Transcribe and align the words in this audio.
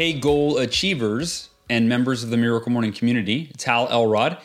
Hey, 0.00 0.14
goal 0.14 0.56
achievers 0.56 1.50
and 1.68 1.86
members 1.86 2.24
of 2.24 2.30
the 2.30 2.38
Miracle 2.38 2.72
Morning 2.72 2.90
community. 2.90 3.50
It's 3.50 3.64
Hal 3.64 3.86
Elrod. 3.90 4.38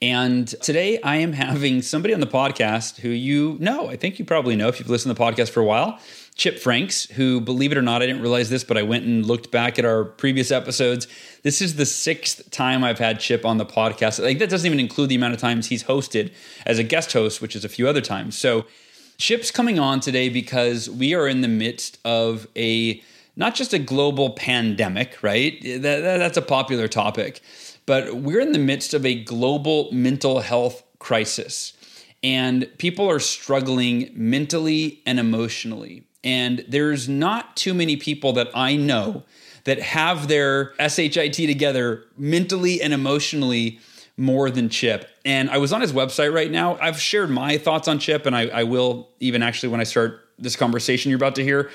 And 0.00 0.46
today 0.46 1.00
I 1.02 1.16
am 1.16 1.32
having 1.32 1.82
somebody 1.82 2.14
on 2.14 2.20
the 2.20 2.28
podcast 2.28 2.98
who 2.98 3.08
you 3.08 3.56
know. 3.58 3.88
I 3.88 3.96
think 3.96 4.20
you 4.20 4.24
probably 4.24 4.54
know 4.54 4.68
if 4.68 4.78
you've 4.78 4.88
listened 4.88 5.12
to 5.12 5.20
the 5.20 5.28
podcast 5.28 5.50
for 5.50 5.58
a 5.58 5.64
while. 5.64 5.98
Chip 6.36 6.60
Franks, 6.60 7.06
who, 7.06 7.40
believe 7.40 7.72
it 7.72 7.76
or 7.76 7.82
not, 7.82 8.02
I 8.02 8.06
didn't 8.06 8.22
realize 8.22 8.50
this, 8.50 8.62
but 8.62 8.76
I 8.76 8.84
went 8.84 9.04
and 9.04 9.26
looked 9.26 9.50
back 9.50 9.80
at 9.80 9.84
our 9.84 10.04
previous 10.04 10.52
episodes. 10.52 11.08
This 11.42 11.60
is 11.60 11.74
the 11.74 11.86
sixth 11.86 12.48
time 12.52 12.84
I've 12.84 13.00
had 13.00 13.18
Chip 13.18 13.44
on 13.44 13.58
the 13.58 13.66
podcast. 13.66 14.22
Like, 14.22 14.38
that 14.38 14.48
doesn't 14.48 14.64
even 14.64 14.78
include 14.78 15.08
the 15.08 15.16
amount 15.16 15.34
of 15.34 15.40
times 15.40 15.66
he's 15.66 15.82
hosted 15.82 16.32
as 16.64 16.78
a 16.78 16.84
guest 16.84 17.12
host, 17.14 17.42
which 17.42 17.56
is 17.56 17.64
a 17.64 17.68
few 17.68 17.88
other 17.88 18.00
times. 18.00 18.38
So, 18.38 18.64
Chip's 19.18 19.50
coming 19.50 19.80
on 19.80 19.98
today 19.98 20.28
because 20.28 20.88
we 20.88 21.14
are 21.14 21.26
in 21.26 21.40
the 21.40 21.48
midst 21.48 21.98
of 22.04 22.46
a 22.54 23.02
not 23.36 23.54
just 23.54 23.72
a 23.72 23.78
global 23.78 24.30
pandemic, 24.30 25.22
right? 25.22 25.60
That, 25.62 25.82
that, 25.82 26.18
that's 26.18 26.36
a 26.36 26.42
popular 26.42 26.88
topic, 26.88 27.40
but 27.86 28.14
we're 28.14 28.40
in 28.40 28.52
the 28.52 28.58
midst 28.58 28.94
of 28.94 29.06
a 29.06 29.14
global 29.14 29.90
mental 29.92 30.40
health 30.40 30.82
crisis. 30.98 31.72
And 32.22 32.68
people 32.78 33.08
are 33.08 33.18
struggling 33.18 34.10
mentally 34.14 35.00
and 35.06 35.18
emotionally. 35.18 36.04
And 36.22 36.64
there's 36.68 37.08
not 37.08 37.56
too 37.56 37.72
many 37.72 37.96
people 37.96 38.34
that 38.34 38.48
I 38.54 38.76
know 38.76 39.24
that 39.64 39.80
have 39.80 40.28
their 40.28 40.74
SHIT 40.78 41.34
together 41.34 42.04
mentally 42.16 42.82
and 42.82 42.92
emotionally 42.92 43.78
more 44.16 44.50
than 44.50 44.68
Chip. 44.68 45.08
And 45.24 45.50
I 45.50 45.58
was 45.58 45.72
on 45.72 45.80
his 45.80 45.92
website 45.92 46.32
right 46.32 46.50
now. 46.50 46.76
I've 46.78 47.00
shared 47.00 47.30
my 47.30 47.56
thoughts 47.56 47.88
on 47.88 47.98
Chip, 47.98 48.26
and 48.26 48.36
I, 48.36 48.48
I 48.48 48.64
will 48.64 49.08
even 49.18 49.42
actually 49.42 49.70
when 49.70 49.80
I 49.80 49.84
start 49.84 50.28
this 50.38 50.56
conversation 50.56 51.10
you're 51.10 51.16
about 51.16 51.36
to 51.36 51.44
hear. 51.44 51.70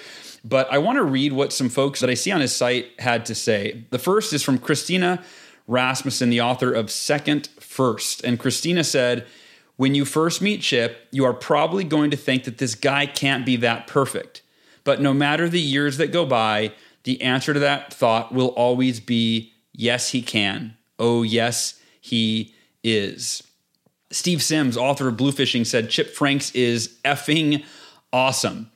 But 0.47 0.71
I 0.71 0.77
want 0.77 0.97
to 0.97 1.03
read 1.03 1.33
what 1.33 1.51
some 1.51 1.69
folks 1.69 2.01
that 2.01 2.09
I 2.09 2.13
see 2.13 2.31
on 2.31 2.39
his 2.39 2.55
site 2.55 2.91
had 2.99 3.25
to 3.25 3.35
say. 3.35 3.85
The 3.89 3.97
first 3.97 4.31
is 4.31 4.43
from 4.43 4.59
Christina 4.59 5.23
Rasmussen, 5.67 6.29
the 6.29 6.41
author 6.41 6.71
of 6.71 6.91
Second 6.91 7.47
First. 7.59 8.23
And 8.23 8.39
Christina 8.39 8.83
said, 8.83 9.25
When 9.75 9.95
you 9.95 10.05
first 10.05 10.43
meet 10.43 10.61
Chip, 10.61 11.07
you 11.09 11.25
are 11.25 11.33
probably 11.33 11.83
going 11.83 12.11
to 12.11 12.17
think 12.17 12.43
that 12.43 12.59
this 12.59 12.75
guy 12.75 13.07
can't 13.07 13.43
be 13.43 13.55
that 13.55 13.87
perfect. 13.87 14.43
But 14.83 15.01
no 15.01 15.15
matter 15.15 15.49
the 15.49 15.59
years 15.59 15.97
that 15.97 16.11
go 16.11 16.27
by, 16.27 16.73
the 17.05 17.19
answer 17.23 17.51
to 17.51 17.59
that 17.61 17.91
thought 17.91 18.31
will 18.31 18.49
always 18.49 18.99
be 18.99 19.51
yes, 19.73 20.11
he 20.11 20.21
can. 20.21 20.77
Oh, 20.99 21.23
yes, 21.23 21.81
he 21.99 22.53
is. 22.83 23.41
Steve 24.11 24.43
Sims, 24.43 24.77
author 24.77 25.07
of 25.07 25.17
Bluefishing, 25.17 25.65
said 25.65 25.89
Chip 25.89 26.13
Franks 26.13 26.51
is 26.51 26.99
effing 27.03 27.65
awesome. 28.13 28.69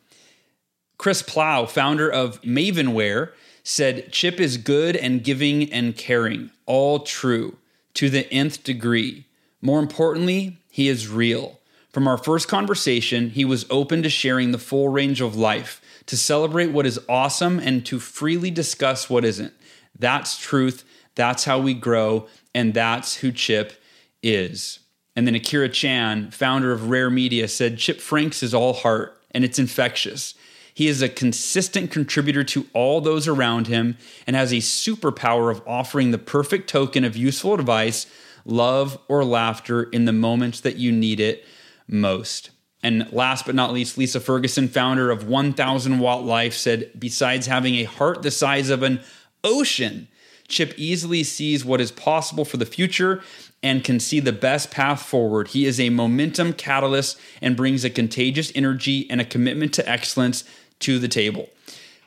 Chris 0.99 1.21
Plough, 1.21 1.65
founder 1.65 2.11
of 2.11 2.41
Mavenwire, 2.41 3.31
said 3.63 4.11
Chip 4.11 4.37
is 4.37 4.57
good 4.57 4.97
and 4.97 5.23
giving 5.23 5.71
and 5.71 5.95
caring, 5.95 6.51
all 6.65 6.99
true 6.99 7.57
to 7.93 8.09
the 8.09 8.31
nth 8.31 8.63
degree. 8.65 9.25
More 9.61 9.79
importantly, 9.79 10.57
he 10.69 10.89
is 10.89 11.07
real. 11.07 11.57
From 11.93 12.05
our 12.05 12.17
first 12.17 12.49
conversation, 12.49 13.29
he 13.29 13.45
was 13.45 13.65
open 13.69 14.03
to 14.03 14.09
sharing 14.09 14.51
the 14.51 14.57
full 14.57 14.89
range 14.89 15.21
of 15.21 15.37
life, 15.37 15.81
to 16.05 16.17
celebrate 16.17 16.67
what 16.67 16.85
is 16.85 16.99
awesome 17.07 17.59
and 17.59 17.85
to 17.85 17.97
freely 17.97 18.51
discuss 18.51 19.09
what 19.09 19.23
isn't. 19.23 19.53
That's 19.97 20.37
truth. 20.37 20.83
That's 21.15 21.45
how 21.45 21.59
we 21.59 21.73
grow. 21.73 22.27
And 22.53 22.73
that's 22.73 23.15
who 23.15 23.31
Chip 23.31 23.81
is. 24.21 24.79
And 25.15 25.25
then 25.25 25.35
Akira 25.35 25.69
Chan, 25.69 26.31
founder 26.31 26.73
of 26.73 26.89
Rare 26.89 27.09
Media, 27.09 27.47
said 27.47 27.77
Chip 27.77 28.01
Franks 28.01 28.43
is 28.43 28.53
all 28.53 28.73
heart 28.73 29.17
and 29.31 29.45
it's 29.45 29.59
infectious. 29.59 30.35
He 30.73 30.87
is 30.87 31.01
a 31.01 31.09
consistent 31.09 31.91
contributor 31.91 32.43
to 32.45 32.67
all 32.73 33.01
those 33.01 33.27
around 33.27 33.67
him 33.67 33.97
and 34.25 34.35
has 34.35 34.51
a 34.51 34.57
superpower 34.57 35.51
of 35.51 35.61
offering 35.67 36.11
the 36.11 36.17
perfect 36.17 36.69
token 36.69 37.03
of 37.03 37.17
useful 37.17 37.53
advice, 37.53 38.07
love, 38.45 38.97
or 39.07 39.23
laughter 39.23 39.83
in 39.83 40.05
the 40.05 40.13
moments 40.13 40.61
that 40.61 40.77
you 40.77 40.91
need 40.91 41.19
it 41.19 41.45
most. 41.87 42.51
And 42.81 43.11
last 43.11 43.45
but 43.45 43.55
not 43.55 43.73
least, 43.73 43.97
Lisa 43.97 44.19
Ferguson, 44.19 44.69
founder 44.69 45.11
of 45.11 45.27
1000 45.27 45.99
Watt 45.99 46.23
Life, 46.23 46.53
said 46.53 46.91
besides 46.97 47.47
having 47.47 47.75
a 47.75 47.83
heart 47.83 48.21
the 48.21 48.31
size 48.31 48.69
of 48.69 48.83
an 48.83 49.01
ocean, 49.43 50.07
Chip 50.49 50.73
easily 50.77 51.23
sees 51.23 51.63
what 51.63 51.79
is 51.79 51.91
possible 51.91 52.43
for 52.43 52.57
the 52.57 52.65
future 52.65 53.21
and 53.61 53.83
can 53.83 53.99
see 53.99 54.19
the 54.19 54.33
best 54.33 54.71
path 54.71 55.03
forward. 55.03 55.49
He 55.49 55.65
is 55.65 55.79
a 55.79 55.91
momentum 55.91 56.53
catalyst 56.53 57.19
and 57.39 57.55
brings 57.55 57.85
a 57.85 57.89
contagious 57.89 58.51
energy 58.55 59.07
and 59.11 59.21
a 59.21 59.25
commitment 59.25 59.73
to 59.75 59.87
excellence 59.87 60.43
to 60.79 60.99
the 60.99 61.07
table. 61.07 61.49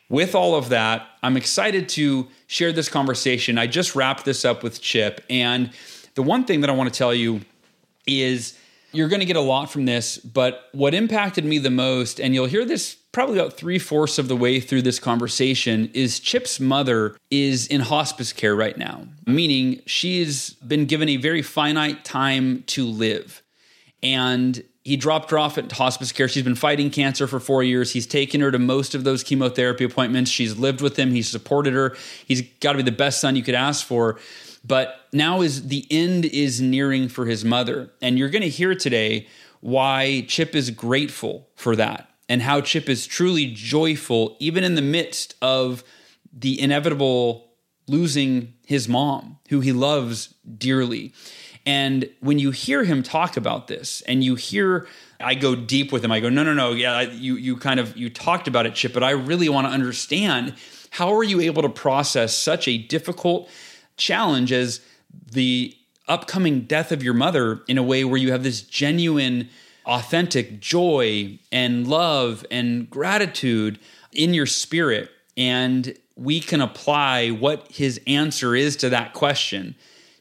With 0.09 0.35
all 0.35 0.55
of 0.55 0.69
that, 0.69 1.07
I'm 1.23 1.37
excited 1.37 1.89
to 1.91 2.29
share 2.47 2.73
this 2.73 2.89
conversation. 2.89 3.57
I 3.57 3.67
just 3.67 3.97
wrapped 3.97 4.25
this 4.25 4.45
up 4.45 4.63
with 4.63 4.81
Chip. 4.83 5.25
And 5.31 5.71
the 6.15 6.23
one 6.23 6.45
thing 6.45 6.61
that 6.61 6.71
I 6.71 6.75
want 6.75 6.93
to 6.93 6.99
tell 6.99 7.15
you 7.15 7.41
is 8.07 8.59
you're 8.93 9.09
going 9.09 9.21
to 9.21 9.27
get 9.27 9.37
a 9.37 9.41
lot 9.41 9.71
from 9.71 9.87
this, 9.87 10.19
but 10.19 10.69
what 10.73 10.93
impacted 10.93 11.47
me 11.47 11.57
the 11.57 11.71
most, 11.71 12.21
and 12.21 12.35
you'll 12.35 12.47
hear 12.47 12.67
this 12.67 12.95
probably 13.13 13.39
about 13.39 13.55
three 13.55 13.79
fourths 13.79 14.19
of 14.19 14.29
the 14.29 14.37
way 14.37 14.61
through 14.61 14.83
this 14.83 14.99
conversation, 14.99 15.91
is 15.95 16.21
Chip's 16.21 16.61
mother 16.61 17.17
is 17.31 17.67
in 17.67 17.81
hospice 17.81 18.35
care 18.35 18.55
right 18.55 18.77
now, 18.77 19.07
meaning 19.27 19.81
she's 19.87 20.51
been 20.55 20.85
given 20.85 21.09
a 21.09 21.17
very 21.17 21.41
finite 21.41 22.05
time 22.05 22.65
to 22.67 22.85
live. 22.85 23.43
And 24.03 24.63
he 24.85 24.97
dropped 24.97 25.31
her 25.31 25.39
off 25.39 25.59
at 25.59 25.71
hospice 25.73 26.11
care. 26.11 26.29
She's 26.29 26.43
been 26.43 26.57
fighting 26.57 26.91
cancer 26.91 27.27
for 27.27 27.39
four 27.39 27.63
years. 27.63 27.93
He's 27.93 28.07
taken 28.07 28.41
her 28.41 28.51
to 28.51 28.59
most 28.59 28.95
of 28.95 29.05
those 29.05 29.23
chemotherapy 29.23 29.85
appointments. 29.85 30.31
She's 30.31 30.57
lived 30.57 30.81
with 30.81 30.99
him. 30.99 31.13
He's 31.13 31.29
supported 31.29 31.73
her. 31.75 31.97
He's 32.27 32.43
got 32.61 32.73
to 32.73 32.79
be 32.79 32.83
the 32.83 32.91
best 32.91 33.21
son 33.21 33.37
you 33.37 33.45
could 33.45 33.55
ask 33.55 33.87
for. 33.87 34.19
But 34.65 35.07
now 35.13 35.41
is 35.41 35.69
the 35.69 35.87
end 35.91 36.25
is 36.25 36.61
nearing 36.61 37.09
for 37.09 37.27
his 37.27 37.45
mother. 37.45 37.93
And 38.01 38.19
you're 38.19 38.29
going 38.29 38.43
to 38.43 38.49
hear 38.49 38.75
today 38.75 39.29
why 39.61 40.25
Chip 40.27 40.55
is 40.57 40.71
grateful 40.71 41.49
for 41.55 41.77
that 41.77 42.09
and 42.29 42.43
how 42.43 42.61
Chip 42.61 42.89
is 42.89 43.07
truly 43.07 43.47
joyful, 43.47 44.37
even 44.41 44.65
in 44.65 44.75
the 44.75 44.83
midst 44.83 45.37
of 45.41 45.85
the 46.33 46.61
inevitable 46.61 47.53
losing 47.87 48.55
his 48.67 48.89
mom, 48.89 49.39
who 49.49 49.61
he 49.61 49.73
loves 49.73 50.35
dearly. 50.59 51.13
And 51.65 52.09
when 52.21 52.39
you 52.39 52.51
hear 52.51 52.85
him 52.85 53.03
talk 53.03 53.37
about 53.37 53.69
this 53.69 54.01
and 54.03 54.25
you 54.25 54.35
hear 54.35 54.87
I 55.23 55.35
go 55.35 55.55
deep 55.55 55.93
with 55.93 56.05
him. 56.05 56.13
I 56.13 56.21
go, 56.21 56.29
no, 56.29 56.43
no, 56.43 56.53
no. 56.53 56.73
Yeah, 56.73 57.03
you 57.03 57.37
you 57.37 57.57
kind 57.57 57.81
of 57.81 57.97
you 57.97 58.11
talked 58.11 58.49
about 58.49 58.67
it, 58.67 58.75
Chip, 58.75 58.93
but 58.93 59.03
I 59.03 59.11
really 59.11 59.49
want 59.49 59.67
to 59.67 59.73
understand 59.73 60.55
how 60.91 61.15
are 61.15 61.25
you 61.25 61.41
able 61.41 61.63
to 61.63 61.69
process 61.69 62.37
such 62.37 62.69
a 62.69 62.79
difficult 62.79 63.49
challenge 63.97 64.53
as 64.53 64.81
the 65.31 65.77
upcoming 66.09 66.63
death 66.63 66.93
of 66.93 67.03
your 67.03 67.15
mother 67.15 67.63
in 67.69 67.79
a 67.79 67.83
way 67.83 68.05
where 68.05 68.19
you 68.19 68.33
have 68.33 68.43
this 68.43 68.63
genuine, 68.63 69.49
authentic 69.87 70.61
joy 70.61 71.39
and 71.51 71.87
love 71.87 72.45
and 72.51 72.91
gratitude 72.91 73.79
in 74.13 74.35
your 74.35 74.47
spirit, 74.47 75.11
and 75.37 75.97
we 76.17 76.41
can 76.41 76.61
apply 76.61 77.31
what 77.31 77.71
his 77.71 78.01
answer 78.07 78.55
is 78.55 78.77
to 78.77 78.91
that 78.91 79.15
question 79.15 79.75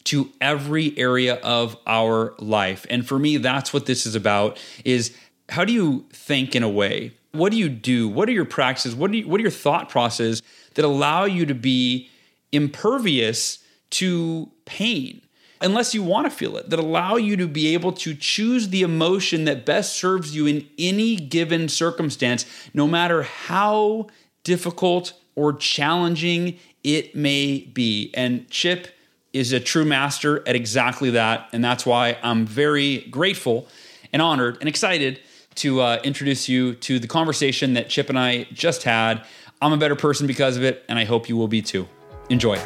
to 0.05 0.29
every 0.39 0.97
area 0.97 1.35
of 1.35 1.77
our 1.85 2.33
life. 2.39 2.85
And 2.89 3.07
for 3.07 3.19
me, 3.19 3.37
that's 3.37 3.73
what 3.73 3.85
this 3.85 4.05
is 4.05 4.15
about 4.15 4.57
is 4.83 5.15
how 5.49 5.65
do 5.65 5.73
you 5.73 6.05
think 6.11 6.55
in 6.55 6.63
a 6.63 6.69
way? 6.69 7.13
What 7.33 7.51
do 7.51 7.57
you 7.57 7.69
do? 7.69 8.09
What 8.09 8.27
are 8.29 8.33
your 8.33 8.45
practices? 8.45 8.95
What, 8.95 9.13
you, 9.13 9.27
what 9.27 9.39
are 9.39 9.43
your 9.43 9.51
thought 9.51 9.89
processes 9.89 10.41
that 10.73 10.85
allow 10.85 11.25
you 11.25 11.45
to 11.45 11.55
be 11.55 12.09
impervious 12.51 13.59
to 13.91 14.51
pain? 14.65 15.21
Unless 15.61 15.93
you 15.93 16.01
want 16.01 16.25
to 16.25 16.31
feel 16.31 16.57
it, 16.57 16.71
that 16.71 16.79
allow 16.79 17.17
you 17.17 17.37
to 17.37 17.47
be 17.47 17.73
able 17.73 17.91
to 17.93 18.15
choose 18.15 18.69
the 18.69 18.81
emotion 18.81 19.45
that 19.45 19.65
best 19.65 19.93
serves 19.93 20.35
you 20.35 20.47
in 20.47 20.67
any 20.79 21.15
given 21.15 21.69
circumstance, 21.69 22.45
no 22.73 22.87
matter 22.87 23.21
how 23.23 24.07
difficult 24.43 25.13
or 25.35 25.53
challenging 25.53 26.57
it 26.83 27.15
may 27.15 27.59
be. 27.59 28.11
And 28.15 28.49
Chip, 28.49 28.87
is 29.33 29.53
a 29.53 29.59
true 29.59 29.85
master 29.85 30.47
at 30.47 30.55
exactly 30.55 31.11
that. 31.11 31.49
And 31.53 31.63
that's 31.63 31.85
why 31.85 32.17
I'm 32.23 32.45
very 32.45 32.99
grateful 33.09 33.67
and 34.11 34.21
honored 34.21 34.57
and 34.59 34.67
excited 34.67 35.19
to 35.55 35.81
uh, 35.81 35.99
introduce 36.03 36.47
you 36.47 36.75
to 36.75 36.99
the 36.99 37.07
conversation 37.07 37.73
that 37.73 37.89
Chip 37.89 38.09
and 38.09 38.17
I 38.17 38.47
just 38.53 38.83
had. 38.83 39.25
I'm 39.61 39.73
a 39.73 39.77
better 39.77 39.95
person 39.95 40.27
because 40.27 40.57
of 40.57 40.63
it, 40.63 40.83
and 40.89 40.97
I 40.97 41.05
hope 41.05 41.29
you 41.29 41.37
will 41.37 41.47
be 41.47 41.61
too. 41.61 41.87
Enjoy. 42.29 42.57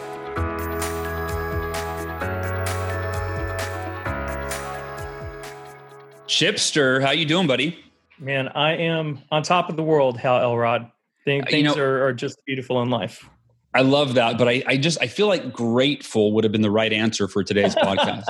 Chipster, 6.28 7.02
how 7.02 7.12
you 7.12 7.26
doing, 7.26 7.48
buddy? 7.48 7.80
Man, 8.20 8.48
I 8.50 8.76
am 8.78 9.22
on 9.32 9.44
top 9.44 9.70
of 9.70 9.76
the 9.76 9.84
world, 9.84 10.18
Hal 10.18 10.42
Elrod. 10.42 10.90
Things, 11.24 11.46
you 11.52 11.64
know, 11.64 11.76
are, 11.76 12.06
are, 12.08 12.14
just 12.14 12.38
beautiful 12.46 12.82
in 12.82 12.90
life. 12.90 13.28
I 13.76 13.82
love 13.82 14.14
that, 14.14 14.38
but 14.38 14.48
I, 14.48 14.64
I 14.66 14.78
just 14.78 14.98
I 15.02 15.08
feel 15.08 15.28
like 15.28 15.52
grateful 15.52 16.32
would 16.32 16.46
have 16.46 16.54
been 16.54 16.62
the 16.62 16.72
right 16.72 16.94
answer 16.94 17.28
for 17.28 17.44
today's 17.44 17.76
podcast. 17.76 18.24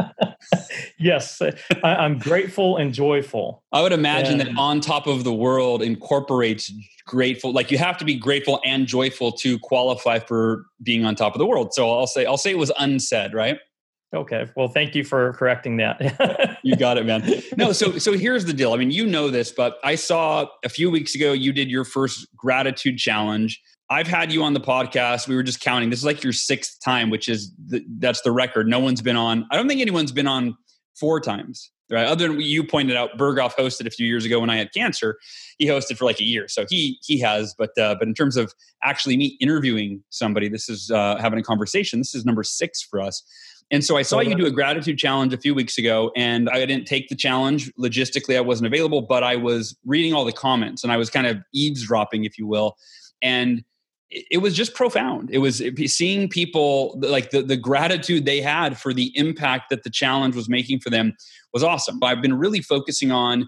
yes, 0.98 1.40
I, 1.84 2.06
am 2.06 2.18
grateful 2.18 2.78
and 2.78 2.92
joyful. 2.92 3.64
I 3.72 3.84
would 3.84 3.94
imagine 3.94 4.42
and, 4.42 4.50
that 4.50 4.60
on 4.60 4.82
top 4.82 5.06
of 5.06 5.24
the 5.24 5.34
world 5.34 5.84
incorporates 5.84 6.74
grateful. 7.06 7.54
Like 7.54 7.70
you 7.70 7.78
have 7.78 7.96
to 8.00 8.06
be 8.06 8.16
grateful 8.16 8.60
and 8.66 8.88
joyful 8.88 9.32
to 9.34 9.60
qualify 9.60 10.18
for 10.18 10.66
being 10.82 11.06
on 11.06 11.14
top 11.14 11.36
of 11.36 11.40
the 11.40 11.46
world. 11.46 11.76
So 11.76 11.92
I'll 11.92 12.08
say 12.08 12.26
I'll 12.26 12.38
say 12.38 12.50
it 12.50 12.58
was 12.58 12.72
unsaid, 12.80 13.36
right? 13.36 13.60
Okay. 14.16 14.50
Well, 14.56 14.70
thank 14.70 14.96
you 14.96 15.04
for 15.04 15.34
correcting 15.34 15.78
that. 15.78 16.58
you 16.64 16.76
got 16.76 16.98
it, 16.98 17.06
man. 17.06 17.24
No, 17.56 17.72
so 17.72 18.00
so 18.00 18.14
here's 18.14 18.46
the 18.46 18.54
deal. 18.54 18.74
I 18.74 18.78
mean, 18.78 18.90
you 18.90 19.06
know 19.06 19.30
this, 19.30 19.52
but 19.52 19.78
I 19.84 19.94
saw 19.94 20.48
a 20.64 20.70
few 20.70 20.90
weeks 20.90 21.14
ago 21.14 21.34
you 21.34 21.54
did 21.54 21.70
your 21.70 21.84
first 21.84 22.28
gratitude 22.36 22.98
challenge. 22.98 23.62
I've 23.90 24.08
had 24.08 24.32
you 24.32 24.44
on 24.44 24.54
the 24.54 24.60
podcast. 24.60 25.28
We 25.28 25.36
were 25.36 25.44
just 25.44 25.62
counting. 25.62 25.90
This 25.90 26.00
is 26.00 26.06
like 26.06 26.24
your 26.24 26.34
sixth 26.34 26.80
time, 26.84 27.10
which 27.10 27.30
is 27.30 27.52
the, 27.68 27.86
that's 28.00 28.22
the 28.22 28.32
record. 28.32 28.68
No 28.68 28.80
one's 28.80 29.02
been 29.02 29.16
on. 29.16 29.46
I 29.52 29.56
don't 29.56 29.68
think 29.68 29.82
anyone's 29.82 30.12
been 30.12 30.28
on 30.28 30.58
four 31.00 31.20
times, 31.20 31.72
right? 31.92 32.08
Other 32.08 32.28
than 32.28 32.42
you 32.42 32.64
pointed 32.64 32.96
out, 32.96 33.12
Berghoff 33.18 33.54
hosted 33.56 33.86
a 33.86 33.92
few 33.92 34.08
years 34.08 34.26
ago 34.26 34.40
when 34.40 34.50
I 34.50 34.58
had 34.58 34.74
cancer. 34.74 35.18
He 35.60 35.68
hosted 35.68 35.98
for 35.98 36.06
like 36.06 36.20
a 36.20 36.24
year, 36.24 36.48
so 36.48 36.66
he 36.68 36.98
he 37.04 37.20
has. 37.20 37.54
But 37.58 37.78
uh, 37.78 37.96
but 38.00 38.08
in 38.08 38.16
terms 38.16 38.38
of 38.38 38.54
actually 38.84 39.18
me 39.18 39.38
interviewing 39.40 40.04
somebody, 40.10 40.50
this 40.50 40.68
is 40.68 40.90
uh, 40.90 41.18
having 41.20 41.40
a 41.40 41.44
conversation. 41.44 42.00
This 42.00 42.16
is 42.16 42.26
number 42.26 42.44
six 42.44 42.82
for 42.82 43.00
us. 43.00 43.24
And 43.72 43.84
so 43.84 43.98
I 43.98 44.04
saw 44.04 44.20
you 44.20 44.36
do 44.36 44.46
a 44.46 44.52
gratitude 44.52 45.00
challenge 45.00 45.34
a 45.34 45.40
few 45.40 45.56
weeks 45.56 45.78
ago, 45.78 46.12
and 46.16 46.50
I 46.50 46.64
didn't 46.66 46.86
take 46.86 47.10
the 47.10 47.16
challenge. 47.16 47.72
Logistically, 47.80 48.38
I 48.38 48.42
wasn't 48.42 48.68
available, 48.68 49.02
but 49.02 49.24
I 49.24 49.38
was 49.38 49.76
reading 49.86 50.14
all 50.14 50.24
the 50.24 50.32
comments 50.32 50.84
and 50.84 50.94
I 50.94 50.98
was 50.98 51.10
kind 51.10 51.26
of 51.26 51.38
eavesdropping, 51.52 52.26
if 52.26 52.38
you 52.38 52.46
will. 52.46 52.78
And 53.24 53.64
it 54.12 54.42
was 54.42 54.54
just 54.54 54.76
profound. 54.76 55.30
It 55.32 55.40
was 55.40 55.64
seeing 55.88 56.30
people 56.30 56.98
like 57.02 57.32
the, 57.32 57.42
the 57.42 57.58
gratitude 57.58 58.26
they 58.26 58.40
had 58.40 58.78
for 58.80 58.94
the 58.94 59.12
impact 59.18 59.70
that 59.70 59.84
the 59.84 59.90
challenge 59.90 60.36
was 60.36 60.48
making 60.48 60.80
for 60.80 60.90
them 60.90 61.14
was 61.54 61.64
awesome. 61.64 62.00
But 62.00 62.08
I've 62.08 62.22
been 62.22 62.38
really 62.38 62.62
focusing 62.62 63.12
on 63.12 63.48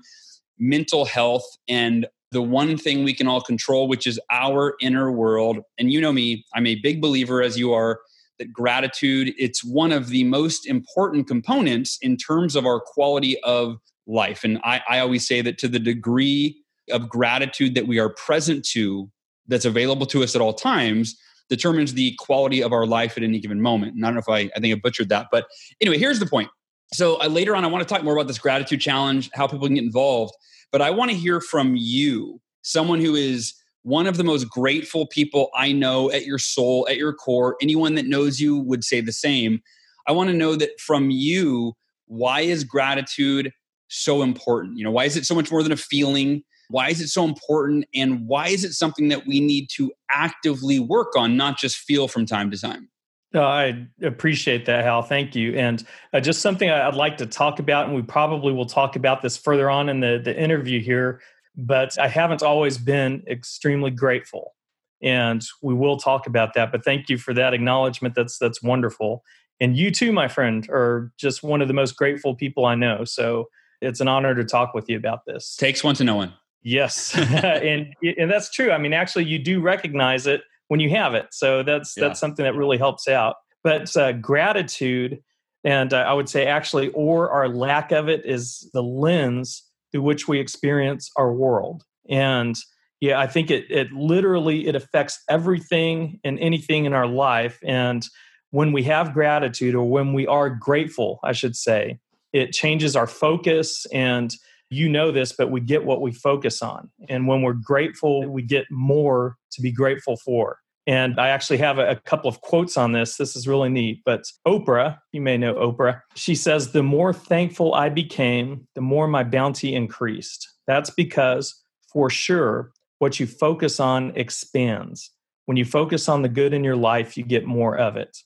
mental 0.57 1.06
health 1.06 1.45
and 1.69 2.07
the 2.31 2.42
one 2.42 2.75
thing 2.75 3.04
we 3.04 3.13
can 3.13 3.27
all 3.27 3.39
control, 3.39 3.88
which 3.88 4.06
is 4.07 4.19
our 4.31 4.75
inner 4.81 5.12
world. 5.12 5.59
And 5.77 5.92
you 5.92 6.01
know 6.01 6.12
me, 6.12 6.44
I'm 6.54 6.68
a 6.68 6.75
big 6.75 7.01
believer, 7.01 7.42
as 7.42 7.57
you 7.57 7.74
are, 7.74 8.00
that 8.39 8.53
gratitude 8.53 9.33
it's 9.38 9.63
one 9.63 9.92
of 9.92 10.10
the 10.10 10.24
most 10.24 10.68
important 10.68 11.27
components 11.27 11.98
in 12.01 12.18
terms 12.18 12.56
of 12.56 12.65
our 12.65 12.80
quality 12.80 13.42
of 13.44 13.77
life 14.06 14.44
and 14.44 14.60
I, 14.63 14.81
I 14.88 15.00
always 15.00 15.27
say 15.27 15.42
that 15.42 15.57
to 15.60 15.68
the 15.68 15.80
degree 15.80 16.62
of 16.92 17.10
gratitude 17.10 17.75
that 17.75 17.88
we 17.88 18.00
are 18.00 18.10
present 18.10 18.63
to 18.74 19.10
that's 19.47 19.65
available 19.65 20.05
to 20.05 20.23
us 20.23 20.35
at 20.35 20.41
all 20.41 20.53
times 20.53 21.17
determines 21.49 21.94
the 21.94 22.13
quality 22.19 22.61
of 22.61 22.73
our 22.73 22.85
life 22.85 23.17
at 23.17 23.23
any 23.23 23.39
given 23.39 23.61
moment 23.61 23.95
and 23.95 24.05
i 24.05 24.07
don't 24.07 24.15
know 24.15 24.19
if 24.19 24.29
i 24.29 24.49
i 24.55 24.59
think 24.59 24.75
i 24.75 24.79
butchered 24.81 25.09
that 25.09 25.27
but 25.31 25.45
anyway 25.81 25.97
here's 25.97 26.19
the 26.19 26.25
point 26.25 26.49
so 26.94 27.21
uh, 27.21 27.27
later 27.27 27.55
on 27.55 27.63
i 27.63 27.67
want 27.67 27.88
to 27.88 27.94
talk 27.94 28.03
more 28.03 28.13
about 28.13 28.27
this 28.27 28.39
gratitude 28.39 28.81
challenge 28.81 29.29
how 29.33 29.47
people 29.47 29.67
can 29.67 29.75
get 29.75 29.83
involved 29.83 30.33
but 30.71 30.81
i 30.81 30.89
want 30.89 31.11
to 31.11 31.17
hear 31.17 31.39
from 31.39 31.75
you 31.75 32.39
someone 32.61 32.99
who 32.99 33.15
is 33.15 33.53
one 33.88 34.05
of 34.05 34.17
the 34.17 34.23
most 34.23 34.49
grateful 34.49 35.07
people 35.07 35.50
I 35.55 35.71
know 35.71 36.11
at 36.11 36.25
your 36.25 36.39
soul, 36.39 36.85
at 36.89 36.97
your 36.97 37.13
core. 37.13 37.55
Anyone 37.61 37.95
that 37.95 38.05
knows 38.05 38.38
you 38.38 38.57
would 38.57 38.83
say 38.83 39.00
the 39.00 39.13
same. 39.13 39.61
I 40.07 40.11
want 40.11 40.29
to 40.29 40.35
know 40.35 40.57
that 40.57 40.77
from 40.81 41.09
you, 41.09 41.73
why 42.07 42.41
is 42.41 42.65
gratitude 42.65 43.50
so 43.88 44.23
important? 44.23 44.77
You 44.77 44.83
know, 44.83 44.91
why 44.91 45.05
is 45.05 45.15
it 45.15 45.25
so 45.25 45.33
much 45.33 45.50
more 45.51 45.63
than 45.63 45.71
a 45.71 45.77
feeling? 45.77 46.43
Why 46.69 46.89
is 46.89 47.01
it 47.01 47.07
so 47.07 47.23
important? 47.23 47.85
And 47.95 48.27
why 48.27 48.47
is 48.47 48.63
it 48.63 48.73
something 48.73 49.09
that 49.09 49.25
we 49.25 49.39
need 49.39 49.69
to 49.71 49.91
actively 50.11 50.79
work 50.79 51.15
on, 51.15 51.37
not 51.37 51.57
just 51.57 51.77
feel 51.77 52.07
from 52.07 52.25
time 52.25 52.51
to 52.51 52.57
time? 52.57 52.89
Oh, 53.33 53.41
I 53.41 53.87
appreciate 54.01 54.65
that, 54.65 54.83
Hal. 54.83 55.01
Thank 55.01 55.35
you. 55.35 55.53
And 55.55 55.83
uh, 56.13 56.19
just 56.19 56.41
something 56.41 56.69
I'd 56.69 56.95
like 56.95 57.17
to 57.17 57.25
talk 57.25 57.59
about, 57.59 57.87
and 57.87 57.95
we 57.95 58.01
probably 58.01 58.53
will 58.53 58.65
talk 58.65 58.95
about 58.95 59.21
this 59.21 59.35
further 59.35 59.69
on 59.69 59.89
in 59.89 59.99
the, 59.99 60.19
the 60.23 60.37
interview 60.41 60.81
here 60.81 61.19
but 61.57 61.97
I 61.97 62.07
haven't 62.07 62.43
always 62.43 62.77
been 62.77 63.23
extremely 63.27 63.89
grateful. 63.89 64.53
And 65.01 65.43
we 65.61 65.73
will 65.73 65.97
talk 65.97 66.27
about 66.27 66.53
that. 66.53 66.71
But 66.71 66.85
thank 66.85 67.09
you 67.09 67.17
for 67.17 67.33
that 67.33 67.53
acknowledgement. 67.53 68.15
That's 68.15 68.37
that's 68.37 68.63
wonderful. 68.63 69.23
And 69.59 69.75
you 69.75 69.91
too, 69.91 70.11
my 70.11 70.27
friend, 70.27 70.67
are 70.69 71.11
just 71.17 71.43
one 71.43 71.61
of 71.61 71.67
the 71.67 71.73
most 71.73 71.95
grateful 71.95 72.35
people 72.35 72.65
I 72.65 72.75
know. 72.75 73.03
So 73.03 73.49
it's 73.81 73.99
an 73.99 74.07
honor 74.07 74.35
to 74.35 74.43
talk 74.43 74.73
with 74.73 74.87
you 74.87 74.97
about 74.97 75.25
this. 75.25 75.55
Takes 75.55 75.83
one 75.83 75.95
to 75.95 76.03
know 76.03 76.15
one. 76.15 76.33
Yes, 76.67 77.17
and 77.17 77.95
and 78.17 78.29
that's 78.29 78.51
true. 78.51 78.71
I 78.71 78.77
mean, 78.77 78.91
actually, 78.91 79.23
you 79.23 79.39
do 79.39 79.61
recognize 79.61 80.27
it 80.27 80.41
when 80.67 80.81
you 80.81 80.89
have 80.89 81.13
it. 81.13 81.27
So 81.31 81.63
that's 81.63 81.95
yeah. 81.95 82.07
that's 82.07 82.19
something 82.19 82.43
that 82.43 82.55
really 82.55 82.77
helps 82.77 83.07
out. 83.07 83.37
But 83.63 83.95
uh, 83.95 84.11
gratitude, 84.11 85.19
and 85.63 85.93
uh, 85.93 85.99
I 85.99 86.11
would 86.11 86.27
say 86.27 86.45
actually, 86.45 86.89
or 86.89 87.31
our 87.31 87.47
lack 87.47 87.93
of 87.93 88.09
it, 88.09 88.25
is 88.25 88.69
the 88.73 88.83
lens 88.83 89.63
through 89.91 90.01
which 90.01 90.27
we 90.27 90.41
experience 90.41 91.09
our 91.15 91.31
world. 91.31 91.83
And 92.09 92.57
yeah, 92.99 93.17
I 93.17 93.27
think 93.27 93.49
it 93.49 93.63
it 93.69 93.93
literally 93.93 94.67
it 94.67 94.75
affects 94.75 95.23
everything 95.29 96.19
and 96.25 96.37
anything 96.39 96.83
in 96.83 96.91
our 96.91 97.07
life. 97.07 97.59
And 97.63 98.05
when 98.51 98.73
we 98.73 98.83
have 98.83 99.13
gratitude 99.13 99.73
or 99.73 99.89
when 99.89 100.11
we 100.11 100.27
are 100.27 100.49
grateful, 100.49 101.21
I 101.23 101.31
should 101.31 101.55
say, 101.55 101.99
it 102.33 102.51
changes 102.51 102.97
our 102.97 103.07
focus 103.07 103.85
and 103.93 104.35
you 104.69 104.89
know 104.89 105.11
this, 105.11 105.31
but 105.31 105.51
we 105.51 105.61
get 105.61 105.85
what 105.85 106.01
we 106.01 106.11
focus 106.11 106.61
on. 106.61 106.89
And 107.09 107.27
when 107.27 107.41
we're 107.41 107.53
grateful, 107.53 108.27
we 108.27 108.41
get 108.41 108.65
more 108.69 109.37
to 109.51 109.61
be 109.61 109.71
grateful 109.71 110.17
for. 110.17 110.59
And 110.85 111.19
I 111.19 111.29
actually 111.29 111.57
have 111.57 111.79
a, 111.79 111.89
a, 111.91 111.95
couple 111.97 112.29
of 112.29 112.39
quotes 112.39 112.77
on 112.77 112.93
this. 112.93 113.17
This 113.17 113.35
is 113.35 113.45
really 113.45 113.67
neat. 113.67 114.01
But 114.05 114.23
Oprah, 114.47 114.97
you 115.11 115.19
may 115.19 115.37
know 115.37 115.53
Oprah, 115.55 116.01
she 116.15 116.33
says, 116.33 116.71
The 116.71 116.81
more 116.81 117.11
thankful 117.11 117.73
I 117.73 117.89
became, 117.89 118.67
the 118.73 118.81
more 118.81 119.05
my 119.07 119.23
bounty 119.23 119.75
increased. 119.75 120.47
That's 120.65 120.89
because, 120.89 121.61
for 121.91 122.09
sure, 122.09 122.71
what 123.00 123.19
you 123.19 123.27
focus 123.27 123.81
on 123.81 124.13
expands. 124.15 125.12
When 125.45 125.57
you 125.57 125.65
focus 125.65 126.07
on 126.07 126.21
the 126.21 126.29
good 126.29 126.53
in 126.53 126.63
your 126.63 126.75
life, 126.77 127.17
you 127.17 127.24
get 127.24 127.45
more 127.45 127.77
of 127.77 127.97
it. 127.97 128.17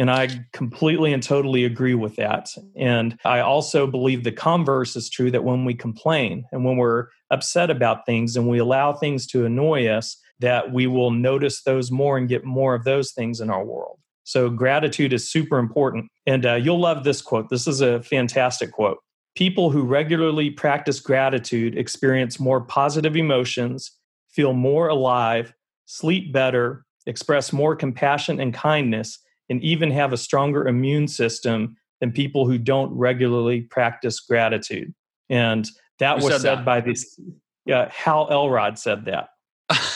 And 0.00 0.10
I 0.10 0.46
completely 0.54 1.12
and 1.12 1.22
totally 1.22 1.66
agree 1.66 1.94
with 1.94 2.16
that. 2.16 2.48
And 2.74 3.18
I 3.26 3.40
also 3.40 3.86
believe 3.86 4.24
the 4.24 4.32
converse 4.32 4.96
is 4.96 5.10
true 5.10 5.30
that 5.30 5.44
when 5.44 5.66
we 5.66 5.74
complain 5.74 6.46
and 6.52 6.64
when 6.64 6.78
we're 6.78 7.08
upset 7.30 7.68
about 7.68 8.06
things 8.06 8.34
and 8.34 8.48
we 8.48 8.56
allow 8.56 8.94
things 8.94 9.26
to 9.26 9.44
annoy 9.44 9.88
us, 9.88 10.16
that 10.38 10.72
we 10.72 10.86
will 10.86 11.10
notice 11.10 11.64
those 11.64 11.90
more 11.90 12.16
and 12.16 12.30
get 12.30 12.46
more 12.46 12.74
of 12.74 12.84
those 12.84 13.12
things 13.12 13.42
in 13.42 13.50
our 13.50 13.62
world. 13.62 13.98
So, 14.24 14.48
gratitude 14.48 15.12
is 15.12 15.30
super 15.30 15.58
important. 15.58 16.08
And 16.26 16.46
uh, 16.46 16.54
you'll 16.54 16.80
love 16.80 17.04
this 17.04 17.20
quote. 17.20 17.50
This 17.50 17.66
is 17.66 17.82
a 17.82 18.02
fantastic 18.02 18.72
quote. 18.72 19.00
People 19.36 19.68
who 19.68 19.82
regularly 19.82 20.48
practice 20.48 20.98
gratitude 20.98 21.76
experience 21.76 22.40
more 22.40 22.62
positive 22.62 23.16
emotions, 23.16 23.92
feel 24.30 24.54
more 24.54 24.88
alive, 24.88 25.52
sleep 25.84 26.32
better, 26.32 26.86
express 27.04 27.52
more 27.52 27.76
compassion 27.76 28.40
and 28.40 28.54
kindness, 28.54 29.18
and 29.50 29.62
even 29.62 29.90
have 29.90 30.12
a 30.12 30.16
stronger 30.16 30.66
immune 30.66 31.08
system 31.08 31.76
than 32.00 32.12
people 32.12 32.46
who 32.46 32.56
don't 32.56 32.90
regularly 32.96 33.62
practice 33.62 34.20
gratitude. 34.20 34.94
And 35.28 35.68
that 35.98 36.18
who 36.18 36.24
was 36.24 36.34
said, 36.34 36.40
said 36.40 36.64
by 36.64 36.80
this. 36.80 37.20
Yeah, 37.66 37.90
Hal 37.92 38.28
Elrod 38.30 38.78
said 38.78 39.04
that. 39.04 39.28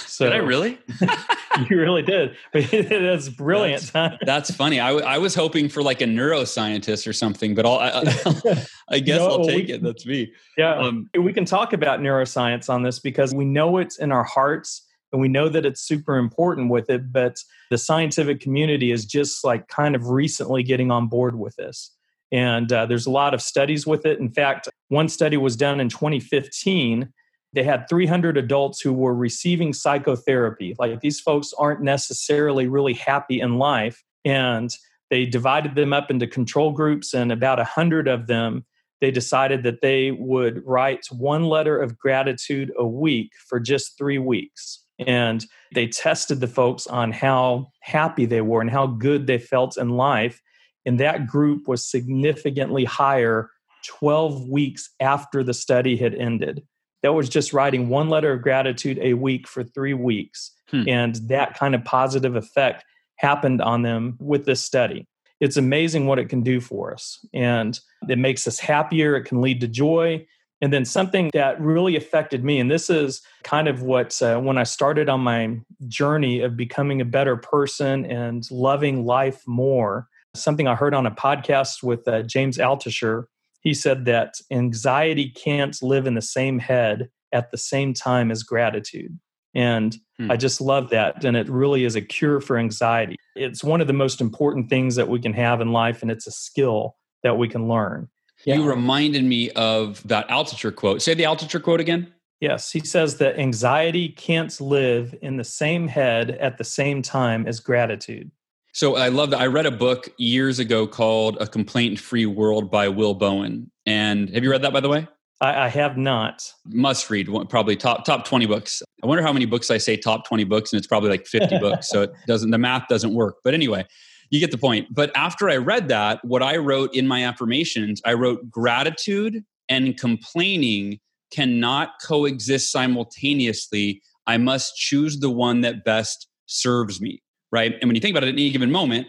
So 0.06 0.24
did 0.30 0.34
I 0.34 0.38
really? 0.38 0.78
you 1.70 1.78
really 1.78 2.02
did. 2.02 2.36
But 2.52 2.68
that's 2.70 3.28
brilliant. 3.30 3.90
That's, 3.92 4.16
that's 4.24 4.50
funny. 4.50 4.80
I, 4.80 4.88
w- 4.88 5.06
I 5.06 5.18
was 5.18 5.34
hoping 5.34 5.68
for 5.68 5.82
like 5.82 6.00
a 6.00 6.04
neuroscientist 6.04 7.06
or 7.06 7.12
something, 7.12 7.54
but 7.54 7.64
I'll, 7.64 7.78
I, 7.78 7.88
I, 7.90 8.66
I 8.90 8.98
guess 8.98 9.20
no, 9.20 9.28
I'll 9.28 9.44
take 9.44 9.68
we, 9.68 9.74
it. 9.74 9.82
That's 9.82 10.04
me. 10.04 10.32
Yeah, 10.58 10.76
um, 10.76 11.08
we 11.18 11.32
can 11.32 11.44
talk 11.44 11.72
about 11.72 12.00
neuroscience 12.00 12.68
on 12.68 12.82
this 12.82 12.98
because 12.98 13.34
we 13.34 13.44
know 13.44 13.78
it's 13.78 13.98
in 13.98 14.12
our 14.12 14.24
hearts 14.24 14.83
and 15.14 15.22
we 15.22 15.28
know 15.28 15.48
that 15.48 15.64
it's 15.64 15.80
super 15.80 16.18
important 16.18 16.68
with 16.70 16.90
it. 16.90 17.10
But 17.10 17.36
the 17.70 17.78
scientific 17.78 18.40
community 18.40 18.92
is 18.92 19.06
just 19.06 19.44
like 19.44 19.68
kind 19.68 19.94
of 19.94 20.08
recently 20.08 20.62
getting 20.62 20.90
on 20.90 21.08
board 21.08 21.38
with 21.38 21.56
this. 21.56 21.90
And 22.30 22.70
uh, 22.70 22.84
there's 22.84 23.06
a 23.06 23.10
lot 23.10 23.32
of 23.32 23.40
studies 23.40 23.86
with 23.86 24.04
it. 24.04 24.18
In 24.18 24.30
fact, 24.30 24.68
one 24.88 25.08
study 25.08 25.38
was 25.38 25.56
done 25.56 25.80
in 25.80 25.88
2015 25.88 27.10
they 27.54 27.62
had 27.62 27.88
300 27.88 28.36
adults 28.36 28.80
who 28.80 28.92
were 28.92 29.14
receiving 29.14 29.72
psychotherapy. 29.72 30.74
Like 30.78 31.00
these 31.00 31.20
folks 31.20 31.52
aren't 31.56 31.82
necessarily 31.82 32.66
really 32.66 32.94
happy 32.94 33.40
in 33.40 33.58
life. 33.58 34.02
And 34.24 34.70
they 35.10 35.24
divided 35.24 35.76
them 35.76 35.92
up 35.92 36.10
into 36.10 36.26
control 36.26 36.72
groups, 36.72 37.14
and 37.14 37.30
about 37.30 37.58
100 37.58 38.08
of 38.08 38.26
them, 38.26 38.64
they 39.00 39.10
decided 39.10 39.62
that 39.62 39.82
they 39.82 40.10
would 40.10 40.62
write 40.64 41.06
one 41.10 41.44
letter 41.44 41.80
of 41.80 41.98
gratitude 41.98 42.72
a 42.76 42.86
week 42.86 43.30
for 43.48 43.60
just 43.60 43.96
three 43.98 44.18
weeks. 44.18 44.83
And 45.06 45.44
they 45.74 45.86
tested 45.86 46.40
the 46.40 46.46
folks 46.48 46.86
on 46.86 47.12
how 47.12 47.68
happy 47.80 48.26
they 48.26 48.40
were 48.40 48.60
and 48.60 48.70
how 48.70 48.86
good 48.86 49.26
they 49.26 49.38
felt 49.38 49.76
in 49.76 49.90
life. 49.90 50.40
And 50.86 51.00
that 51.00 51.26
group 51.26 51.66
was 51.66 51.88
significantly 51.88 52.84
higher 52.84 53.50
12 53.86 54.48
weeks 54.48 54.90
after 55.00 55.42
the 55.42 55.54
study 55.54 55.96
had 55.96 56.14
ended. 56.14 56.62
That 57.02 57.12
was 57.12 57.28
just 57.28 57.52
writing 57.52 57.88
one 57.88 58.08
letter 58.08 58.32
of 58.32 58.42
gratitude 58.42 58.98
a 59.00 59.14
week 59.14 59.46
for 59.46 59.62
three 59.62 59.94
weeks. 59.94 60.52
Hmm. 60.70 60.88
And 60.88 61.14
that 61.28 61.58
kind 61.58 61.74
of 61.74 61.84
positive 61.84 62.34
effect 62.36 62.84
happened 63.16 63.60
on 63.60 63.82
them 63.82 64.16
with 64.20 64.46
this 64.46 64.62
study. 64.62 65.06
It's 65.40 65.56
amazing 65.56 66.06
what 66.06 66.18
it 66.18 66.28
can 66.28 66.42
do 66.42 66.60
for 66.60 66.94
us. 66.94 67.18
And 67.34 67.78
it 68.08 68.18
makes 68.18 68.46
us 68.46 68.58
happier. 68.58 69.16
It 69.16 69.24
can 69.24 69.42
lead 69.42 69.60
to 69.60 69.68
joy. 69.68 70.26
And 70.64 70.72
then 70.72 70.86
something 70.86 71.28
that 71.34 71.60
really 71.60 71.94
affected 71.94 72.42
me, 72.42 72.58
and 72.58 72.70
this 72.70 72.88
is 72.88 73.20
kind 73.42 73.68
of 73.68 73.82
what, 73.82 74.22
uh, 74.22 74.40
when 74.40 74.56
I 74.56 74.62
started 74.62 75.10
on 75.10 75.20
my 75.20 75.58
journey 75.88 76.40
of 76.40 76.56
becoming 76.56 77.02
a 77.02 77.04
better 77.04 77.36
person 77.36 78.06
and 78.06 78.50
loving 78.50 79.04
life 79.04 79.42
more, 79.46 80.08
something 80.34 80.66
I 80.66 80.74
heard 80.74 80.94
on 80.94 81.04
a 81.04 81.10
podcast 81.10 81.82
with 81.82 82.08
uh, 82.08 82.22
James 82.22 82.56
Altucher. 82.56 83.24
He 83.60 83.74
said 83.74 84.06
that 84.06 84.36
anxiety 84.50 85.28
can't 85.28 85.76
live 85.82 86.06
in 86.06 86.14
the 86.14 86.22
same 86.22 86.58
head 86.58 87.10
at 87.30 87.50
the 87.50 87.58
same 87.58 87.92
time 87.92 88.30
as 88.30 88.42
gratitude. 88.42 89.18
And 89.54 89.94
hmm. 90.16 90.30
I 90.30 90.38
just 90.38 90.62
love 90.62 90.88
that. 90.88 91.26
And 91.26 91.36
it 91.36 91.46
really 91.50 91.84
is 91.84 91.94
a 91.94 92.00
cure 92.00 92.40
for 92.40 92.56
anxiety. 92.56 93.16
It's 93.36 93.62
one 93.62 93.82
of 93.82 93.86
the 93.86 93.92
most 93.92 94.18
important 94.18 94.70
things 94.70 94.96
that 94.96 95.10
we 95.10 95.20
can 95.20 95.34
have 95.34 95.60
in 95.60 95.72
life, 95.72 96.00
and 96.00 96.10
it's 96.10 96.26
a 96.26 96.32
skill 96.32 96.96
that 97.22 97.36
we 97.36 97.48
can 97.48 97.68
learn. 97.68 98.08
Yeah. 98.44 98.56
You 98.56 98.64
reminded 98.64 99.24
me 99.24 99.50
of 99.50 100.06
that 100.06 100.28
Altucher 100.28 100.74
quote. 100.74 101.02
Say 101.02 101.14
the 101.14 101.24
Altucher 101.24 101.62
quote 101.62 101.80
again. 101.80 102.12
Yes, 102.40 102.70
he 102.70 102.80
says 102.80 103.16
that 103.18 103.38
anxiety 103.38 104.08
can't 104.08 104.60
live 104.60 105.14
in 105.22 105.36
the 105.36 105.44
same 105.44 105.88
head 105.88 106.30
at 106.30 106.58
the 106.58 106.64
same 106.64 107.00
time 107.00 107.46
as 107.46 107.60
gratitude. 107.60 108.30
So 108.72 108.96
I 108.96 109.08
love 109.08 109.30
that. 109.30 109.40
I 109.40 109.46
read 109.46 109.66
a 109.66 109.70
book 109.70 110.12
years 110.18 110.58
ago 110.58 110.86
called 110.86 111.36
A 111.40 111.46
Complaint 111.46 111.98
Free 111.98 112.26
World 112.26 112.70
by 112.70 112.88
Will 112.88 113.14
Bowen. 113.14 113.70
And 113.86 114.28
have 114.30 114.42
you 114.42 114.50
read 114.50 114.62
that, 114.62 114.72
by 114.72 114.80
the 114.80 114.88
way? 114.88 115.06
I, 115.40 115.66
I 115.66 115.68
have 115.68 115.96
not. 115.96 116.52
Must 116.66 117.08
read, 117.08 117.28
probably 117.48 117.76
top 117.76 118.04
top 118.04 118.26
twenty 118.26 118.46
books. 118.46 118.82
I 119.02 119.06
wonder 119.06 119.22
how 119.22 119.32
many 119.32 119.46
books 119.46 119.70
I 119.70 119.78
say 119.78 119.96
top 119.96 120.26
twenty 120.26 120.44
books, 120.44 120.72
and 120.72 120.78
it's 120.78 120.86
probably 120.86 121.10
like 121.10 121.26
fifty 121.26 121.58
books. 121.60 121.88
So 121.88 122.02
it 122.02 122.12
doesn't 122.26 122.50
the 122.50 122.58
math 122.58 122.88
doesn't 122.88 123.14
work. 123.14 123.36
But 123.44 123.54
anyway, 123.54 123.86
you 124.30 124.40
get 124.40 124.50
the 124.50 124.58
point. 124.58 124.88
But 124.92 125.10
after 125.16 125.48
I 125.48 125.56
read 125.56 125.88
that, 125.88 126.24
what 126.24 126.42
I 126.42 126.56
wrote 126.56 126.94
in 126.94 127.06
my 127.06 127.24
affirmations, 127.24 128.00
I 128.04 128.14
wrote 128.14 128.50
gratitude 128.50 129.44
and 129.68 129.98
complaining 129.98 131.00
cannot 131.32 131.94
coexist 132.02 132.70
simultaneously. 132.70 134.02
I 134.26 134.36
must 134.36 134.76
choose 134.76 135.20
the 135.20 135.30
one 135.30 135.62
that 135.62 135.84
best 135.84 136.28
serves 136.46 137.00
me. 137.00 137.22
Right. 137.50 137.74
And 137.80 137.88
when 137.88 137.94
you 137.94 138.00
think 138.00 138.16
about 138.16 138.24
it, 138.24 138.30
at 138.30 138.34
any 138.34 138.50
given 138.50 138.70
moment, 138.70 139.06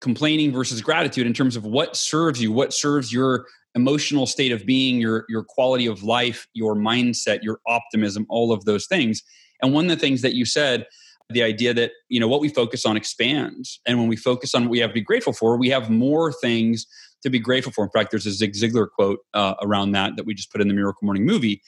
complaining 0.00 0.52
versus 0.52 0.80
gratitude 0.80 1.26
in 1.26 1.34
terms 1.34 1.56
of 1.56 1.64
what 1.64 1.96
serves 1.96 2.40
you, 2.40 2.50
what 2.50 2.72
serves 2.72 3.12
your 3.12 3.46
emotional 3.74 4.26
state 4.26 4.52
of 4.52 4.66
being, 4.66 4.98
your 5.00 5.24
your 5.28 5.44
quality 5.44 5.86
of 5.86 6.02
life, 6.02 6.46
your 6.54 6.74
mindset, 6.74 7.42
your 7.42 7.60
optimism, 7.66 8.26
all 8.28 8.52
of 8.52 8.64
those 8.64 8.86
things. 8.86 9.22
And 9.62 9.72
one 9.72 9.84
of 9.84 9.90
the 9.90 9.96
things 9.96 10.22
that 10.22 10.34
you 10.34 10.44
said, 10.44 10.86
the 11.30 11.42
idea 11.42 11.74
that 11.74 11.92
you 12.08 12.20
know 12.20 12.28
what 12.28 12.40
we 12.40 12.48
focus 12.48 12.86
on 12.86 12.96
expands, 12.96 13.80
and 13.86 13.98
when 13.98 14.08
we 14.08 14.16
focus 14.16 14.54
on 14.54 14.62
what 14.62 14.70
we 14.70 14.78
have 14.78 14.90
to 14.90 14.94
be 14.94 15.00
grateful 15.00 15.32
for, 15.32 15.56
we 15.56 15.68
have 15.70 15.90
more 15.90 16.32
things 16.32 16.86
to 17.22 17.30
be 17.30 17.38
grateful 17.38 17.72
for. 17.72 17.84
In 17.84 17.90
fact, 17.90 18.10
there's 18.10 18.26
a 18.26 18.32
Zig 18.32 18.52
Ziglar 18.52 18.88
quote 18.90 19.20
uh, 19.34 19.54
around 19.62 19.92
that 19.92 20.16
that 20.16 20.26
we 20.26 20.34
just 20.34 20.50
put 20.50 20.60
in 20.60 20.68
the 20.68 20.74
Miracle 20.74 21.04
Morning 21.04 21.24
movie. 21.24 21.62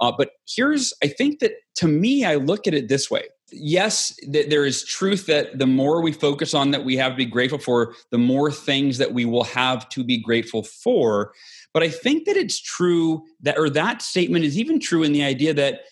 Uh, 0.00 0.12
but 0.16 0.30
here's, 0.48 0.94
I 1.02 1.08
think 1.08 1.40
that 1.40 1.52
to 1.76 1.86
me, 1.86 2.24
I 2.24 2.36
look 2.36 2.66
at 2.66 2.72
it 2.72 2.88
this 2.88 3.10
way 3.10 3.24
yes, 3.52 4.14
th- 4.32 4.48
there 4.48 4.64
is 4.64 4.84
truth 4.84 5.26
that 5.26 5.58
the 5.58 5.66
more 5.66 6.00
we 6.00 6.12
focus 6.12 6.54
on 6.54 6.70
that 6.70 6.84
we 6.84 6.96
have 6.96 7.12
to 7.12 7.16
be 7.16 7.26
grateful 7.26 7.58
for, 7.58 7.94
the 8.10 8.18
more 8.18 8.50
things 8.50 8.98
that 8.98 9.12
we 9.12 9.24
will 9.24 9.44
have 9.44 9.88
to 9.90 10.04
be 10.04 10.18
grateful 10.18 10.62
for. 10.62 11.32
But 11.72 11.82
I 11.82 11.88
think 11.88 12.26
that 12.26 12.36
it's 12.36 12.60
true 12.60 13.24
that, 13.42 13.58
or 13.58 13.70
that 13.70 14.02
statement 14.02 14.44
is 14.44 14.58
even 14.58 14.80
true 14.80 15.02
in 15.02 15.12
the 15.12 15.22
idea 15.22 15.54
that 15.54 15.82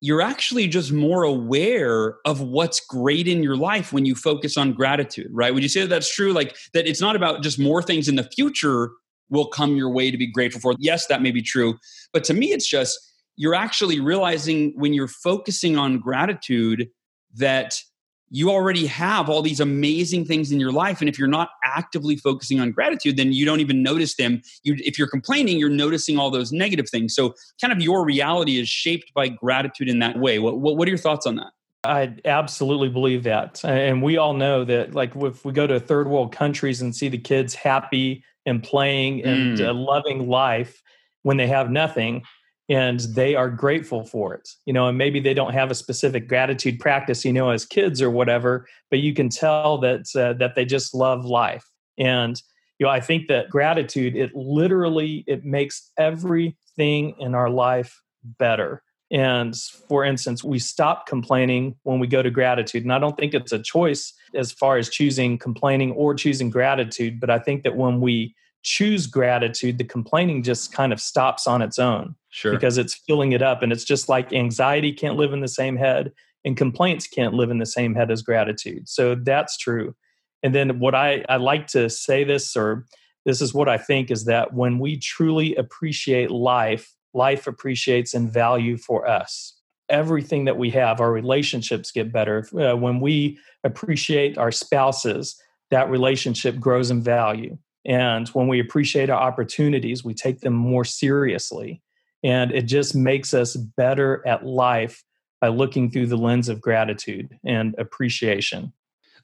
you're 0.00 0.20
actually 0.20 0.68
just 0.68 0.92
more 0.92 1.22
aware 1.22 2.16
of 2.24 2.40
what's 2.40 2.80
great 2.80 3.26
in 3.26 3.42
your 3.42 3.56
life 3.56 3.92
when 3.92 4.04
you 4.04 4.14
focus 4.14 4.56
on 4.56 4.72
gratitude, 4.72 5.30
right? 5.30 5.54
Would 5.54 5.62
you 5.62 5.68
say 5.68 5.80
that 5.80 5.88
that's 5.88 6.14
true? 6.14 6.32
Like 6.32 6.56
that 6.74 6.86
it's 6.86 7.00
not 7.00 7.16
about 7.16 7.42
just 7.42 7.58
more 7.58 7.82
things 7.82 8.08
in 8.08 8.16
the 8.16 8.24
future 8.24 8.90
will 9.30 9.46
come 9.46 9.76
your 9.76 9.90
way 9.90 10.10
to 10.10 10.16
be 10.16 10.30
grateful 10.30 10.60
for. 10.60 10.74
Yes, 10.78 11.06
that 11.06 11.22
may 11.22 11.30
be 11.30 11.42
true. 11.42 11.78
But 12.12 12.24
to 12.24 12.34
me, 12.34 12.52
it's 12.52 12.68
just 12.68 12.98
you're 13.36 13.54
actually 13.54 14.00
realizing 14.00 14.72
when 14.76 14.92
you're 14.92 15.08
focusing 15.08 15.76
on 15.76 15.98
gratitude 15.98 16.88
that 17.34 17.80
you 18.30 18.50
already 18.50 18.86
have 18.86 19.28
all 19.28 19.42
these 19.42 19.60
amazing 19.60 20.24
things 20.24 20.50
in 20.50 20.58
your 20.58 20.72
life. 20.72 21.00
And 21.00 21.08
if 21.08 21.18
you're 21.18 21.28
not 21.28 21.50
actively 21.64 22.16
focusing 22.16 22.60
on 22.60 22.72
gratitude 22.72 23.16
then 23.16 23.32
you 23.32 23.44
don't 23.44 23.60
even 23.60 23.82
notice 23.82 24.16
them. 24.16 24.42
You, 24.64 24.76
if 24.78 24.98
you're 24.98 25.08
complaining 25.08 25.58
you're 25.58 25.68
noticing 25.70 26.18
all 26.18 26.30
those 26.30 26.52
negative 26.52 26.88
things. 26.88 27.14
So 27.14 27.34
kind 27.60 27.72
of 27.72 27.80
your 27.80 28.04
reality 28.04 28.58
is 28.58 28.68
shaped 28.68 29.12
by 29.14 29.28
gratitude 29.28 29.88
in 29.88 29.98
that 30.00 30.18
way. 30.18 30.38
What, 30.38 30.58
what, 30.58 30.76
what 30.76 30.88
are 30.88 30.90
your 30.90 30.98
thoughts 30.98 31.26
on 31.26 31.36
that? 31.36 31.52
I 31.84 32.16
absolutely 32.24 32.88
believe 32.88 33.22
that. 33.24 33.64
And 33.64 34.02
we 34.02 34.16
all 34.16 34.34
know 34.34 34.64
that, 34.64 34.94
like, 34.94 35.14
if 35.14 35.44
we 35.44 35.52
go 35.52 35.66
to 35.68 35.78
third 35.78 36.08
world 36.08 36.32
countries 36.32 36.80
and 36.80 36.94
see 36.94 37.08
the 37.08 37.18
kids 37.18 37.54
happy 37.54 38.24
and 38.44 38.62
playing 38.62 39.22
and 39.24 39.58
mm. 39.58 39.68
uh, 39.68 39.72
loving 39.72 40.28
life 40.28 40.82
when 41.22 41.36
they 41.36 41.46
have 41.46 41.70
nothing, 41.70 42.24
and 42.68 43.00
they 43.00 43.34
are 43.36 43.48
grateful 43.48 44.04
for 44.04 44.34
it 44.34 44.48
you 44.64 44.72
know 44.72 44.88
and 44.88 44.98
maybe 44.98 45.20
they 45.20 45.34
don't 45.34 45.52
have 45.52 45.70
a 45.70 45.74
specific 45.74 46.28
gratitude 46.28 46.80
practice 46.80 47.24
you 47.24 47.32
know 47.32 47.50
as 47.50 47.64
kids 47.64 48.02
or 48.02 48.10
whatever 48.10 48.66
but 48.90 49.00
you 49.00 49.14
can 49.14 49.28
tell 49.28 49.78
that 49.78 50.06
uh, 50.16 50.32
that 50.34 50.54
they 50.54 50.64
just 50.64 50.94
love 50.94 51.24
life. 51.24 51.64
And 51.98 52.40
you 52.78 52.86
know 52.86 52.92
i 52.92 53.00
think 53.00 53.28
that 53.28 53.48
gratitude 53.50 54.16
it 54.16 54.34
literally 54.34 55.24
it 55.26 55.44
makes 55.44 55.90
everything 55.98 57.14
in 57.18 57.34
our 57.34 57.50
life 57.50 58.00
better. 58.38 58.82
And 59.10 59.54
for 59.88 60.04
instance 60.04 60.42
we 60.42 60.58
stop 60.58 61.06
complaining 61.06 61.76
when 61.84 62.00
we 62.00 62.08
go 62.08 62.22
to 62.22 62.30
gratitude 62.30 62.82
and 62.82 62.92
i 62.92 62.98
don't 62.98 63.16
think 63.16 63.34
it's 63.34 63.52
a 63.52 63.60
choice 63.60 64.12
as 64.34 64.50
far 64.50 64.76
as 64.78 64.90
choosing 64.90 65.38
complaining 65.38 65.92
or 65.92 66.12
choosing 66.14 66.50
gratitude 66.50 67.20
but 67.20 67.30
i 67.30 67.38
think 67.38 67.62
that 67.62 67.76
when 67.76 68.00
we 68.00 68.34
choose 68.66 69.06
gratitude, 69.06 69.78
the 69.78 69.84
complaining 69.84 70.42
just 70.42 70.72
kind 70.72 70.92
of 70.92 71.00
stops 71.00 71.46
on 71.46 71.62
its 71.62 71.78
own. 71.78 72.16
Sure. 72.30 72.52
Because 72.52 72.76
it's 72.78 72.94
filling 72.94 73.30
it 73.30 73.40
up. 73.40 73.62
And 73.62 73.72
it's 73.72 73.84
just 73.84 74.08
like 74.08 74.32
anxiety 74.32 74.92
can't 74.92 75.16
live 75.16 75.32
in 75.32 75.40
the 75.40 75.48
same 75.48 75.76
head 75.76 76.12
and 76.44 76.56
complaints 76.56 77.06
can't 77.06 77.32
live 77.32 77.50
in 77.50 77.58
the 77.58 77.66
same 77.66 77.94
head 77.94 78.10
as 78.10 78.22
gratitude. 78.22 78.88
So 78.88 79.14
that's 79.14 79.56
true. 79.56 79.94
And 80.42 80.52
then 80.52 80.80
what 80.80 80.96
I, 80.96 81.24
I 81.28 81.36
like 81.36 81.68
to 81.68 81.88
say 81.88 82.24
this, 82.24 82.56
or 82.56 82.86
this 83.24 83.40
is 83.40 83.54
what 83.54 83.68
I 83.68 83.78
think, 83.78 84.10
is 84.10 84.24
that 84.24 84.52
when 84.52 84.80
we 84.80 84.98
truly 84.98 85.54
appreciate 85.54 86.32
life, 86.32 86.92
life 87.14 87.46
appreciates 87.46 88.14
in 88.14 88.28
value 88.28 88.76
for 88.76 89.08
us. 89.08 89.54
Everything 89.88 90.44
that 90.46 90.58
we 90.58 90.70
have, 90.70 91.00
our 91.00 91.12
relationships 91.12 91.92
get 91.92 92.12
better. 92.12 92.44
Uh, 92.52 92.76
when 92.76 93.00
we 93.00 93.38
appreciate 93.62 94.36
our 94.36 94.50
spouses, 94.50 95.40
that 95.70 95.88
relationship 95.88 96.58
grows 96.58 96.90
in 96.90 97.00
value 97.00 97.56
and 97.86 98.28
when 98.30 98.48
we 98.48 98.58
appreciate 98.58 99.10
our 99.10 99.20
opportunities, 99.20 100.04
we 100.04 100.12
take 100.12 100.40
them 100.40 100.54
more 100.54 100.84
seriously. 100.84 101.82
And 102.24 102.50
it 102.50 102.62
just 102.62 102.96
makes 102.96 103.32
us 103.32 103.54
better 103.54 104.26
at 104.26 104.44
life 104.44 105.04
by 105.40 105.48
looking 105.48 105.90
through 105.90 106.08
the 106.08 106.16
lens 106.16 106.48
of 106.48 106.60
gratitude 106.60 107.38
and 107.44 107.74
appreciation. 107.78 108.72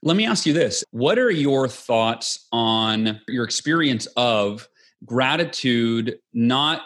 Let 0.02 0.16
me 0.16 0.26
ask 0.26 0.46
you 0.46 0.52
this 0.52 0.84
What 0.92 1.18
are 1.18 1.30
your 1.30 1.68
thoughts 1.68 2.46
on 2.52 3.20
your 3.26 3.44
experience 3.44 4.06
of 4.16 4.68
gratitude, 5.04 6.18
not 6.32 6.82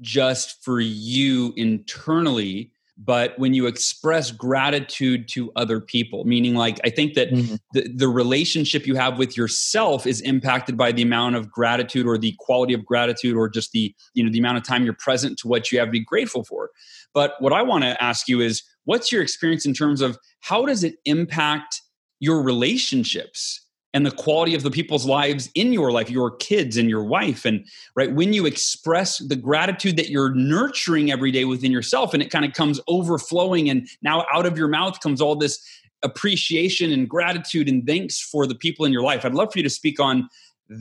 just 0.00 0.64
for 0.64 0.80
you 0.80 1.52
internally, 1.56 2.72
but 3.02 3.38
when 3.38 3.54
you 3.54 3.66
express 3.66 4.30
gratitude 4.30 5.26
to 5.26 5.50
other 5.56 5.80
people 5.80 6.24
meaning 6.24 6.54
like 6.54 6.78
i 6.84 6.90
think 6.90 7.14
that 7.14 7.30
mm-hmm. 7.30 7.54
the, 7.72 7.88
the 7.94 8.08
relationship 8.08 8.86
you 8.86 8.94
have 8.94 9.18
with 9.18 9.36
yourself 9.36 10.06
is 10.06 10.20
impacted 10.20 10.76
by 10.76 10.92
the 10.92 11.02
amount 11.02 11.34
of 11.34 11.50
gratitude 11.50 12.06
or 12.06 12.18
the 12.18 12.34
quality 12.38 12.74
of 12.74 12.84
gratitude 12.84 13.36
or 13.36 13.48
just 13.48 13.72
the 13.72 13.94
you 14.14 14.22
know 14.22 14.30
the 14.30 14.38
amount 14.38 14.58
of 14.58 14.64
time 14.64 14.84
you're 14.84 14.94
present 14.94 15.38
to 15.38 15.48
what 15.48 15.72
you 15.72 15.78
have 15.78 15.88
to 15.88 15.92
be 15.92 16.04
grateful 16.04 16.44
for 16.44 16.70
but 17.14 17.34
what 17.40 17.52
i 17.52 17.62
want 17.62 17.82
to 17.82 18.02
ask 18.02 18.28
you 18.28 18.40
is 18.40 18.62
what's 18.84 19.10
your 19.10 19.22
experience 19.22 19.64
in 19.64 19.74
terms 19.74 20.00
of 20.00 20.18
how 20.40 20.66
does 20.66 20.84
it 20.84 20.96
impact 21.04 21.80
your 22.18 22.42
relationships 22.42 23.66
and 23.92 24.06
the 24.06 24.10
quality 24.10 24.54
of 24.54 24.62
the 24.62 24.70
people's 24.70 25.06
lives 25.06 25.50
in 25.54 25.72
your 25.72 25.90
life 25.92 26.10
your 26.10 26.30
kids 26.36 26.76
and 26.76 26.88
your 26.88 27.04
wife 27.04 27.44
and 27.44 27.64
right 27.94 28.14
when 28.14 28.32
you 28.32 28.46
express 28.46 29.18
the 29.18 29.36
gratitude 29.36 29.96
that 29.96 30.08
you're 30.08 30.34
nurturing 30.34 31.10
every 31.10 31.30
day 31.30 31.44
within 31.44 31.72
yourself 31.72 32.14
and 32.14 32.22
it 32.22 32.30
kind 32.30 32.44
of 32.44 32.52
comes 32.52 32.80
overflowing 32.88 33.68
and 33.68 33.88
now 34.02 34.24
out 34.32 34.46
of 34.46 34.56
your 34.56 34.68
mouth 34.68 34.98
comes 35.00 35.20
all 35.20 35.36
this 35.36 35.64
appreciation 36.02 36.92
and 36.92 37.08
gratitude 37.08 37.68
and 37.68 37.86
thanks 37.86 38.20
for 38.20 38.46
the 38.46 38.54
people 38.54 38.84
in 38.84 38.92
your 38.92 39.02
life 39.02 39.24
i'd 39.24 39.34
love 39.34 39.52
for 39.52 39.58
you 39.58 39.64
to 39.64 39.70
speak 39.70 40.00
on 40.00 40.28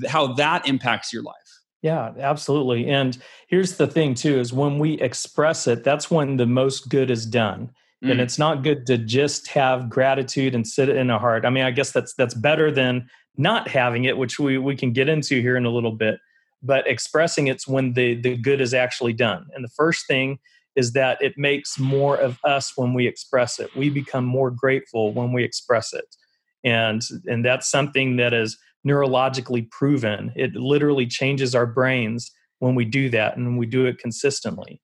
how 0.07 0.33
that 0.33 0.67
impacts 0.67 1.11
your 1.11 1.23
life 1.23 1.35
Yeah, 1.81 2.11
absolutely. 2.19 2.89
And 2.89 3.17
here's 3.47 3.77
the 3.77 3.87
thing 3.87 4.13
too 4.13 4.37
is 4.39 4.51
when 4.51 4.79
we 4.79 4.93
express 4.95 5.65
it, 5.65 5.83
that's 5.83 6.11
when 6.11 6.37
the 6.37 6.45
most 6.45 6.89
good 6.89 7.09
is 7.09 7.25
done. 7.25 7.71
Mm. 8.03 8.11
And 8.11 8.21
it's 8.21 8.39
not 8.39 8.63
good 8.63 8.85
to 8.87 8.97
just 8.97 9.47
have 9.49 9.89
gratitude 9.89 10.55
and 10.55 10.65
sit 10.65 10.89
in 10.89 11.09
a 11.09 11.19
heart. 11.19 11.45
I 11.45 11.49
mean, 11.49 11.63
I 11.63 11.71
guess 11.71 11.91
that's 11.91 12.13
that's 12.13 12.33
better 12.33 12.71
than 12.71 13.09
not 13.37 13.67
having 13.67 14.05
it, 14.05 14.17
which 14.17 14.39
we 14.39 14.57
we 14.57 14.75
can 14.75 14.93
get 14.93 15.09
into 15.09 15.41
here 15.41 15.57
in 15.57 15.65
a 15.65 15.69
little 15.69 15.91
bit. 15.91 16.19
But 16.61 16.87
expressing 16.87 17.47
it's 17.47 17.67
when 17.67 17.93
the 17.93 18.15
the 18.15 18.37
good 18.37 18.61
is 18.61 18.73
actually 18.73 19.13
done. 19.13 19.47
And 19.53 19.63
the 19.63 19.69
first 19.69 20.07
thing 20.07 20.39
is 20.75 20.93
that 20.93 21.21
it 21.21 21.37
makes 21.37 21.77
more 21.77 22.15
of 22.15 22.39
us 22.43 22.73
when 22.77 22.93
we 22.93 23.05
express 23.05 23.59
it. 23.59 23.75
We 23.75 23.89
become 23.89 24.23
more 24.23 24.51
grateful 24.51 25.11
when 25.13 25.33
we 25.33 25.43
express 25.43 25.93
it. 25.93 26.15
And 26.63 27.01
and 27.25 27.43
that's 27.43 27.69
something 27.69 28.15
that 28.15 28.33
is 28.33 28.57
neurologically 28.87 29.69
proven. 29.71 30.31
It 30.37 30.53
literally 30.55 31.05
changes 31.05 31.53
our 31.53 31.65
brains 31.65 32.31
when 32.59 32.75
we 32.75 32.85
do 32.85 33.09
that 33.09 33.35
and 33.35 33.57
we 33.57 33.65
do 33.65 33.85
it 33.85 33.97
consistently. 33.97 34.81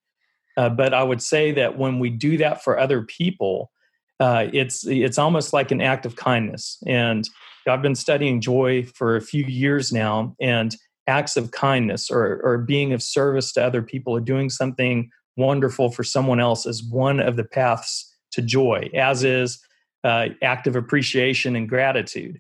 Uh, 0.57 0.69
but 0.69 0.93
I 0.93 1.03
would 1.03 1.21
say 1.21 1.51
that 1.51 1.77
when 1.77 2.00
we 2.00 2.09
do 2.09 2.38
that 2.38 2.63
for 2.63 2.79
other 2.79 3.01
people, 3.01 3.71
uh, 4.19 4.47
it's 4.53 4.88
it's 4.88 5.17
almost 5.17 5.51
like 5.51 5.71
an 5.71 5.81
act 5.81 6.05
of 6.05 6.15
kindness. 6.15 6.81
And 6.88 7.27
I've 7.67 7.81
been 7.81 7.95
studying 7.95 8.39
joy 8.41 8.83
for 8.83 9.15
a 9.15 9.21
few 9.21 9.43
years 9.43 9.91
now, 9.91 10.35
and 10.39 10.75
acts 11.07 11.38
of 11.38 11.51
kindness 11.51 12.09
or, 12.09 12.41
or 12.43 12.57
being 12.57 12.93
of 12.93 13.01
service 13.01 13.51
to 13.53 13.63
other 13.63 13.81
people 13.81 14.13
or 14.13 14.19
doing 14.19 14.50
something 14.50 15.09
wonderful 15.38 15.91
for 15.91 16.03
someone 16.03 16.39
else 16.39 16.65
is 16.65 16.83
one 16.83 17.19
of 17.19 17.35
the 17.35 17.43
paths 17.43 18.12
to 18.31 18.41
joy, 18.41 18.89
as 18.93 19.24
is 19.24 19.59
uh, 20.03 20.27
active 20.41 20.75
appreciation 20.75 21.55
and 21.55 21.69
gratitude. 21.69 22.39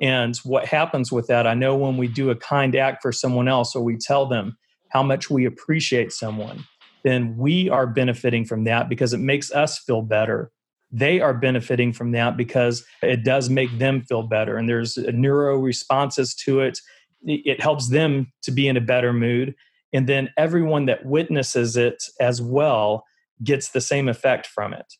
And 0.00 0.36
what 0.38 0.66
happens 0.66 1.10
with 1.10 1.26
that, 1.28 1.46
I 1.46 1.54
know 1.54 1.74
when 1.74 1.96
we 1.96 2.08
do 2.08 2.30
a 2.30 2.36
kind 2.36 2.76
act 2.76 3.02
for 3.02 3.12
someone 3.12 3.48
else 3.48 3.74
or 3.74 3.82
we 3.82 3.96
tell 3.96 4.26
them 4.26 4.56
how 4.90 5.02
much 5.02 5.30
we 5.30 5.46
appreciate 5.46 6.12
someone, 6.12 6.64
then 7.06 7.36
we 7.36 7.70
are 7.70 7.86
benefiting 7.86 8.44
from 8.44 8.64
that 8.64 8.88
because 8.88 9.12
it 9.12 9.20
makes 9.20 9.52
us 9.52 9.78
feel 9.78 10.02
better. 10.02 10.50
They 10.90 11.20
are 11.20 11.32
benefiting 11.32 11.92
from 11.92 12.10
that 12.12 12.36
because 12.36 12.84
it 13.00 13.22
does 13.22 13.48
make 13.48 13.78
them 13.78 14.02
feel 14.02 14.24
better. 14.24 14.56
And 14.56 14.68
there's 14.68 14.96
neuro 14.96 15.56
responses 15.56 16.34
to 16.46 16.60
it. 16.60 16.80
It 17.22 17.60
helps 17.60 17.90
them 17.90 18.32
to 18.42 18.50
be 18.50 18.66
in 18.66 18.76
a 18.76 18.80
better 18.80 19.12
mood. 19.12 19.54
And 19.92 20.08
then 20.08 20.30
everyone 20.36 20.86
that 20.86 21.06
witnesses 21.06 21.76
it 21.76 22.02
as 22.18 22.42
well 22.42 23.04
gets 23.44 23.70
the 23.70 23.80
same 23.80 24.08
effect 24.08 24.48
from 24.48 24.72
it. 24.74 24.92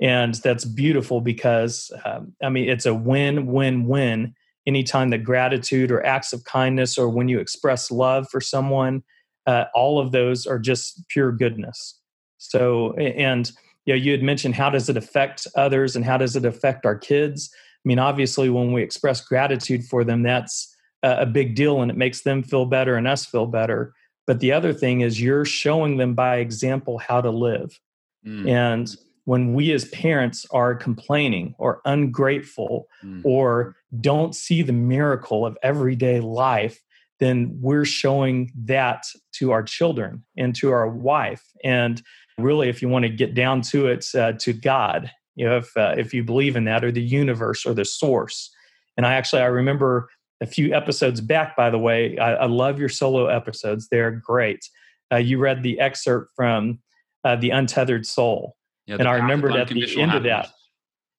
And 0.00 0.34
that's 0.34 0.64
beautiful 0.64 1.20
because, 1.20 1.92
um, 2.04 2.32
I 2.42 2.48
mean, 2.48 2.68
it's 2.68 2.86
a 2.86 2.94
win, 2.94 3.46
win, 3.46 3.86
win 3.86 4.34
anytime 4.66 5.10
that 5.10 5.22
gratitude 5.22 5.92
or 5.92 6.04
acts 6.04 6.32
of 6.32 6.42
kindness 6.42 6.98
or 6.98 7.08
when 7.08 7.28
you 7.28 7.38
express 7.38 7.88
love 7.88 8.26
for 8.32 8.40
someone 8.40 9.04
uh, 9.46 9.64
all 9.74 9.98
of 9.98 10.12
those 10.12 10.46
are 10.46 10.58
just 10.58 11.06
pure 11.08 11.32
goodness 11.32 12.00
so 12.38 12.92
and 12.94 13.52
you 13.84 13.94
know 13.94 13.98
you 13.98 14.12
had 14.12 14.22
mentioned 14.22 14.54
how 14.54 14.70
does 14.70 14.88
it 14.88 14.96
affect 14.96 15.46
others 15.56 15.96
and 15.96 16.04
how 16.04 16.16
does 16.16 16.36
it 16.36 16.44
affect 16.44 16.86
our 16.86 16.96
kids 16.96 17.50
i 17.54 17.84
mean 17.84 17.98
obviously 17.98 18.48
when 18.50 18.72
we 18.72 18.82
express 18.82 19.20
gratitude 19.20 19.84
for 19.84 20.04
them 20.04 20.22
that's 20.22 20.74
a 21.04 21.26
big 21.26 21.56
deal 21.56 21.82
and 21.82 21.90
it 21.90 21.96
makes 21.96 22.22
them 22.22 22.44
feel 22.44 22.64
better 22.64 22.94
and 22.94 23.08
us 23.08 23.26
feel 23.26 23.46
better 23.46 23.92
but 24.26 24.38
the 24.38 24.52
other 24.52 24.72
thing 24.72 25.00
is 25.00 25.20
you're 25.20 25.44
showing 25.44 25.96
them 25.96 26.14
by 26.14 26.36
example 26.36 26.98
how 26.98 27.20
to 27.20 27.30
live 27.30 27.80
mm. 28.24 28.48
and 28.48 28.96
when 29.24 29.54
we 29.54 29.72
as 29.72 29.84
parents 29.86 30.46
are 30.50 30.74
complaining 30.74 31.54
or 31.58 31.80
ungrateful 31.84 32.88
mm. 33.04 33.20
or 33.24 33.76
don't 34.00 34.34
see 34.34 34.62
the 34.62 34.72
miracle 34.72 35.46
of 35.46 35.56
everyday 35.62 36.20
life, 36.20 36.82
then 37.22 37.56
we're 37.60 37.84
showing 37.84 38.50
that 38.64 39.06
to 39.30 39.52
our 39.52 39.62
children 39.62 40.24
and 40.36 40.56
to 40.56 40.72
our 40.72 40.88
wife. 40.88 41.44
And 41.62 42.02
really, 42.36 42.68
if 42.68 42.82
you 42.82 42.88
want 42.88 43.04
to 43.04 43.08
get 43.08 43.34
down 43.34 43.62
to 43.62 43.86
it, 43.86 44.04
uh, 44.16 44.32
to 44.40 44.52
God, 44.52 45.08
you 45.36 45.46
know, 45.46 45.58
if 45.58 45.76
uh, 45.76 45.94
if 45.96 46.12
you 46.12 46.24
believe 46.24 46.56
in 46.56 46.64
that 46.64 46.82
or 46.82 46.90
the 46.90 47.00
universe 47.00 47.64
or 47.64 47.74
the 47.74 47.84
source. 47.84 48.52
And 48.96 49.06
I 49.06 49.14
actually 49.14 49.42
I 49.42 49.46
remember 49.46 50.08
a 50.40 50.46
few 50.46 50.74
episodes 50.74 51.20
back. 51.20 51.56
By 51.56 51.70
the 51.70 51.78
way, 51.78 52.18
I, 52.18 52.34
I 52.34 52.46
love 52.46 52.80
your 52.80 52.88
solo 52.88 53.26
episodes; 53.26 53.86
they're 53.88 54.10
great. 54.10 54.68
Uh, 55.12 55.18
you 55.18 55.38
read 55.38 55.62
the 55.62 55.78
excerpt 55.78 56.32
from 56.34 56.80
uh, 57.22 57.36
the 57.36 57.50
Untethered 57.50 58.04
Soul, 58.04 58.56
yeah, 58.86 58.96
and 58.98 59.06
I 59.06 59.14
remembered 59.14 59.54
at 59.54 59.68
the 59.68 60.00
end 60.00 60.12
of 60.12 60.24
that. 60.24 60.48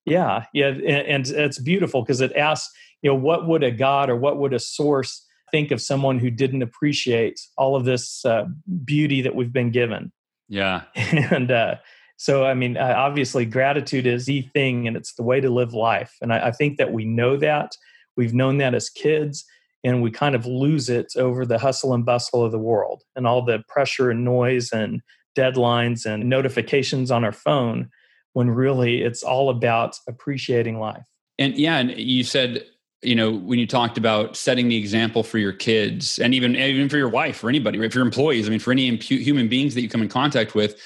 Yeah, 0.04 0.44
yeah, 0.52 0.66
and, 0.66 0.86
and 0.86 1.26
it's 1.28 1.58
beautiful 1.58 2.02
because 2.02 2.20
it 2.20 2.36
asks, 2.36 2.70
you 3.00 3.10
know, 3.10 3.16
what 3.16 3.48
would 3.48 3.62
a 3.62 3.70
God 3.70 4.10
or 4.10 4.16
what 4.16 4.36
would 4.36 4.52
a 4.52 4.58
source 4.58 5.23
think 5.54 5.70
of 5.70 5.80
someone 5.80 6.18
who 6.18 6.32
didn't 6.32 6.62
appreciate 6.62 7.38
all 7.56 7.76
of 7.76 7.84
this 7.84 8.24
uh, 8.24 8.46
beauty 8.84 9.22
that 9.22 9.36
we've 9.36 9.52
been 9.52 9.70
given? 9.70 10.10
Yeah, 10.48 10.82
and 10.96 11.48
uh, 11.52 11.76
so 12.16 12.44
I 12.44 12.54
mean, 12.54 12.76
uh, 12.76 12.94
obviously, 12.96 13.44
gratitude 13.44 14.04
is 14.04 14.26
the 14.26 14.42
thing, 14.52 14.88
and 14.88 14.96
it's 14.96 15.14
the 15.14 15.22
way 15.22 15.40
to 15.40 15.50
live 15.50 15.72
life. 15.72 16.12
And 16.20 16.32
I, 16.32 16.48
I 16.48 16.50
think 16.50 16.78
that 16.78 16.92
we 16.92 17.04
know 17.04 17.36
that. 17.36 17.76
We've 18.16 18.34
known 18.34 18.58
that 18.58 18.74
as 18.74 18.90
kids, 18.90 19.44
and 19.84 20.02
we 20.02 20.10
kind 20.10 20.34
of 20.34 20.44
lose 20.44 20.88
it 20.88 21.12
over 21.16 21.46
the 21.46 21.58
hustle 21.58 21.94
and 21.94 22.04
bustle 22.04 22.44
of 22.44 22.50
the 22.50 22.58
world 22.58 23.04
and 23.14 23.24
all 23.24 23.44
the 23.44 23.62
pressure 23.68 24.10
and 24.10 24.24
noise 24.24 24.72
and 24.72 25.02
deadlines 25.38 26.04
and 26.04 26.28
notifications 26.28 27.12
on 27.12 27.24
our 27.24 27.32
phone 27.32 27.90
when 28.32 28.50
really 28.50 29.02
it's 29.02 29.22
all 29.22 29.50
about 29.50 29.96
appreciating 30.08 30.80
life. 30.80 31.06
And 31.38 31.56
yeah, 31.56 31.78
and 31.78 31.92
you 31.92 32.24
said, 32.24 32.64
you 33.04 33.14
know, 33.14 33.30
when 33.30 33.58
you 33.58 33.66
talked 33.66 33.98
about 33.98 34.36
setting 34.36 34.68
the 34.68 34.76
example 34.76 35.22
for 35.22 35.38
your 35.38 35.52
kids 35.52 36.18
and 36.18 36.34
even 36.34 36.56
even 36.56 36.88
for 36.88 36.96
your 36.96 37.08
wife 37.08 37.42
or 37.44 37.48
anybody, 37.48 37.78
right? 37.78 37.92
for 37.92 37.98
your 37.98 38.06
employees, 38.06 38.46
I 38.46 38.50
mean, 38.50 38.60
for 38.60 38.72
any 38.72 38.96
human 38.96 39.48
beings 39.48 39.74
that 39.74 39.82
you 39.82 39.88
come 39.88 40.02
in 40.02 40.08
contact 40.08 40.54
with, 40.54 40.80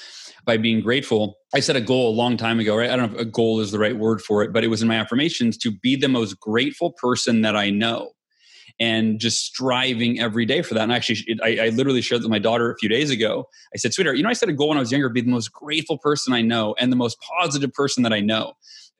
by 0.49 0.57
being 0.57 0.81
grateful. 0.81 1.37
I 1.53 1.59
set 1.59 1.75
a 1.75 1.81
goal 1.81 2.09
a 2.09 2.15
long 2.15 2.35
time 2.35 2.59
ago, 2.59 2.75
right? 2.75 2.89
I 2.89 2.95
don't 2.95 3.11
know 3.11 3.19
if 3.19 3.27
a 3.27 3.29
goal 3.29 3.59
is 3.59 3.71
the 3.71 3.77
right 3.77 3.95
word 3.95 4.19
for 4.19 4.43
it, 4.43 4.51
but 4.51 4.63
it 4.63 4.67
was 4.67 4.81
in 4.81 4.87
my 4.87 4.95
affirmations 4.95 5.57
to 5.59 5.71
be 5.71 5.95
the 5.95 6.09
most 6.09 6.39
grateful 6.39 6.91
person 6.93 7.41
that 7.41 7.55
I 7.55 7.69
know 7.69 8.13
and 8.79 9.19
just 9.19 9.45
striving 9.45 10.19
every 10.19 10.45
day 10.45 10.63
for 10.63 10.73
that. 10.73 10.81
And 10.81 10.91
actually, 10.91 11.23
it, 11.27 11.39
I, 11.43 11.65
I, 11.65 11.69
literally 11.69 12.01
shared 12.01 12.21
with 12.21 12.31
my 12.31 12.39
daughter 12.39 12.71
a 12.71 12.77
few 12.77 12.89
days 12.89 13.11
ago. 13.11 13.45
I 13.73 13.77
said, 13.77 13.93
sweetheart, 13.93 14.17
you 14.17 14.23
know, 14.23 14.29
I 14.29 14.33
set 14.33 14.49
a 14.49 14.53
goal 14.53 14.69
when 14.69 14.77
I 14.77 14.79
was 14.79 14.91
younger, 14.91 15.09
be 15.09 15.21
the 15.21 15.29
most 15.29 15.51
grateful 15.51 15.97
person 15.97 16.33
I 16.33 16.41
know 16.41 16.75
and 16.79 16.91
the 16.91 16.95
most 16.95 17.17
positive 17.21 17.73
person 17.73 18.03
that 18.03 18.13
I 18.13 18.21
know. 18.21 18.53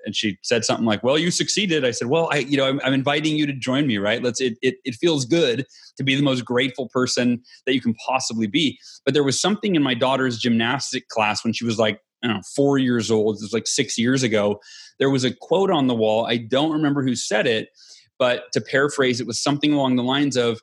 And 0.06 0.16
she 0.16 0.38
said 0.44 0.64
something 0.64 0.86
like, 0.86 1.04
well, 1.04 1.18
you 1.18 1.32
succeeded. 1.32 1.84
I 1.84 1.92
said, 1.92 2.08
well, 2.08 2.30
I, 2.32 2.38
you 2.38 2.58
know, 2.58 2.66
I'm, 2.66 2.80
I'm 2.84 2.94
inviting 2.94 3.36
you 3.36 3.46
to 3.46 3.54
join 3.54 3.86
me, 3.88 3.98
right? 3.98 4.24
Let's, 4.24 4.40
it, 4.40 4.58
it, 4.62 4.76
it 4.86 4.96
feels 4.96 5.26
good 5.26 5.66
to 5.98 6.04
be 6.04 6.16
the 6.16 6.24
most 6.24 6.46
grateful 6.46 6.90
person 6.90 7.42
that 7.66 7.74
you 7.74 7.82
can 7.82 7.94
possibly 8.08 8.48
be. 8.48 8.80
But 9.04 9.14
there 9.14 9.24
was 9.24 9.40
something 9.40 9.76
in 9.76 9.84
my 9.84 9.94
daughter's 9.94 10.40
gymnastic 10.40 11.10
class 11.10 11.44
when 11.44 11.54
she 11.54 11.66
was 11.66 11.78
like, 11.78 12.00
I 12.24 12.28
don't 12.28 12.38
know, 12.38 12.44
four 12.56 12.78
years 12.78 13.12
old. 13.12 13.38
It 13.38 13.44
was 13.44 13.54
like 13.54 13.68
six 13.68 13.98
years 13.98 14.24
ago. 14.24 14.60
There 15.00 15.10
was 15.10 15.24
a 15.24 15.34
quote 15.34 15.72
on 15.72 15.88
the 15.88 15.96
wall. 15.96 16.26
I 16.26 16.38
don't 16.38 16.72
remember 16.72 17.04
who 17.04 17.16
said 17.16 17.48
it, 17.48 17.70
but 18.18 18.52
to 18.54 18.62
paraphrase, 18.62 19.22
it 19.22 19.28
was 19.28 19.42
something 19.42 19.74
along 19.74 19.96
the 19.96 20.04
lines 20.04 20.36
of 20.36 20.60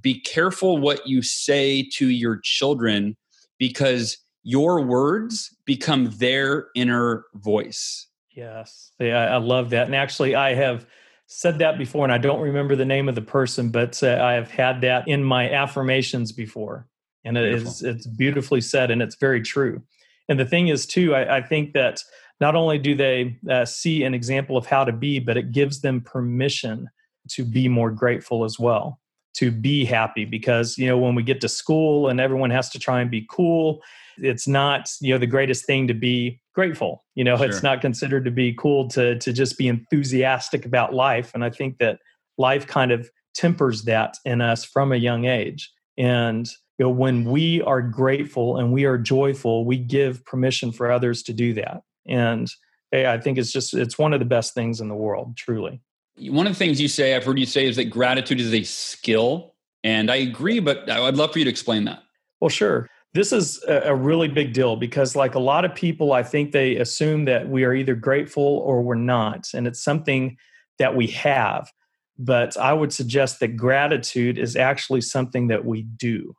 be 0.00 0.20
careful 0.20 0.78
what 0.78 1.06
you 1.06 1.22
say 1.22 1.88
to 1.94 2.08
your 2.08 2.38
children 2.42 3.16
because 3.58 4.18
your 4.42 4.80
words 4.80 5.56
become 5.64 6.10
their 6.18 6.66
inner 6.74 7.24
voice. 7.34 8.08
Yes. 8.34 8.92
Yeah, 8.98 9.34
I 9.34 9.38
love 9.38 9.70
that. 9.70 9.86
And 9.86 9.94
actually, 9.94 10.34
I 10.34 10.54
have 10.54 10.86
said 11.26 11.58
that 11.60 11.78
before, 11.78 12.04
and 12.04 12.12
I 12.12 12.18
don't 12.18 12.40
remember 12.40 12.76
the 12.76 12.84
name 12.84 13.08
of 13.08 13.14
the 13.14 13.22
person, 13.22 13.70
but 13.70 14.02
uh, 14.02 14.18
I 14.20 14.32
have 14.32 14.50
had 14.50 14.80
that 14.82 15.08
in 15.08 15.24
my 15.24 15.50
affirmations 15.50 16.32
before. 16.32 16.86
And 17.24 17.38
it 17.38 17.44
is, 17.54 17.82
it's 17.82 18.06
beautifully 18.06 18.60
said, 18.60 18.90
and 18.90 19.00
it's 19.00 19.16
very 19.16 19.40
true. 19.40 19.82
And 20.28 20.38
the 20.38 20.44
thing 20.44 20.68
is, 20.68 20.84
too, 20.84 21.14
I, 21.14 21.38
I 21.38 21.42
think 21.42 21.72
that 21.72 22.02
not 22.40 22.54
only 22.54 22.76
do 22.78 22.94
they 22.94 23.38
uh, 23.48 23.64
see 23.64 24.02
an 24.02 24.12
example 24.12 24.56
of 24.56 24.66
how 24.66 24.84
to 24.84 24.92
be, 24.92 25.18
but 25.20 25.36
it 25.36 25.52
gives 25.52 25.80
them 25.80 26.00
permission 26.00 26.90
to 27.30 27.44
be 27.44 27.68
more 27.68 27.90
grateful 27.90 28.44
as 28.44 28.58
well, 28.58 29.00
to 29.34 29.50
be 29.50 29.84
happy. 29.84 30.26
Because, 30.26 30.76
you 30.76 30.86
know, 30.86 30.98
when 30.98 31.14
we 31.14 31.22
get 31.22 31.40
to 31.40 31.48
school 31.48 32.08
and 32.08 32.20
everyone 32.20 32.50
has 32.50 32.68
to 32.70 32.78
try 32.78 33.00
and 33.00 33.10
be 33.10 33.26
cool, 33.30 33.80
it's 34.18 34.46
not, 34.46 34.90
you 35.00 35.14
know, 35.14 35.18
the 35.18 35.26
greatest 35.26 35.64
thing 35.64 35.88
to 35.88 35.94
be 35.94 36.40
grateful. 36.54 37.04
You 37.14 37.24
know, 37.24 37.36
sure. 37.36 37.46
it's 37.46 37.62
not 37.62 37.80
considered 37.80 38.24
to 38.24 38.30
be 38.30 38.54
cool 38.54 38.88
to, 38.88 39.18
to 39.18 39.32
just 39.32 39.58
be 39.58 39.68
enthusiastic 39.68 40.64
about 40.64 40.94
life. 40.94 41.32
And 41.34 41.44
I 41.44 41.50
think 41.50 41.78
that 41.78 41.98
life 42.38 42.66
kind 42.66 42.92
of 42.92 43.10
tempers 43.34 43.82
that 43.82 44.16
in 44.24 44.40
us 44.40 44.64
from 44.64 44.92
a 44.92 44.96
young 44.96 45.24
age. 45.24 45.72
And 45.98 46.48
you 46.78 46.86
know, 46.86 46.90
when 46.90 47.24
we 47.24 47.62
are 47.62 47.82
grateful 47.82 48.56
and 48.56 48.72
we 48.72 48.84
are 48.84 48.98
joyful, 48.98 49.64
we 49.64 49.76
give 49.76 50.24
permission 50.24 50.72
for 50.72 50.90
others 50.90 51.22
to 51.24 51.32
do 51.32 51.54
that. 51.54 51.82
And 52.06 52.48
hey, 52.90 53.06
I 53.06 53.18
think 53.18 53.38
it's 53.38 53.52
just 53.52 53.74
it's 53.74 53.98
one 53.98 54.12
of 54.12 54.20
the 54.20 54.26
best 54.26 54.54
things 54.54 54.80
in 54.80 54.88
the 54.88 54.94
world, 54.94 55.36
truly. 55.36 55.80
One 56.18 56.46
of 56.46 56.52
the 56.52 56.58
things 56.58 56.80
you 56.80 56.88
say, 56.88 57.14
I've 57.14 57.24
heard 57.24 57.38
you 57.38 57.46
say, 57.46 57.66
is 57.66 57.76
that 57.76 57.86
gratitude 57.86 58.40
is 58.40 58.54
a 58.54 58.62
skill. 58.62 59.54
And 59.82 60.10
I 60.10 60.16
agree, 60.16 60.60
but 60.60 60.88
I'd 60.88 61.16
love 61.16 61.32
for 61.32 61.38
you 61.40 61.44
to 61.44 61.50
explain 61.50 61.84
that. 61.84 62.02
Well, 62.40 62.48
sure. 62.48 62.88
This 63.14 63.32
is 63.32 63.62
a 63.68 63.94
really 63.94 64.26
big 64.26 64.52
deal 64.52 64.74
because, 64.74 65.14
like 65.14 65.36
a 65.36 65.40
lot 65.40 65.64
of 65.64 65.72
people, 65.72 66.12
I 66.12 66.24
think 66.24 66.50
they 66.50 66.76
assume 66.76 67.26
that 67.26 67.48
we 67.48 67.62
are 67.62 67.72
either 67.72 67.94
grateful 67.94 68.42
or 68.42 68.82
we're 68.82 68.96
not. 68.96 69.46
And 69.54 69.68
it's 69.68 69.82
something 69.82 70.36
that 70.78 70.96
we 70.96 71.06
have. 71.06 71.70
but 72.18 72.56
I 72.56 72.72
would 72.72 72.92
suggest 72.92 73.40
that 73.40 73.56
gratitude 73.56 74.38
is 74.38 74.56
actually 74.56 75.00
something 75.00 75.48
that 75.48 75.64
we 75.64 75.82
do. 75.82 76.34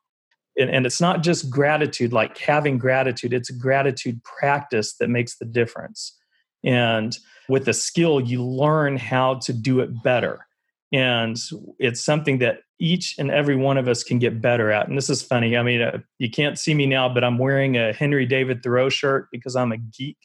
And, 0.57 0.69
and 0.69 0.85
it's 0.85 1.01
not 1.01 1.21
just 1.21 1.49
gratitude, 1.49 2.13
like 2.13 2.37
having 2.37 2.77
gratitude, 2.77 3.33
it's 3.33 3.49
gratitude 3.51 4.23
practice 4.23 4.95
that 4.99 5.09
makes 5.09 5.37
the 5.37 5.45
difference. 5.45 6.17
And 6.63 7.17
with 7.49 7.67
a 7.67 7.73
skill, 7.73 8.21
you 8.21 8.43
learn 8.43 8.97
how 8.97 9.35
to 9.35 9.53
do 9.53 9.81
it 9.81 10.01
better. 10.01 10.47
And 10.93 11.37
it's 11.77 12.03
something 12.03 12.39
that 12.39 12.59
each 12.79 13.15
and 13.17 13.31
every 13.31 13.55
one 13.55 13.77
of 13.77 13.87
us 13.87 14.03
can 14.03 14.19
get 14.19 14.41
better 14.41 14.71
at. 14.71 14.87
And 14.87 14.97
this 14.97 15.09
is 15.09 15.21
funny. 15.21 15.55
I 15.55 15.63
mean, 15.63 15.81
uh, 15.81 15.99
you 16.19 16.29
can't 16.29 16.59
see 16.59 16.73
me 16.73 16.85
now, 16.85 17.07
but 17.07 17.23
I'm 17.23 17.37
wearing 17.37 17.77
a 17.77 17.93
Henry 17.93 18.25
David 18.25 18.63
Thoreau 18.63 18.89
shirt 18.89 19.27
because 19.31 19.55
I'm 19.55 19.71
a 19.71 19.77
geek. 19.77 20.17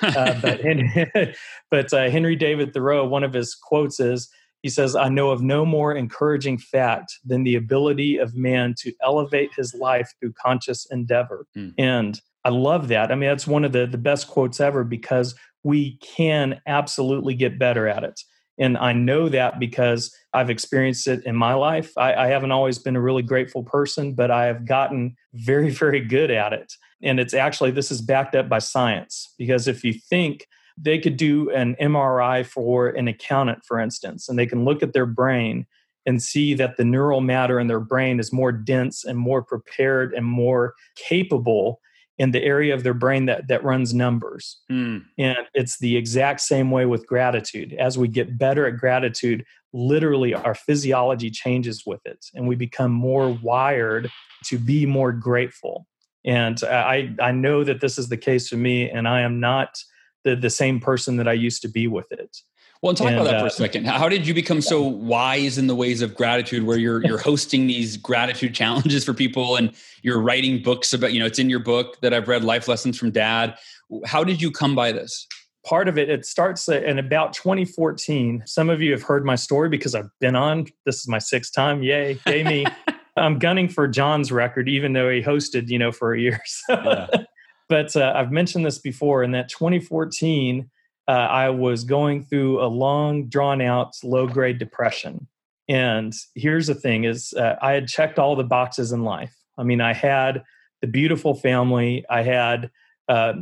Uh, 0.00 0.38
but 0.42 0.60
Henry, 0.60 1.10
but 1.70 1.92
uh, 1.92 2.08
Henry 2.10 2.36
David 2.36 2.72
Thoreau, 2.72 3.06
one 3.06 3.24
of 3.24 3.32
his 3.32 3.54
quotes 3.54 3.98
is, 3.98 4.28
he 4.62 4.70
says, 4.70 4.96
I 4.96 5.08
know 5.08 5.30
of 5.30 5.42
no 5.42 5.64
more 5.64 5.94
encouraging 5.94 6.58
fact 6.58 7.18
than 7.24 7.44
the 7.44 7.54
ability 7.54 8.16
of 8.16 8.34
man 8.34 8.74
to 8.78 8.92
elevate 9.02 9.50
his 9.56 9.74
life 9.74 10.12
through 10.18 10.32
conscious 10.32 10.86
endeavor. 10.90 11.46
Mm. 11.56 11.74
And 11.78 12.20
I 12.44 12.48
love 12.48 12.88
that. 12.88 13.12
I 13.12 13.14
mean, 13.14 13.28
that's 13.28 13.46
one 13.46 13.64
of 13.64 13.72
the, 13.72 13.86
the 13.86 13.98
best 13.98 14.28
quotes 14.28 14.60
ever 14.60 14.82
because 14.82 15.34
we 15.62 15.98
can 15.98 16.60
absolutely 16.66 17.34
get 17.34 17.58
better 17.58 17.88
at 17.88 18.04
it. 18.04 18.20
And 18.58 18.78
I 18.78 18.92
know 18.92 19.28
that 19.28 19.58
because 19.58 20.14
I've 20.32 20.50
experienced 20.50 21.06
it 21.06 21.24
in 21.24 21.36
my 21.36 21.54
life. 21.54 21.92
I, 21.96 22.14
I, 22.14 22.26
haven't 22.28 22.52
always 22.52 22.78
been 22.78 22.96
a 22.96 23.00
really 23.00 23.22
grateful 23.22 23.62
person, 23.62 24.14
but 24.14 24.30
I 24.30 24.46
have 24.46 24.66
gotten 24.66 25.16
very, 25.34 25.70
very 25.84 26.00
good 26.00 26.30
at 26.30 26.52
it. 26.52 26.72
And 27.02 27.20
it's 27.20 27.34
actually, 27.34 27.70
this 27.72 27.90
is 27.90 28.00
backed 28.00 28.34
up 28.34 28.48
by 28.48 28.58
science 28.58 29.34
because 29.38 29.68
if 29.68 29.84
you 29.84 29.92
think 29.92 30.46
they 30.78 30.98
could 30.98 31.16
do 31.16 31.50
an 31.50 31.76
MRI 31.80 32.44
for 32.44 32.88
an 32.88 33.08
accountant, 33.08 33.64
for 33.64 33.78
instance, 33.78 34.28
and 34.28 34.38
they 34.38 34.46
can 34.46 34.64
look 34.64 34.82
at 34.82 34.92
their 34.92 35.06
brain 35.06 35.66
and 36.04 36.22
see 36.22 36.54
that 36.54 36.76
the 36.76 36.84
neural 36.84 37.20
matter 37.20 37.58
in 37.58 37.66
their 37.66 37.80
brain 37.80 38.20
is 38.20 38.32
more 38.32 38.52
dense 38.52 39.04
and 39.04 39.18
more 39.18 39.42
prepared 39.42 40.12
and 40.14 40.24
more 40.24 40.74
capable 40.94 41.80
in 42.18 42.30
the 42.30 42.42
area 42.42 42.74
of 42.74 42.82
their 42.82 42.94
brain 42.94 43.26
that, 43.26 43.48
that 43.48 43.62
runs 43.62 43.92
numbers. 43.92 44.58
Mm. 44.70 45.04
And 45.18 45.38
it's 45.54 45.78
the 45.78 45.96
exact 45.96 46.40
same 46.40 46.70
way 46.70 46.86
with 46.86 47.06
gratitude. 47.06 47.74
As 47.74 47.98
we 47.98 48.08
get 48.08 48.38
better 48.38 48.66
at 48.66 48.78
gratitude, 48.78 49.44
literally 49.72 50.32
our 50.32 50.54
physiology 50.54 51.30
changes 51.30 51.84
with 51.84 52.00
it 52.06 52.24
and 52.34 52.48
we 52.48 52.56
become 52.56 52.90
more 52.90 53.30
wired 53.42 54.10
to 54.44 54.58
be 54.58 54.86
more 54.86 55.12
grateful. 55.12 55.86
And 56.24 56.62
I, 56.64 57.14
I 57.20 57.30
know 57.32 57.62
that 57.62 57.80
this 57.80 57.98
is 57.98 58.08
the 58.08 58.16
case 58.16 58.48
for 58.48 58.56
me, 58.56 58.90
and 58.90 59.06
I 59.06 59.20
am 59.20 59.38
not 59.38 59.78
the, 60.24 60.34
the 60.34 60.50
same 60.50 60.80
person 60.80 61.18
that 61.18 61.28
I 61.28 61.34
used 61.34 61.62
to 61.62 61.68
be 61.68 61.86
with 61.86 62.10
it. 62.10 62.36
Well, 62.82 62.94
talk 62.94 63.08
and, 63.08 63.16
about 63.16 63.24
that 63.24 63.38
for 63.40 63.44
a 63.44 63.48
uh, 63.48 63.50
second. 63.50 63.86
How 63.86 64.08
did 64.08 64.26
you 64.26 64.34
become 64.34 64.60
so 64.60 64.82
wise 64.82 65.58
in 65.58 65.66
the 65.66 65.74
ways 65.74 66.02
of 66.02 66.14
gratitude, 66.14 66.64
where 66.64 66.78
you're 66.78 67.04
you're 67.04 67.18
hosting 67.18 67.66
these 67.66 67.96
gratitude 67.96 68.54
challenges 68.54 69.04
for 69.04 69.14
people, 69.14 69.56
and 69.56 69.72
you're 70.02 70.20
writing 70.20 70.62
books 70.62 70.92
about 70.92 71.12
you 71.12 71.20
know 71.20 71.26
it's 71.26 71.38
in 71.38 71.48
your 71.48 71.60
book 71.60 72.00
that 72.02 72.12
I've 72.12 72.28
read, 72.28 72.44
Life 72.44 72.68
Lessons 72.68 72.98
from 72.98 73.10
Dad. 73.10 73.56
How 74.04 74.24
did 74.24 74.42
you 74.42 74.50
come 74.50 74.74
by 74.74 74.92
this? 74.92 75.26
Part 75.64 75.88
of 75.88 75.98
it, 75.98 76.08
it 76.08 76.24
starts 76.24 76.68
in 76.68 76.98
about 76.98 77.32
2014. 77.32 78.44
Some 78.46 78.70
of 78.70 78.80
you 78.80 78.92
have 78.92 79.02
heard 79.02 79.24
my 79.24 79.34
story 79.34 79.68
because 79.68 79.94
I've 79.94 80.10
been 80.20 80.36
on. 80.36 80.66
This 80.84 81.00
is 81.00 81.08
my 81.08 81.18
sixth 81.18 81.54
time. 81.54 81.82
Yay, 81.82 82.18
yay 82.26 82.44
me! 82.44 82.66
I'm 83.16 83.38
gunning 83.38 83.68
for 83.68 83.88
Jon's 83.88 84.30
record, 84.30 84.68
even 84.68 84.92
though 84.92 85.10
he 85.10 85.22
hosted, 85.22 85.68
you 85.68 85.78
know, 85.78 85.92
for 85.92 86.14
a 86.14 86.20
year. 86.20 86.40
So. 86.46 87.06
Yeah. 87.18 87.24
but 87.68 87.96
uh, 87.96 88.12
I've 88.14 88.30
mentioned 88.30 88.64
this 88.64 88.78
before. 88.78 89.24
In 89.24 89.32
that 89.32 89.48
2014 89.48 90.70
uh, 91.08 91.12
I 91.12 91.50
was 91.50 91.84
going 91.84 92.24
through 92.24 92.62
a 92.62 92.66
long, 92.66 93.28
drawn 93.28 93.60
out, 93.60 93.94
low 94.02 94.26
grade 94.26 94.58
depression. 94.58 95.28
And 95.68 96.12
here's 96.34 96.66
the 96.66 96.74
thing: 96.74 97.04
is 97.04 97.32
uh, 97.34 97.56
I 97.60 97.72
had 97.72 97.88
checked 97.88 98.18
all 98.18 98.36
the 98.36 98.44
boxes 98.44 98.92
in 98.92 99.02
life. 99.02 99.34
I 99.58 99.62
mean, 99.62 99.80
I 99.80 99.92
had 99.92 100.44
the 100.80 100.86
beautiful 100.86 101.34
family. 101.34 102.04
I 102.10 102.22
had 102.22 102.70
uh, 103.08 103.34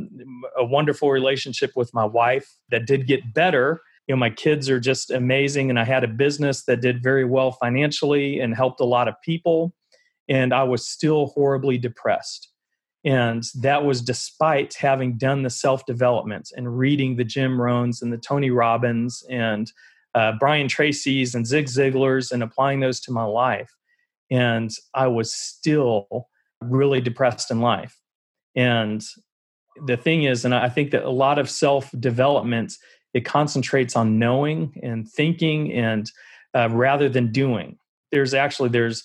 a 0.57 0.63
wonderful 0.63 1.11
relationship 1.11 1.71
with 1.75 1.93
my 1.93 2.05
wife 2.05 2.47
that 2.69 2.85
did 2.85 3.07
get 3.07 3.33
better. 3.33 3.81
You 4.07 4.15
know, 4.15 4.19
my 4.19 4.29
kids 4.29 4.69
are 4.69 4.79
just 4.79 5.09
amazing, 5.11 5.69
and 5.69 5.79
I 5.79 5.83
had 5.83 6.03
a 6.03 6.07
business 6.07 6.65
that 6.65 6.81
did 6.81 7.01
very 7.01 7.25
well 7.25 7.51
financially 7.51 8.39
and 8.39 8.55
helped 8.55 8.79
a 8.79 8.85
lot 8.85 9.07
of 9.07 9.15
people. 9.23 9.73
And 10.27 10.53
I 10.53 10.63
was 10.63 10.87
still 10.87 11.27
horribly 11.27 11.77
depressed. 11.77 12.49
And 13.05 13.43
that 13.61 13.85
was 13.85 14.01
despite 14.01 14.73
having 14.73 15.17
done 15.17 15.43
the 15.43 15.49
self 15.51 15.85
development 15.85 16.49
and 16.55 16.77
reading 16.77 17.15
the 17.15 17.23
Jim 17.23 17.57
Rohns 17.57 18.01
and 18.01 18.11
the 18.11 18.17
Tony 18.17 18.49
Robbins 18.49 19.23
and 19.29 19.71
uh, 20.15 20.33
Brian 20.39 20.67
Tracy's 20.67 21.35
and 21.35 21.45
Zig 21.45 21.67
Ziglar's 21.67 22.31
and 22.31 22.41
applying 22.41 22.79
those 22.79 22.99
to 23.01 23.11
my 23.11 23.23
life. 23.23 23.71
And 24.31 24.71
I 24.95 25.05
was 25.07 25.31
still 25.31 26.27
really 26.61 26.99
depressed 26.99 27.51
in 27.51 27.61
life. 27.61 28.01
And 28.55 29.03
the 29.85 29.97
thing 29.97 30.23
is, 30.23 30.43
and 30.43 30.55
I 30.55 30.69
think 30.69 30.91
that 30.91 31.03
a 31.03 31.09
lot 31.09 31.37
of 31.37 31.49
self 31.49 31.91
development, 31.99 32.73
it 33.13 33.23
concentrates 33.23 33.95
on 33.95 34.17
knowing 34.17 34.79
and 34.81 35.07
thinking 35.07 35.71
and 35.73 36.11
uh, 36.55 36.69
rather 36.71 37.07
than 37.07 37.31
doing. 37.31 37.77
There's 38.11 38.33
actually, 38.33 38.69
there's, 38.69 39.03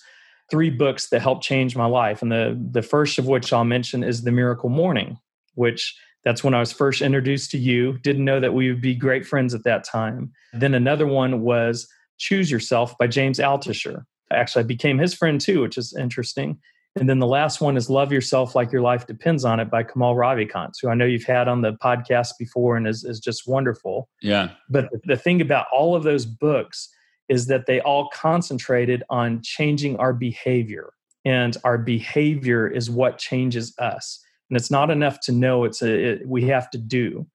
three 0.51 0.69
books 0.69 1.09
that 1.09 1.21
helped 1.21 1.43
change 1.43 1.75
my 1.75 1.85
life. 1.85 2.21
And 2.21 2.31
the, 2.31 2.59
the 2.71 2.81
first 2.83 3.17
of 3.17 3.25
which 3.25 3.51
I'll 3.51 3.63
mention 3.63 4.03
is 4.03 4.21
The 4.21 4.31
Miracle 4.31 4.69
Morning, 4.69 5.17
which 5.55 5.97
that's 6.23 6.43
when 6.43 6.53
I 6.53 6.59
was 6.59 6.71
first 6.71 7.01
introduced 7.01 7.49
to 7.51 7.57
you. 7.57 7.97
Didn't 7.99 8.25
know 8.25 8.39
that 8.39 8.53
we 8.53 8.69
would 8.69 8.81
be 8.81 8.93
great 8.93 9.25
friends 9.25 9.55
at 9.55 9.63
that 9.63 9.83
time. 9.83 10.31
Then 10.53 10.75
another 10.75 11.07
one 11.07 11.41
was 11.41 11.87
Choose 12.19 12.51
Yourself 12.51 12.95
by 12.99 13.07
James 13.07 13.39
Altucher. 13.39 14.03
Actually, 14.31 14.65
I 14.65 14.67
became 14.67 14.99
his 14.99 15.13
friend 15.13 15.41
too, 15.41 15.61
which 15.61 15.77
is 15.77 15.95
interesting. 15.97 16.59
And 16.99 17.07
then 17.07 17.19
the 17.19 17.27
last 17.27 17.61
one 17.61 17.77
is 17.77 17.89
Love 17.89 18.11
Yourself 18.11 18.53
Like 18.53 18.71
Your 18.71 18.81
Life 18.81 19.07
Depends 19.07 19.45
on 19.45 19.61
It 19.61 19.71
by 19.71 19.83
Kamal 19.83 20.15
Ravikant, 20.15 20.73
who 20.81 20.89
I 20.89 20.93
know 20.93 21.05
you've 21.05 21.23
had 21.23 21.47
on 21.47 21.61
the 21.61 21.73
podcast 21.73 22.33
before 22.37 22.75
and 22.75 22.85
is, 22.85 23.05
is 23.05 23.19
just 23.19 23.47
wonderful. 23.47 24.09
Yeah. 24.21 24.49
But 24.69 24.89
the 25.05 25.15
thing 25.15 25.39
about 25.39 25.67
all 25.73 25.95
of 25.95 26.03
those 26.03 26.25
books 26.25 26.89
is 27.31 27.45
that 27.47 27.65
they 27.65 27.79
all 27.79 28.09
concentrated 28.09 29.03
on 29.09 29.41
changing 29.41 29.95
our 29.95 30.11
behavior. 30.11 30.91
And 31.23 31.55
our 31.63 31.77
behavior 31.77 32.67
is 32.67 32.91
what 32.91 33.17
changes 33.17 33.73
us. 33.79 34.21
And 34.49 34.57
it's 34.57 34.69
not 34.69 34.91
enough 34.91 35.21
to 35.21 35.31
know, 35.31 35.63
it's 35.63 35.81
a, 35.81 35.91
it, 35.91 36.27
we 36.27 36.43
have 36.47 36.69
to 36.71 36.77
do. 36.77 37.25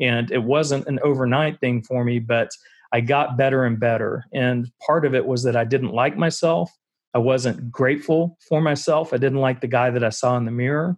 And 0.00 0.30
it 0.30 0.42
wasn't 0.42 0.86
an 0.86 0.98
overnight 1.04 1.60
thing 1.60 1.82
for 1.82 2.02
me, 2.02 2.18
but 2.18 2.48
I 2.94 3.02
got 3.02 3.36
better 3.36 3.66
and 3.66 3.78
better. 3.78 4.24
And 4.32 4.72
part 4.86 5.04
of 5.04 5.14
it 5.14 5.26
was 5.26 5.42
that 5.42 5.54
I 5.54 5.64
didn't 5.64 5.92
like 5.92 6.16
myself. 6.16 6.72
I 7.12 7.18
wasn't 7.18 7.70
grateful 7.70 8.38
for 8.48 8.62
myself. 8.62 9.12
I 9.12 9.18
didn't 9.18 9.40
like 9.40 9.60
the 9.60 9.66
guy 9.66 9.90
that 9.90 10.02
I 10.02 10.08
saw 10.08 10.38
in 10.38 10.46
the 10.46 10.50
mirror. 10.50 10.96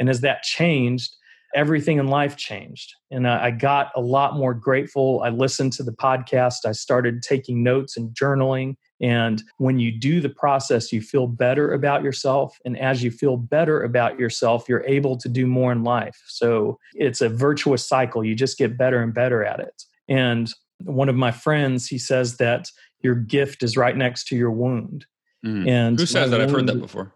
And 0.00 0.10
as 0.10 0.22
that 0.22 0.42
changed, 0.42 1.14
everything 1.54 1.98
in 1.98 2.08
life 2.08 2.36
changed. 2.36 2.94
And 3.10 3.28
I 3.28 3.50
got 3.50 3.92
a 3.94 4.00
lot 4.00 4.36
more 4.36 4.54
grateful. 4.54 5.22
I 5.24 5.28
listened 5.28 5.72
to 5.74 5.82
the 5.82 5.92
podcast. 5.92 6.64
I 6.64 6.72
started 6.72 7.22
taking 7.22 7.62
notes 7.62 7.96
and 7.96 8.14
journaling. 8.14 8.76
And 9.00 9.42
when 9.58 9.78
you 9.78 9.90
do 9.90 10.20
the 10.20 10.28
process, 10.28 10.92
you 10.92 11.00
feel 11.00 11.26
better 11.26 11.72
about 11.72 12.02
yourself. 12.02 12.56
And 12.64 12.78
as 12.78 13.02
you 13.02 13.10
feel 13.10 13.36
better 13.36 13.82
about 13.82 14.18
yourself, 14.18 14.68
you're 14.68 14.84
able 14.86 15.16
to 15.18 15.28
do 15.28 15.46
more 15.46 15.72
in 15.72 15.82
life. 15.82 16.22
So 16.28 16.78
it's 16.94 17.20
a 17.20 17.28
virtuous 17.28 17.86
cycle. 17.86 18.24
You 18.24 18.34
just 18.34 18.58
get 18.58 18.78
better 18.78 19.02
and 19.02 19.12
better 19.12 19.44
at 19.44 19.60
it. 19.60 19.82
And 20.08 20.52
one 20.78 21.08
of 21.08 21.16
my 21.16 21.32
friends, 21.32 21.86
he 21.86 21.98
says 21.98 22.36
that 22.36 22.68
your 23.00 23.14
gift 23.14 23.62
is 23.62 23.76
right 23.76 23.96
next 23.96 24.28
to 24.28 24.36
your 24.36 24.52
wound. 24.52 25.06
Mm. 25.44 25.68
And 25.68 25.98
who 25.98 26.06
says 26.06 26.30
that? 26.30 26.38
Wound, 26.38 26.50
I've 26.50 26.56
heard 26.56 26.66
that 26.68 26.80
before. 26.80 27.12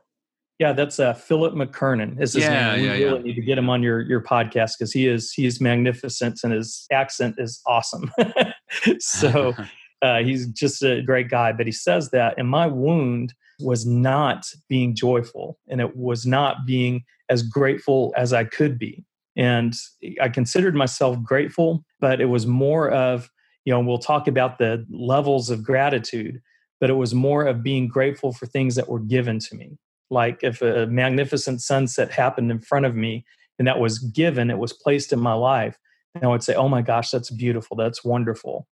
Yeah, 0.58 0.72
that's 0.72 0.98
uh, 0.98 1.12
Philip 1.12 1.54
McKernan. 1.54 2.20
Is 2.20 2.32
his 2.32 2.44
yeah, 2.44 2.72
name? 2.72 2.80
We 2.80 2.86
yeah, 2.86 2.92
really 2.92 3.18
yeah. 3.18 3.22
need 3.24 3.34
to 3.34 3.42
get 3.42 3.58
him 3.58 3.68
on 3.68 3.82
your 3.82 4.00
your 4.00 4.22
podcast 4.22 4.72
because 4.78 4.90
he 4.90 5.06
is 5.06 5.32
he's 5.32 5.60
magnificent 5.60 6.40
and 6.42 6.52
his 6.52 6.86
accent 6.90 7.34
is 7.38 7.60
awesome. 7.66 8.10
so 8.98 9.54
uh, 10.02 10.20
he's 10.20 10.46
just 10.46 10.82
a 10.82 11.02
great 11.02 11.28
guy. 11.28 11.52
But 11.52 11.66
he 11.66 11.72
says 11.72 12.10
that, 12.10 12.34
and 12.38 12.48
my 12.48 12.66
wound 12.66 13.34
was 13.60 13.84
not 13.84 14.46
being 14.68 14.94
joyful, 14.94 15.58
and 15.68 15.80
it 15.80 15.94
was 15.94 16.24
not 16.24 16.64
being 16.66 17.04
as 17.28 17.42
grateful 17.42 18.14
as 18.16 18.32
I 18.32 18.44
could 18.44 18.78
be. 18.78 19.04
And 19.36 19.74
I 20.22 20.30
considered 20.30 20.74
myself 20.74 21.22
grateful, 21.22 21.84
but 22.00 22.22
it 22.22 22.26
was 22.26 22.46
more 22.46 22.90
of 22.90 23.28
you 23.66 23.74
know 23.74 23.80
we'll 23.80 23.98
talk 23.98 24.26
about 24.26 24.56
the 24.56 24.86
levels 24.88 25.50
of 25.50 25.62
gratitude, 25.62 26.40
but 26.80 26.88
it 26.88 26.94
was 26.94 27.12
more 27.12 27.44
of 27.44 27.62
being 27.62 27.88
grateful 27.88 28.32
for 28.32 28.46
things 28.46 28.74
that 28.76 28.88
were 28.88 29.00
given 29.00 29.38
to 29.40 29.54
me 29.54 29.76
like 30.10 30.40
if 30.42 30.62
a 30.62 30.86
magnificent 30.86 31.60
sunset 31.60 32.10
happened 32.10 32.50
in 32.50 32.60
front 32.60 32.86
of 32.86 32.94
me 32.94 33.24
and 33.58 33.66
that 33.66 33.80
was 33.80 33.98
given, 33.98 34.50
it 34.50 34.58
was 34.58 34.72
placed 34.72 35.12
in 35.12 35.18
my 35.18 35.32
life, 35.32 35.78
and 36.14 36.24
I 36.24 36.28
would 36.28 36.42
say, 36.42 36.54
oh 36.54 36.68
my 36.68 36.82
gosh, 36.82 37.10
that's 37.10 37.30
beautiful. 37.30 37.76
That's 37.76 38.04
wonderful. 38.04 38.66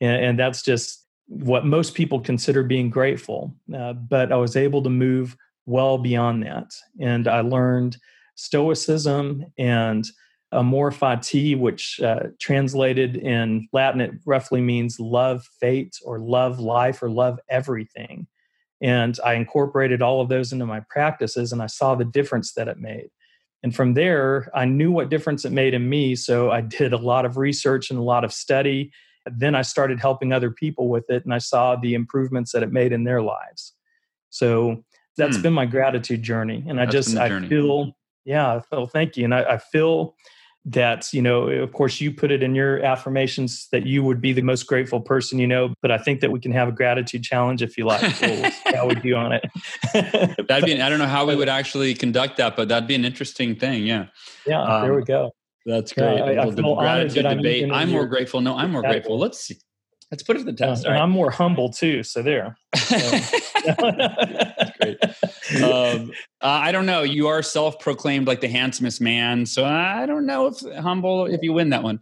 And, 0.00 0.24
and 0.24 0.38
that's 0.38 0.62
just 0.62 1.04
what 1.28 1.66
most 1.66 1.94
people 1.94 2.20
consider 2.20 2.62
being 2.62 2.90
grateful. 2.90 3.54
Uh, 3.74 3.92
but 3.92 4.32
I 4.32 4.36
was 4.36 4.56
able 4.56 4.82
to 4.82 4.90
move 4.90 5.36
well 5.66 5.98
beyond 5.98 6.44
that. 6.44 6.70
And 7.00 7.28
I 7.28 7.40
learned 7.40 7.96
stoicism 8.36 9.44
and 9.58 10.06
amor 10.52 10.92
fati, 10.92 11.58
which 11.58 12.00
uh, 12.00 12.28
translated 12.40 13.16
in 13.16 13.68
Latin, 13.72 14.00
it 14.00 14.12
roughly 14.24 14.60
means 14.60 15.00
love 15.00 15.44
fate 15.60 15.96
or 16.04 16.20
love 16.20 16.60
life 16.60 17.02
or 17.02 17.10
love 17.10 17.40
everything. 17.50 18.26
And 18.82 19.18
I 19.24 19.34
incorporated 19.34 20.02
all 20.02 20.20
of 20.20 20.28
those 20.28 20.52
into 20.52 20.66
my 20.66 20.80
practices 20.90 21.52
and 21.52 21.62
I 21.62 21.66
saw 21.66 21.94
the 21.94 22.04
difference 22.04 22.52
that 22.54 22.68
it 22.68 22.78
made. 22.78 23.08
And 23.62 23.74
from 23.74 23.94
there, 23.94 24.50
I 24.54 24.66
knew 24.66 24.92
what 24.92 25.08
difference 25.08 25.44
it 25.44 25.52
made 25.52 25.74
in 25.74 25.88
me. 25.88 26.14
So 26.14 26.50
I 26.50 26.60
did 26.78 26.92
a 26.92 26.98
lot 26.98 27.24
of 27.24 27.36
research 27.36 27.90
and 27.90 27.98
a 27.98 28.02
lot 28.02 28.24
of 28.24 28.32
study. 28.32 28.92
Then 29.24 29.54
I 29.54 29.62
started 29.62 29.98
helping 29.98 30.32
other 30.32 30.50
people 30.50 30.88
with 30.88 31.10
it 31.10 31.24
and 31.24 31.34
I 31.34 31.38
saw 31.38 31.76
the 31.76 31.94
improvements 31.94 32.52
that 32.52 32.62
it 32.62 32.72
made 32.72 32.92
in 32.92 33.04
their 33.04 33.22
lives. 33.22 33.72
So 34.30 34.84
that's 35.16 35.36
hmm. 35.36 35.42
been 35.42 35.52
my 35.52 35.66
gratitude 35.66 36.22
journey. 36.22 36.64
And 36.68 36.80
I 36.80 36.86
just, 36.86 37.16
I 37.16 37.48
feel, 37.48 37.96
yeah, 38.24 38.60
well, 38.70 38.86
thank 38.86 39.16
you. 39.16 39.24
And 39.24 39.34
I, 39.34 39.54
I 39.54 39.58
feel 39.58 40.14
that 40.68 41.12
you 41.12 41.22
know 41.22 41.46
of 41.46 41.72
course 41.72 42.00
you 42.00 42.12
put 42.12 42.32
it 42.32 42.42
in 42.42 42.54
your 42.54 42.84
affirmations 42.84 43.68
that 43.70 43.86
you 43.86 44.02
would 44.02 44.20
be 44.20 44.32
the 44.32 44.42
most 44.42 44.64
grateful 44.66 45.00
person 45.00 45.38
you 45.38 45.46
know 45.46 45.72
but 45.80 45.92
i 45.92 45.98
think 45.98 46.20
that 46.20 46.32
we 46.32 46.40
can 46.40 46.50
have 46.50 46.66
a 46.66 46.72
gratitude 46.72 47.22
challenge 47.22 47.62
if 47.62 47.78
you 47.78 47.84
like. 47.84 48.02
How 48.74 48.88
we 48.88 48.96
do 48.96 49.14
on 49.14 49.32
it. 49.32 49.44
That'd 50.48 50.64
be 50.64 50.82
i 50.82 50.88
don't 50.88 50.98
know 50.98 51.06
how 51.06 51.24
we 51.24 51.36
would 51.36 51.48
actually 51.48 51.94
conduct 51.94 52.38
that 52.38 52.56
but 52.56 52.68
that'd 52.68 52.88
be 52.88 52.96
an 52.96 53.04
interesting 53.04 53.54
thing 53.54 53.86
yeah. 53.86 54.06
Yeah 54.44 54.62
um, 54.62 54.82
there 54.82 54.94
we 54.94 55.04
go. 55.04 55.30
that's 55.64 55.92
great. 55.92 56.16
Yeah, 56.16 56.42
I, 56.42 56.46
I 56.46 56.50
the 56.50 56.62
gratitude 56.62 57.22
debate. 57.22 57.70
i'm 57.72 57.90
more 57.90 58.06
grateful 58.06 58.40
no 58.40 58.56
i'm 58.56 58.72
more 58.72 58.82
grateful. 58.82 59.18
Let's 59.18 59.38
see. 59.38 59.56
Let's 60.10 60.22
put 60.22 60.36
it 60.36 60.40
to 60.40 60.44
the 60.46 60.52
test 60.52 60.84
and 60.84 60.94
right. 60.94 61.00
i'm 61.00 61.10
more 61.10 61.30
humble 61.30 61.70
too 61.70 62.02
so 62.02 62.22
there. 62.22 62.58
So. 62.76 62.96
great. 64.80 64.98
Um, 65.62 66.10
uh, 66.40 66.46
I 66.46 66.72
don't 66.72 66.86
know. 66.86 67.02
You 67.02 67.28
are 67.28 67.42
self-proclaimed 67.42 68.26
like 68.26 68.40
the 68.40 68.48
handsomest 68.48 69.00
man, 69.00 69.46
so 69.46 69.64
I 69.64 70.06
don't 70.06 70.26
know 70.26 70.46
if 70.46 70.60
humble 70.76 71.26
if 71.26 71.40
you 71.42 71.52
win 71.52 71.70
that 71.70 71.82
one. 71.82 72.00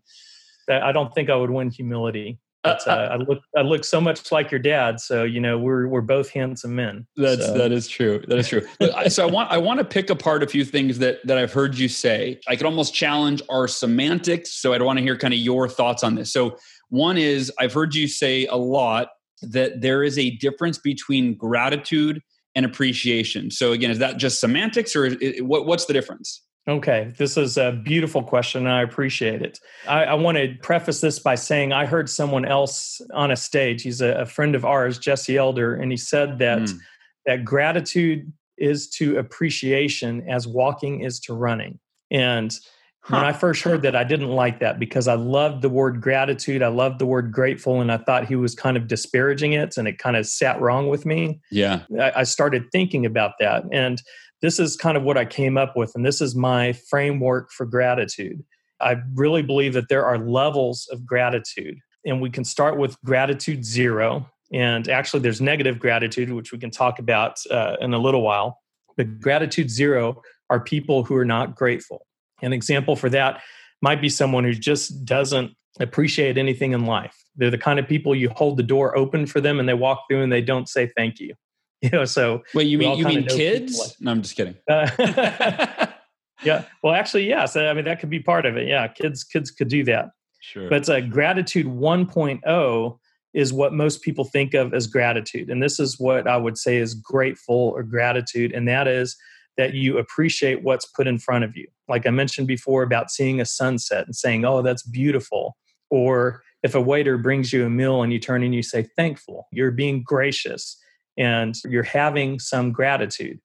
I 0.69 0.93
don't 0.93 1.15
think 1.15 1.29
I 1.31 1.37
would 1.37 1.51
win 1.51 1.71
humility. 1.71 2.39
Uh, 2.65 2.79
uh, 2.87 2.91
I 2.91 3.17
look 3.17 3.43
I 3.55 3.61
look 3.61 3.85
so 3.85 4.01
much 4.01 4.33
like 4.33 4.51
your 4.51 4.59
dad, 4.59 4.99
so 4.99 5.25
you 5.25 5.39
know 5.39 5.59
we're 5.59 5.87
we're 5.87 6.01
both 6.01 6.31
handsome 6.31 6.75
men. 6.75 7.07
That's 7.15 7.45
so. 7.45 7.59
that 7.59 7.73
is 7.73 7.87
true. 7.87 8.25
That 8.27 8.39
is 8.39 8.49
true. 8.49 8.63
so 9.09 9.29
I 9.29 9.31
want 9.31 9.51
I 9.51 9.59
want 9.59 9.79
to 9.81 9.85
pick 9.85 10.09
apart 10.09 10.43
a 10.43 10.47
few 10.47 10.65
things 10.65 10.99
that 11.01 11.25
that 11.27 11.37
I've 11.37 11.53
heard 11.53 11.77
you 11.77 11.89
say. 11.89 12.41
I 12.49 12.57
could 12.57 12.65
almost 12.65 12.95
challenge 12.95 13.43
our 13.51 13.69
semantics. 13.69 14.53
So 14.53 14.73
I'd 14.73 14.81
want 14.81 14.99
to 14.99 15.03
hear 15.03 15.19
kind 15.19 15.35
of 15.35 15.41
your 15.41 15.69
thoughts 15.69 16.03
on 16.03 16.15
this. 16.15 16.33
So 16.33 16.57
one 16.89 17.19
is 17.19 17.53
I've 17.59 17.75
heard 17.75 17.95
you 17.95 18.09
say 18.09 18.47
a 18.47 18.57
lot 18.57 19.09
that 19.43 19.83
there 19.83 20.03
is 20.03 20.19
a 20.19 20.31
difference 20.31 20.79
between 20.79 21.37
gratitude 21.37 22.23
and 22.55 22.65
appreciation. 22.65 23.51
So 23.51 23.73
again, 23.73 23.91
is 23.91 23.99
that 23.99 24.17
just 24.17 24.41
semantics 24.41 24.95
or 24.95 25.07
it, 25.07 25.45
what, 25.45 25.67
what's 25.67 25.87
the 25.87 25.93
difference? 25.93 26.43
Okay, 26.67 27.13
this 27.19 27.37
is 27.37 27.59
a 27.59 27.73
beautiful 27.73 28.23
question, 28.23 28.67
and 28.67 28.75
I 28.75 28.81
appreciate 28.81 29.43
it. 29.43 29.61
I, 29.87 30.05
I 30.05 30.15
want 30.15 30.39
to 30.39 30.55
preface 30.63 31.03
this 31.03 31.19
by 31.19 31.35
saying 31.35 31.75
I 31.75 31.85
heard 31.85 32.09
someone 32.09 32.47
else 32.47 33.03
on 33.13 33.31
a 33.31 33.37
stage. 33.37 33.83
He's 33.83 34.01
a, 34.01 34.13
a 34.21 34.27
friend 34.27 34.55
of 34.55 34.65
ours, 34.65 34.99
Jesse 34.99 35.37
Elder, 35.37 35.75
and 35.75 35.91
he 35.91 35.99
said 35.99 36.39
that 36.39 36.61
mm. 36.61 36.79
that 37.27 37.45
gratitude 37.45 38.33
is 38.57 38.89
to 38.89 39.19
appreciation 39.19 40.27
as 40.27 40.49
walking 40.49 41.03
is 41.03 41.21
to 41.21 41.35
running. 41.35 41.79
And 42.11 42.59
Huh. 43.07 43.17
When 43.17 43.25
I 43.27 43.33
first 43.35 43.63
heard 43.63 43.83
that, 43.83 43.95
I 43.95 44.03
didn't 44.03 44.31
like 44.31 44.61
that 44.61 44.79
because 44.79 45.09
I 45.09 45.15
loved 45.15 45.61
the 45.61 45.69
word 45.69 46.01
gratitude. 46.01 46.63
I 46.63 46.69
loved 46.69 46.99
the 46.99 47.05
word 47.05 47.33
grateful, 47.33 47.83
and 47.83 47.93
I 47.93 47.99
thought 47.99 48.25
he 48.25 48.35
was 48.35 48.55
kind 48.55 48.79
of 48.79 48.89
disparaging 48.89 49.53
it, 49.53 49.77
and 49.77 49.87
it 49.87 49.99
kind 49.99 50.17
of 50.17 50.27
sat 50.27 50.59
wrong 50.59 50.89
with 50.89 51.05
me. 51.05 51.39
Yeah. 51.51 51.83
I, 52.01 52.13
I 52.17 52.23
started 52.23 52.65
thinking 52.73 53.05
about 53.05 53.33
that. 53.41 53.65
And 53.71 54.01
this 54.41 54.59
is 54.59 54.75
kind 54.75 54.97
of 54.97 55.03
what 55.03 55.19
I 55.19 55.27
came 55.27 55.59
up 55.59 55.77
with, 55.77 55.93
and 55.95 56.05
this 56.05 56.23
is 56.23 56.35
my 56.35 56.73
framework 56.73 57.51
for 57.53 57.67
gratitude. 57.67 58.43
I 58.81 58.97
really 59.13 59.43
believe 59.43 59.75
that 59.75 59.91
there 59.91 60.07
are 60.07 60.17
levels 60.17 60.89
of 60.91 61.05
gratitude, 61.05 61.77
and 62.07 62.23
we 62.23 62.31
can 62.31 62.45
start 62.45 62.79
with 62.79 62.97
gratitude 63.05 63.67
zero. 63.67 64.27
And 64.51 64.89
actually, 64.89 65.21
there's 65.21 65.43
negative 65.43 65.79
gratitude, 65.79 66.33
which 66.33 66.53
we 66.53 66.59
can 66.59 66.71
talk 66.71 66.99
about 66.99 67.37
uh, 67.51 67.77
in 67.83 67.93
a 67.93 67.99
little 67.99 68.23
while. 68.23 68.61
But 68.97 69.21
gratitude 69.21 69.71
zero 69.71 70.23
are 70.49 70.61
people 70.61 71.05
who 71.05 71.17
are 71.17 71.25
not 71.27 71.55
grateful. 71.55 72.07
An 72.43 72.53
example 72.53 72.97
for 72.97 73.09
that 73.11 73.43
might 73.81 74.01
be 74.01 74.09
someone 74.09 74.45
who 74.45 74.53
just 74.53 75.05
doesn't 75.05 75.53
appreciate 75.81 76.39
anything 76.39 76.73
in 76.73 76.87
life. 76.87 77.17
They're 77.37 77.51
the 77.51 77.59
kind 77.59 77.79
of 77.79 77.89
people 77.89 78.15
you 78.15 78.31
hold 78.31 78.57
the 78.57 78.63
door 78.63 78.97
open 78.97 79.27
for 79.27 79.41
them 79.41 79.59
and 79.59 79.69
they 79.69 79.75
walk 79.75 80.05
through 80.09 80.23
and 80.23 80.33
they 80.33 80.41
don't 80.41 80.69
say 80.69 80.91
thank 80.97 81.21
you. 81.21 81.35
You 81.83 81.91
know, 81.91 82.05
so 82.07 82.43
wait, 82.55 82.67
you 82.67 82.79
mean 82.79 82.97
you 82.97 83.05
mean 83.05 83.27
kids? 83.27 83.79
Like, 83.79 83.91
no, 84.01 84.11
I'm 84.13 84.23
just 84.23 84.35
kidding. 84.37 84.55
Uh, 84.67 84.89
yeah, 86.43 86.65
well, 86.83 86.95
actually, 86.95 87.29
yes. 87.29 87.57
I 87.57 87.75
mean, 87.75 87.85
that 87.85 88.01
could 88.01 88.09
be 88.09 88.21
part 88.21 88.47
of 88.47 88.57
it. 88.57 88.67
Yeah, 88.67 88.89
kids 88.89 89.23
kids 89.23 89.51
could 89.51 89.69
do 89.69 89.85
that. 89.85 90.07
Sure. 90.41 90.71
But 90.71 90.89
uh, 90.89 91.03
gratitude 91.03 91.67
1.0 91.67 92.99
is 93.35 93.53
what 93.53 93.75
most 93.75 94.01
people 94.01 94.25
think 94.25 94.55
of 94.55 94.73
as 94.73 94.87
gratitude, 94.87 95.51
and 95.51 95.63
this 95.63 95.79
is 95.79 96.01
what 96.01 96.27
I 96.27 96.39
would 96.39 96.57
say 96.57 96.79
is 96.79 96.95
grateful 96.95 97.75
or 97.77 97.83
gratitude, 97.83 98.53
and 98.53 98.67
that 98.67 98.89
is 98.89 99.15
that 99.57 99.75
you 99.75 99.99
appreciate 99.99 100.63
what's 100.63 100.87
put 100.87 101.07
in 101.07 101.19
front 101.19 101.45
of 101.45 101.57
you. 101.57 101.67
Like 101.89 102.07
I 102.07 102.11
mentioned 102.11 102.49
before 102.49 102.83
about 102.83 103.11
seeing 103.11 103.41
a 103.41 103.45
sunset 103.45 104.07
and 104.07 104.17
saying, 104.17 104.45
oh, 104.45 104.63
that's 104.63 104.83
beautiful. 104.83 105.57
Or 105.91 106.43
if 106.63 106.75
a 106.75 106.81
waiter 106.81 107.19
brings 107.19 107.53
you 107.53 107.67
a 107.67 107.71
meal 107.71 108.03
and 108.03 108.13
you 108.13 108.19
turn 108.19 108.43
and 108.43 108.55
you 108.55 108.63
say, 108.63 108.89
thankful, 108.97 109.47
you're 109.53 109.71
being 109.71 110.03
gracious 110.03 110.77
and 111.17 111.55
you're 111.69 111.83
having 111.83 112.39
some 112.39 112.73
gratitude. 112.73 113.39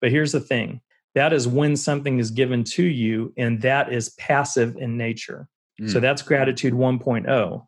But 0.00 0.10
here's 0.10 0.32
the 0.32 0.40
thing 0.40 0.80
that 1.14 1.32
is 1.32 1.48
when 1.48 1.76
something 1.76 2.18
is 2.18 2.30
given 2.30 2.62
to 2.62 2.84
you, 2.84 3.32
and 3.38 3.62
that 3.62 3.90
is 3.90 4.10
passive 4.10 4.76
in 4.76 4.98
nature. 4.98 5.48
Mm. 5.80 5.90
So 5.90 5.98
that's 5.98 6.20
gratitude 6.20 6.74
1.0. 6.74 7.66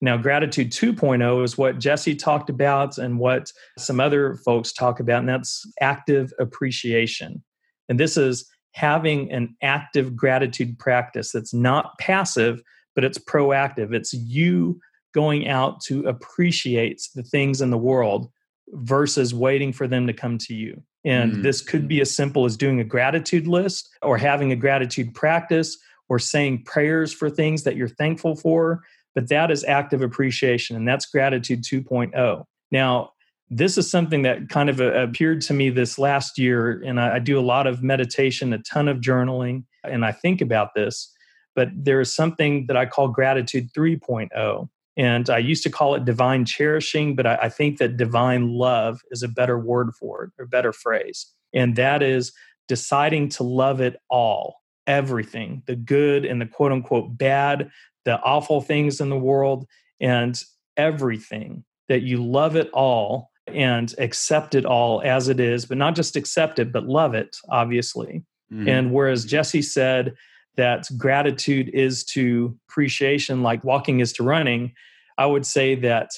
Now, 0.00 0.16
gratitude 0.16 0.72
2.0 0.72 1.44
is 1.44 1.58
what 1.58 1.78
Jesse 1.78 2.14
talked 2.14 2.48
about 2.48 2.96
and 2.96 3.18
what 3.18 3.52
some 3.78 4.00
other 4.00 4.36
folks 4.36 4.72
talk 4.72 4.98
about, 4.98 5.20
and 5.20 5.28
that's 5.28 5.66
active 5.80 6.32
appreciation. 6.38 7.42
And 7.88 8.00
this 8.00 8.16
is 8.16 8.48
having 8.72 9.30
an 9.30 9.54
active 9.62 10.16
gratitude 10.16 10.78
practice 10.78 11.32
that's 11.32 11.52
not 11.52 11.98
passive, 11.98 12.62
but 12.94 13.04
it's 13.04 13.18
proactive. 13.18 13.92
It's 13.92 14.14
you 14.14 14.80
going 15.12 15.48
out 15.48 15.80
to 15.82 16.06
appreciate 16.06 17.02
the 17.14 17.22
things 17.22 17.60
in 17.60 17.70
the 17.70 17.78
world 17.78 18.30
versus 18.68 19.34
waiting 19.34 19.72
for 19.72 19.88
them 19.88 20.06
to 20.06 20.12
come 20.12 20.38
to 20.38 20.54
you. 20.54 20.80
And 21.04 21.34
mm. 21.34 21.42
this 21.42 21.60
could 21.60 21.88
be 21.88 22.00
as 22.00 22.14
simple 22.14 22.44
as 22.44 22.56
doing 22.56 22.80
a 22.80 22.84
gratitude 22.84 23.46
list 23.46 23.90
or 24.02 24.16
having 24.16 24.52
a 24.52 24.56
gratitude 24.56 25.14
practice 25.14 25.76
or 26.08 26.18
saying 26.18 26.62
prayers 26.64 27.12
for 27.12 27.28
things 27.28 27.64
that 27.64 27.76
you're 27.76 27.88
thankful 27.88 28.36
for 28.36 28.82
but 29.14 29.28
that 29.28 29.50
is 29.50 29.64
active 29.64 30.02
appreciation, 30.02 30.76
and 30.76 30.86
that's 30.86 31.06
gratitude 31.06 31.62
2.0. 31.62 32.44
Now, 32.70 33.12
this 33.50 33.76
is 33.76 33.90
something 33.90 34.22
that 34.22 34.48
kind 34.48 34.70
of 34.70 34.80
uh, 34.80 34.92
appeared 34.92 35.40
to 35.42 35.54
me 35.54 35.70
this 35.70 35.98
last 35.98 36.38
year, 36.38 36.82
and 36.84 37.00
I, 37.00 37.18
do 37.18 37.38
a 37.38 37.42
lot 37.42 37.66
of 37.66 37.82
meditation, 37.82 38.52
a 38.52 38.58
ton 38.58 38.86
of 38.86 38.98
journaling, 38.98 39.64
and 39.82 40.04
I 40.04 40.12
think 40.12 40.40
about 40.40 40.74
this. 40.74 41.12
But 41.56 41.68
there 41.74 42.00
is 42.00 42.14
something 42.14 42.66
that 42.68 42.76
I 42.76 42.86
call 42.86 43.08
gratitude 43.08 43.70
3.0. 43.76 44.68
And 44.96 45.30
I 45.30 45.38
used 45.38 45.62
to 45.64 45.70
call 45.70 45.94
it 45.94 46.04
divine 46.04 46.44
cherishing, 46.44 47.16
but 47.16 47.26
I, 47.26 47.34
I 47.42 47.48
think 47.48 47.78
that 47.78 47.96
divine 47.96 48.52
love 48.52 49.00
is 49.10 49.22
a 49.22 49.28
better 49.28 49.58
word 49.58 49.90
for 49.98 50.24
it 50.24 50.30
or 50.38 50.46
better 50.46 50.72
phrase. 50.72 51.26
And 51.52 51.74
that 51.76 52.02
is 52.02 52.32
deciding 52.68 53.30
to 53.30 53.42
love 53.42 53.80
it 53.80 53.96
all, 54.10 54.56
everything, 54.86 55.62
the 55.66 55.74
good 55.74 56.24
and 56.24 56.40
the 56.40 56.46
quote 56.46 56.70
unquote 56.70 57.16
bad, 57.16 57.70
the 58.04 58.20
awful 58.20 58.60
things 58.60 59.00
in 59.00 59.08
the 59.10 59.18
world, 59.18 59.66
and 60.00 60.42
everything, 60.76 61.64
that 61.88 62.02
you 62.02 62.24
love 62.24 62.56
it 62.56 62.70
all 62.72 63.30
and 63.46 63.94
accept 63.98 64.54
it 64.54 64.64
all 64.64 65.02
as 65.04 65.28
it 65.28 65.40
is, 65.40 65.66
but 65.66 65.76
not 65.76 65.94
just 65.94 66.16
accept 66.16 66.58
it, 66.58 66.72
but 66.72 66.86
love 66.86 67.14
it, 67.14 67.36
obviously. 67.48 68.22
Mm-hmm. 68.52 68.68
And 68.68 68.92
whereas 68.92 69.24
Jesse 69.24 69.62
said 69.62 70.14
that 70.56 70.86
gratitude 70.96 71.68
is 71.70 72.04
to 72.04 72.56
appreciation, 72.68 73.42
like 73.42 73.64
walking 73.64 74.00
is 74.00 74.12
to 74.14 74.22
running, 74.22 74.72
I 75.18 75.26
would 75.26 75.46
say 75.46 75.74
that 75.76 76.10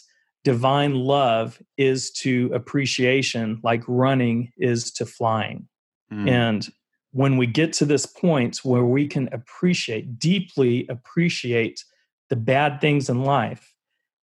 divine 0.45 0.95
love 0.95 1.61
is 1.77 2.11
to 2.11 2.51
appreciation, 2.55 3.61
like 3.63 3.83
running 3.87 4.53
is 4.59 4.91
to 4.93 5.07
flying. 5.07 5.69
Mm. 6.13 6.29
And 6.29 6.69
when 7.13 7.37
we 7.37 7.47
get 7.47 7.73
to 7.75 7.85
this 7.85 8.07
point 8.07 8.59
where 8.65 8.85
we 8.85 9.07
can 9.07 9.29
appreciate, 9.33 10.19
deeply 10.19 10.87
appreciate 10.89 11.85
the 12.31 12.37
bad 12.37 12.81
things 12.81 13.09
in 13.09 13.23
life, 13.23 13.75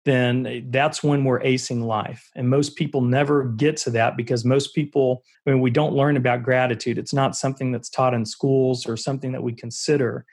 then 0.06 0.68
that's 0.72 1.04
when 1.04 1.24
we're 1.24 1.42
acing 1.42 1.84
life. 1.84 2.30
And 2.36 2.50
most 2.50 2.76
people 2.76 3.02
never 3.02 3.44
get 3.44 3.78
to 3.78 3.92
that 3.92 4.18
because 4.18 4.44
most 4.44 4.74
people, 4.74 5.24
I 5.46 5.52
mean, 5.52 5.62
we 5.62 5.70
don't 5.70 5.94
learn 5.94 6.18
about 6.18 6.42
gratitude. 6.42 6.98
It's 6.98 7.14
not 7.14 7.36
something 7.36 7.72
that's 7.72 7.90
taught 7.90 8.16
in 8.16 8.26
schools 8.26 8.88
or 8.88 8.98
something 8.98 9.34
that 9.34 9.44
we 9.44 9.54
consider. 9.54 10.26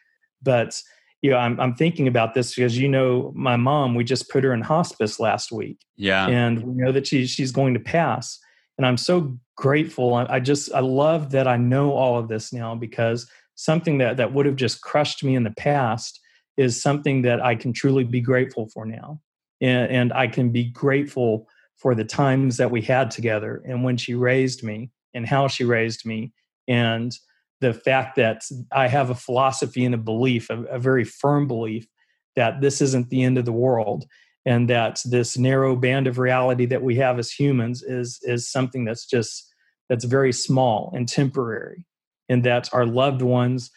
But 0.42 0.80
you 1.20 1.30
know, 1.30 1.38
I'm, 1.38 1.58
I'm 1.60 1.74
thinking 1.74 2.08
about 2.08 2.34
this 2.34 2.54
because 2.54 2.78
you 2.78 2.88
know 2.88 3.32
my 3.34 3.56
mom. 3.56 3.94
We 3.94 4.04
just 4.04 4.30
put 4.30 4.44
her 4.44 4.52
in 4.52 4.60
hospice 4.60 5.18
last 5.18 5.50
week. 5.50 5.78
Yeah, 5.96 6.26
and 6.28 6.62
we 6.62 6.74
know 6.74 6.92
that 6.92 7.06
she 7.06 7.26
she's 7.26 7.52
going 7.52 7.74
to 7.74 7.80
pass 7.80 8.38
and 8.78 8.86
I'm 8.86 8.96
so 8.96 9.38
grateful. 9.56 10.14
I, 10.14 10.38
just 10.38 10.72
I 10.72 10.80
love 10.80 11.30
that 11.32 11.48
I 11.48 11.56
know 11.56 11.92
all 11.92 12.18
of 12.18 12.28
this 12.28 12.52
now 12.52 12.74
because 12.74 13.28
something 13.54 13.98
that 13.98 14.18
that 14.18 14.32
would 14.32 14.46
have 14.46 14.56
just 14.56 14.82
crushed 14.82 15.24
me 15.24 15.34
in 15.34 15.44
the 15.44 15.50
past 15.50 16.20
is 16.56 16.80
something 16.80 17.22
that 17.22 17.42
I 17.42 17.54
can 17.54 17.72
truly 17.72 18.04
be 18.04 18.20
grateful 18.20 18.68
for 18.68 18.86
now. 18.86 19.20
And, 19.60 19.90
and 19.90 20.12
I 20.12 20.28
can 20.28 20.50
be 20.50 20.64
grateful 20.64 21.48
for 21.76 21.94
the 21.94 22.04
times 22.04 22.56
that 22.58 22.70
we 22.70 22.82
had 22.82 23.10
together 23.10 23.62
and 23.66 23.82
when 23.82 23.96
she 23.96 24.14
raised 24.14 24.62
me 24.62 24.90
and 25.14 25.26
how 25.26 25.48
she 25.48 25.64
raised 25.64 26.06
me 26.06 26.32
and 26.68 27.12
the 27.60 27.72
fact 27.72 28.16
that 28.16 28.42
I 28.72 28.88
have 28.88 29.10
a 29.10 29.14
philosophy 29.14 29.84
and 29.84 29.94
a 29.94 29.98
belief, 29.98 30.50
a, 30.50 30.62
a 30.64 30.78
very 30.78 31.04
firm 31.04 31.46
belief 31.46 31.86
that 32.34 32.60
this 32.60 32.82
isn't 32.82 33.08
the 33.08 33.22
end 33.22 33.38
of 33.38 33.46
the 33.46 33.52
world 33.52 34.04
and 34.46 34.70
that 34.70 35.02
this 35.04 35.36
narrow 35.36 35.74
band 35.74 36.06
of 36.06 36.18
reality 36.18 36.64
that 36.66 36.82
we 36.82 36.94
have 36.96 37.18
as 37.18 37.30
humans 37.30 37.82
is 37.82 38.20
is 38.22 38.48
something 38.48 38.84
that's 38.84 39.04
just 39.04 39.52
that's 39.90 40.04
very 40.04 40.32
small 40.32 40.92
and 40.94 41.08
temporary 41.08 41.84
and 42.28 42.44
that 42.44 42.72
our 42.72 42.86
loved 42.86 43.20
ones 43.20 43.70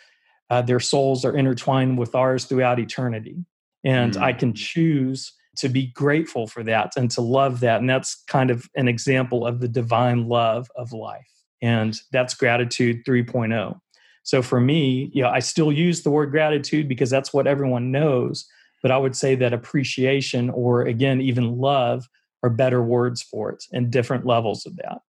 uh, 0.50 0.62
their 0.62 0.80
souls 0.80 1.26
are 1.26 1.36
intertwined 1.36 1.98
with 1.98 2.16
ours 2.16 2.46
throughout 2.46 2.80
eternity 2.80 3.44
and 3.84 4.14
mm. 4.14 4.22
i 4.22 4.32
can 4.32 4.54
choose 4.54 5.34
to 5.58 5.68
be 5.68 5.88
grateful 5.88 6.48
for 6.48 6.64
that 6.64 6.94
and 6.96 7.12
to 7.12 7.20
love 7.20 7.60
that 7.60 7.82
and 7.82 7.90
that's 7.90 8.24
kind 8.28 8.52
of 8.52 8.70
an 8.76 8.88
example 8.88 9.46
of 9.46 9.60
the 9.60 9.68
divine 9.68 10.30
love 10.30 10.70
of 10.78 10.94
life 10.94 11.28
and 11.62 12.00
that's 12.12 12.34
gratitude 12.34 13.04
3.0 13.06 13.78
so 14.24 14.42
for 14.42 14.62
me 14.62 15.10
you 15.14 15.24
know 15.24 15.30
i 15.30 15.40
still 15.40 15.72
use 15.72 16.04
the 16.04 16.12
word 16.12 16.32
gratitude 16.32 16.88
because 16.88 17.10
that's 17.10 17.34
what 17.34 17.48
everyone 17.48 17.92
knows 17.92 18.48
but 18.82 18.92
i 18.92 18.98
would 18.98 19.16
say 19.16 19.36
that 19.36 19.54
appreciation 19.54 20.50
or 20.50 20.82
again 20.82 21.22
even 21.22 21.58
love 21.58 22.08
are 22.44 22.50
better 22.50 22.82
words 22.82 23.22
for 23.22 23.50
it 23.52 23.64
and 23.72 23.92
different 23.92 24.26
levels 24.26 24.66
of 24.66 24.76
that 24.78 25.00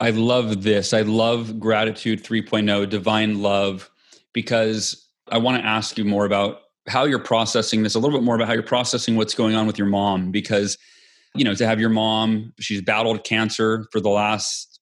i 0.00 0.10
love 0.10 0.62
this 0.62 0.92
i 0.92 1.02
love 1.02 1.58
gratitude 1.58 2.22
3.0 2.22 2.88
divine 2.88 3.42
love 3.42 3.90
because 4.32 5.08
i 5.30 5.38
want 5.38 5.60
to 5.60 5.66
ask 5.66 5.98
you 5.98 6.04
more 6.04 6.26
about 6.26 6.60
how 6.86 7.04
you're 7.04 7.18
processing 7.18 7.82
this 7.82 7.94
a 7.94 7.98
little 7.98 8.18
bit 8.18 8.24
more 8.24 8.34
about 8.34 8.46
how 8.46 8.54
you're 8.54 8.62
processing 8.62 9.16
what's 9.16 9.34
going 9.34 9.54
on 9.54 9.66
with 9.66 9.78
your 9.78 9.88
mom 9.88 10.30
because 10.30 10.76
you 11.34 11.44
know 11.44 11.54
to 11.54 11.66
have 11.66 11.80
your 11.80 11.88
mom 11.88 12.52
she's 12.60 12.82
battled 12.82 13.24
cancer 13.24 13.86
for 13.90 14.00
the 14.00 14.10
last 14.10 14.74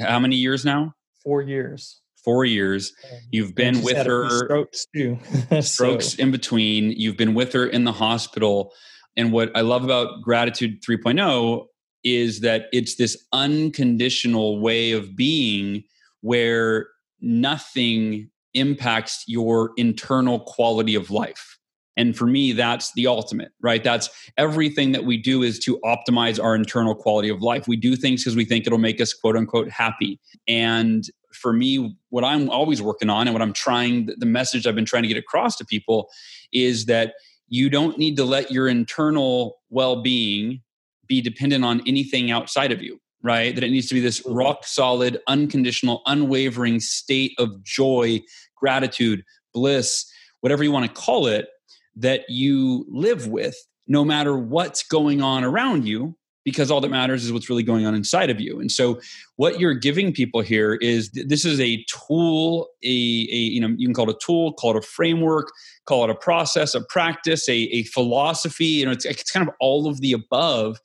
how 0.00 0.18
many 0.18 0.36
years 0.36 0.64
now? 0.64 0.94
Four 1.22 1.42
years. 1.42 2.00
Four 2.24 2.44
years. 2.44 2.92
You've 3.30 3.54
been 3.54 3.82
with 3.82 4.06
her. 4.06 4.28
Strokes 4.28 4.86
too. 4.94 5.18
strokes 5.60 6.14
so. 6.14 6.22
in 6.22 6.30
between. 6.30 6.92
You've 6.92 7.16
been 7.16 7.34
with 7.34 7.52
her 7.52 7.66
in 7.66 7.84
the 7.84 7.92
hospital. 7.92 8.72
And 9.16 9.32
what 9.32 9.50
I 9.54 9.62
love 9.62 9.84
about 9.84 10.22
Gratitude 10.22 10.82
3.0 10.82 11.66
is 12.04 12.40
that 12.40 12.66
it's 12.72 12.96
this 12.96 13.26
unconditional 13.32 14.60
way 14.60 14.92
of 14.92 15.16
being 15.16 15.84
where 16.20 16.88
nothing 17.20 18.30
impacts 18.54 19.24
your 19.26 19.72
internal 19.76 20.40
quality 20.40 20.94
of 20.94 21.10
life. 21.10 21.58
And 21.96 22.16
for 22.16 22.26
me, 22.26 22.52
that's 22.52 22.92
the 22.92 23.08
ultimate, 23.08 23.50
right? 23.60 23.82
That's 23.82 24.08
everything 24.36 24.92
that 24.92 25.04
we 25.04 25.16
do 25.16 25.42
is 25.42 25.58
to 25.60 25.80
optimize 25.84 26.42
our 26.42 26.54
internal 26.54 26.94
quality 26.94 27.28
of 27.28 27.42
life. 27.42 27.66
We 27.66 27.76
do 27.76 27.96
things 27.96 28.22
because 28.22 28.36
we 28.36 28.44
think 28.44 28.66
it'll 28.66 28.78
make 28.78 29.00
us 29.00 29.12
quote 29.12 29.36
unquote 29.36 29.68
happy. 29.68 30.20
And 30.46 31.04
for 31.32 31.52
me, 31.52 31.96
what 32.10 32.24
I'm 32.24 32.50
always 32.50 32.80
working 32.80 33.10
on 33.10 33.26
and 33.26 33.34
what 33.34 33.42
I'm 33.42 33.52
trying, 33.52 34.08
the 34.16 34.26
message 34.26 34.66
I've 34.66 34.74
been 34.74 34.84
trying 34.84 35.02
to 35.02 35.08
get 35.08 35.16
across 35.16 35.56
to 35.56 35.64
people 35.64 36.08
is 36.52 36.86
that 36.86 37.14
you 37.48 37.70
don't 37.70 37.98
need 37.98 38.16
to 38.16 38.24
let 38.24 38.50
your 38.50 38.68
internal 38.68 39.58
well 39.70 40.02
being 40.02 40.62
be 41.06 41.20
dependent 41.20 41.64
on 41.64 41.82
anything 41.86 42.30
outside 42.30 42.72
of 42.72 42.82
you, 42.82 43.00
right? 43.22 43.54
That 43.54 43.64
it 43.64 43.70
needs 43.70 43.88
to 43.88 43.94
be 43.94 44.00
this 44.00 44.22
rock 44.26 44.64
solid, 44.64 45.20
unconditional, 45.26 46.02
unwavering 46.06 46.80
state 46.80 47.32
of 47.38 47.62
joy, 47.62 48.20
gratitude, 48.56 49.24
bliss, 49.54 50.10
whatever 50.40 50.62
you 50.62 50.70
want 50.70 50.86
to 50.86 51.00
call 51.00 51.26
it 51.26 51.48
that 51.96 52.22
you 52.28 52.86
live 52.88 53.26
with 53.26 53.56
no 53.86 54.04
matter 54.04 54.36
what's 54.36 54.82
going 54.86 55.22
on 55.22 55.42
around 55.44 55.86
you 55.86 56.16
because 56.50 56.70
all 56.70 56.80
that 56.80 56.90
matters 56.90 57.24
is 57.24 57.32
what's 57.32 57.50
really 57.50 57.62
going 57.62 57.86
on 57.86 57.94
inside 57.94 58.30
of 58.30 58.40
you. 58.40 58.58
And 58.58 58.72
so 58.72 59.00
what 59.36 59.60
you're 59.60 59.74
giving 59.74 60.12
people 60.12 60.40
here 60.40 60.74
is 60.76 61.10
this 61.10 61.44
is 61.44 61.60
a 61.60 61.84
tool 61.84 62.68
a, 62.82 62.88
a 62.88 62.90
you 62.90 63.60
know 63.60 63.68
you 63.76 63.86
can 63.86 63.94
call 63.94 64.08
it 64.08 64.16
a 64.16 64.18
tool 64.24 64.52
call 64.54 64.76
it 64.76 64.76
a 64.76 64.82
framework 64.82 65.52
call 65.84 66.04
it 66.04 66.10
a 66.10 66.14
process 66.14 66.74
a 66.74 66.80
practice 66.80 67.48
a, 67.48 67.56
a 67.56 67.82
philosophy 67.84 68.66
you 68.66 68.86
know 68.86 68.92
it's, 68.92 69.04
it's 69.04 69.30
kind 69.30 69.46
of 69.46 69.54
all 69.60 69.88
of 69.88 70.00
the 70.00 70.12
above 70.12 70.80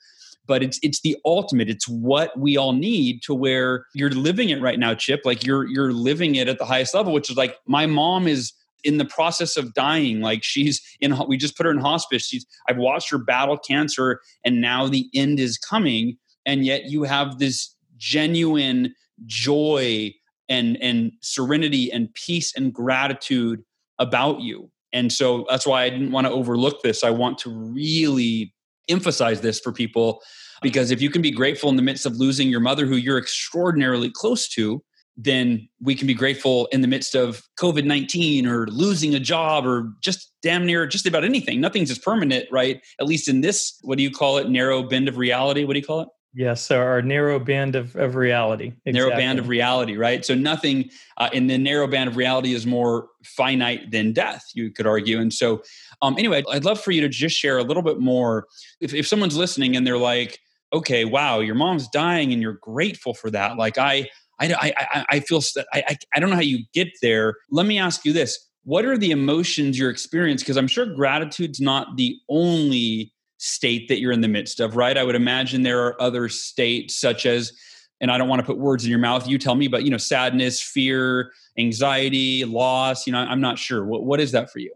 but 0.45 0.61
it's 0.61 0.79
it's 0.83 1.01
the 1.01 1.15
ultimate. 1.25 1.69
It's 1.69 1.87
what 1.87 2.37
we 2.37 2.57
all 2.57 2.73
need 2.73 3.21
to 3.23 3.33
where 3.33 3.85
you're 3.93 4.09
living 4.09 4.49
it 4.49 4.61
right 4.61 4.77
now 4.77 4.93
chip. 4.93 5.21
Like 5.23 5.45
you're 5.45 5.65
you're 5.67 5.93
living 5.93 6.35
it 6.35 6.47
at 6.47 6.57
the 6.57 6.65
highest 6.65 6.93
level 6.93 7.13
which 7.13 7.29
is 7.29 7.37
like 7.37 7.57
my 7.65 7.85
mom 7.85 8.27
is 8.27 8.51
in 8.83 8.97
the 8.97 9.05
process 9.05 9.57
of 9.57 9.73
dying. 9.73 10.21
Like 10.21 10.43
she's 10.43 10.81
in, 10.99 11.17
we 11.27 11.37
just 11.37 11.55
put 11.55 11.65
her 11.65 11.71
in 11.71 11.79
hospice. 11.79 12.25
She's, 12.25 12.45
I've 12.67 12.77
watched 12.77 13.09
her 13.11 13.17
battle 13.17 13.57
cancer 13.57 14.19
and 14.43 14.61
now 14.61 14.87
the 14.87 15.09
end 15.13 15.39
is 15.39 15.57
coming. 15.57 16.17
And 16.45 16.65
yet 16.65 16.85
you 16.85 17.03
have 17.03 17.39
this 17.39 17.75
genuine 17.97 18.93
joy 19.25 20.13
and, 20.49 20.77
and 20.81 21.11
serenity 21.21 21.91
and 21.91 22.13
peace 22.13 22.53
and 22.55 22.73
gratitude 22.73 23.63
about 23.99 24.41
you. 24.41 24.69
And 24.91 25.11
so 25.11 25.45
that's 25.49 25.65
why 25.65 25.83
I 25.83 25.89
didn't 25.89 26.11
want 26.11 26.27
to 26.27 26.33
overlook 26.33 26.83
this. 26.83 27.03
I 27.03 27.09
want 27.09 27.37
to 27.39 27.49
really 27.49 28.53
emphasize 28.89 29.41
this 29.41 29.59
for 29.59 29.71
people 29.71 30.21
because 30.61 30.91
if 30.91 31.01
you 31.01 31.09
can 31.09 31.21
be 31.21 31.31
grateful 31.31 31.69
in 31.69 31.75
the 31.77 31.81
midst 31.81 32.05
of 32.05 32.17
losing 32.17 32.49
your 32.49 32.59
mother, 32.59 32.85
who 32.85 32.95
you're 32.95 33.17
extraordinarily 33.17 34.11
close 34.11 34.47
to, 34.49 34.83
then 35.15 35.67
we 35.81 35.95
can 35.95 36.07
be 36.07 36.13
grateful 36.13 36.67
in 36.71 36.81
the 36.81 36.87
midst 36.87 37.15
of 37.15 37.43
COVID 37.59 37.85
19 37.85 38.47
or 38.47 38.67
losing 38.67 39.13
a 39.13 39.19
job 39.19 39.65
or 39.65 39.91
just 40.01 40.31
damn 40.41 40.65
near 40.65 40.87
just 40.87 41.05
about 41.05 41.23
anything. 41.23 41.61
Nothing's 41.61 41.91
as 41.91 41.99
permanent, 41.99 42.45
right? 42.51 42.81
At 42.99 43.07
least 43.07 43.27
in 43.27 43.41
this, 43.41 43.77
what 43.81 43.97
do 43.97 44.03
you 44.03 44.11
call 44.11 44.37
it? 44.37 44.49
Narrow 44.49 44.83
bend 44.83 45.07
of 45.07 45.17
reality. 45.17 45.63
What 45.65 45.73
do 45.73 45.79
you 45.79 45.85
call 45.85 46.01
it? 46.01 46.07
Yes, 46.35 46.63
so 46.63 46.79
our 46.79 47.03
narrow 47.03 47.37
band 47.37 47.75
of, 47.75 47.95
of 47.95 48.15
reality. 48.15 48.73
Exactly. 48.85 48.91
Narrow 48.93 49.09
band 49.11 49.37
of 49.37 49.49
reality, 49.49 49.97
right? 49.97 50.25
So 50.25 50.33
nothing 50.33 50.89
uh, 51.17 51.29
in 51.31 51.45
the 51.45 51.59
narrow 51.59 51.85
band 51.85 52.09
of 52.09 52.17
reality 52.17 52.55
is 52.55 52.65
more 52.65 53.07
finite 53.23 53.91
than 53.91 54.13
death, 54.13 54.43
you 54.55 54.71
could 54.71 54.87
argue. 54.87 55.19
And 55.19 55.31
so, 55.31 55.61
um, 56.01 56.15
anyway, 56.17 56.43
I'd 56.49 56.65
love 56.65 56.81
for 56.81 56.89
you 56.89 57.01
to 57.01 57.09
just 57.09 57.37
share 57.37 57.59
a 57.59 57.63
little 57.63 57.83
bit 57.83 57.99
more. 57.99 58.47
If, 58.81 58.95
if 58.95 59.07
someone's 59.07 59.37
listening 59.37 59.75
and 59.75 59.85
they're 59.85 59.95
like, 59.95 60.39
okay, 60.73 61.05
wow, 61.05 61.39
your 61.39 61.53
mom's 61.53 61.87
dying 61.89 62.33
and 62.33 62.41
you're 62.41 62.57
grateful 62.61 63.13
for 63.13 63.29
that. 63.29 63.57
Like, 63.57 63.77
I, 63.77 64.09
I, 64.39 64.73
I, 64.77 65.05
I 65.09 65.19
feel 65.19 65.41
I, 65.73 65.97
I 66.13 66.19
don't 66.19 66.29
know 66.29 66.35
how 66.35 66.41
you 66.41 66.65
get 66.73 66.89
there. 67.01 67.35
Let 67.51 67.65
me 67.65 67.79
ask 67.79 68.05
you 68.05 68.13
this: 68.13 68.37
What 68.63 68.85
are 68.85 68.97
the 68.97 69.11
emotions 69.11 69.77
you're 69.77 69.89
experiencing? 69.89 70.43
Because 70.43 70.57
I'm 70.57 70.67
sure 70.67 70.85
gratitude's 70.85 71.61
not 71.61 71.97
the 71.97 72.17
only 72.29 73.13
state 73.37 73.87
that 73.89 73.99
you're 73.99 74.11
in 74.11 74.21
the 74.21 74.27
midst 74.27 74.59
of, 74.59 74.75
right? 74.75 74.97
I 74.97 75.03
would 75.03 75.15
imagine 75.15 75.63
there 75.63 75.85
are 75.85 76.01
other 76.01 76.29
states 76.29 76.99
such 76.99 77.25
as, 77.25 77.51
and 77.99 78.09
I 78.09 78.17
don't 78.17 78.29
want 78.29 78.39
to 78.39 78.45
put 78.45 78.57
words 78.57 78.85
in 78.85 78.89
your 78.89 78.99
mouth. 78.99 79.27
You 79.27 79.37
tell 79.37 79.55
me, 79.55 79.67
but 79.67 79.83
you 79.83 79.89
know, 79.89 79.97
sadness, 79.97 80.61
fear, 80.61 81.31
anxiety, 81.57 82.45
loss. 82.45 83.05
You 83.05 83.13
know, 83.13 83.19
I'm 83.19 83.41
not 83.41 83.59
sure. 83.59 83.85
What 83.85 84.03
what 84.03 84.19
is 84.19 84.31
that 84.31 84.51
for 84.51 84.59
you? 84.59 84.73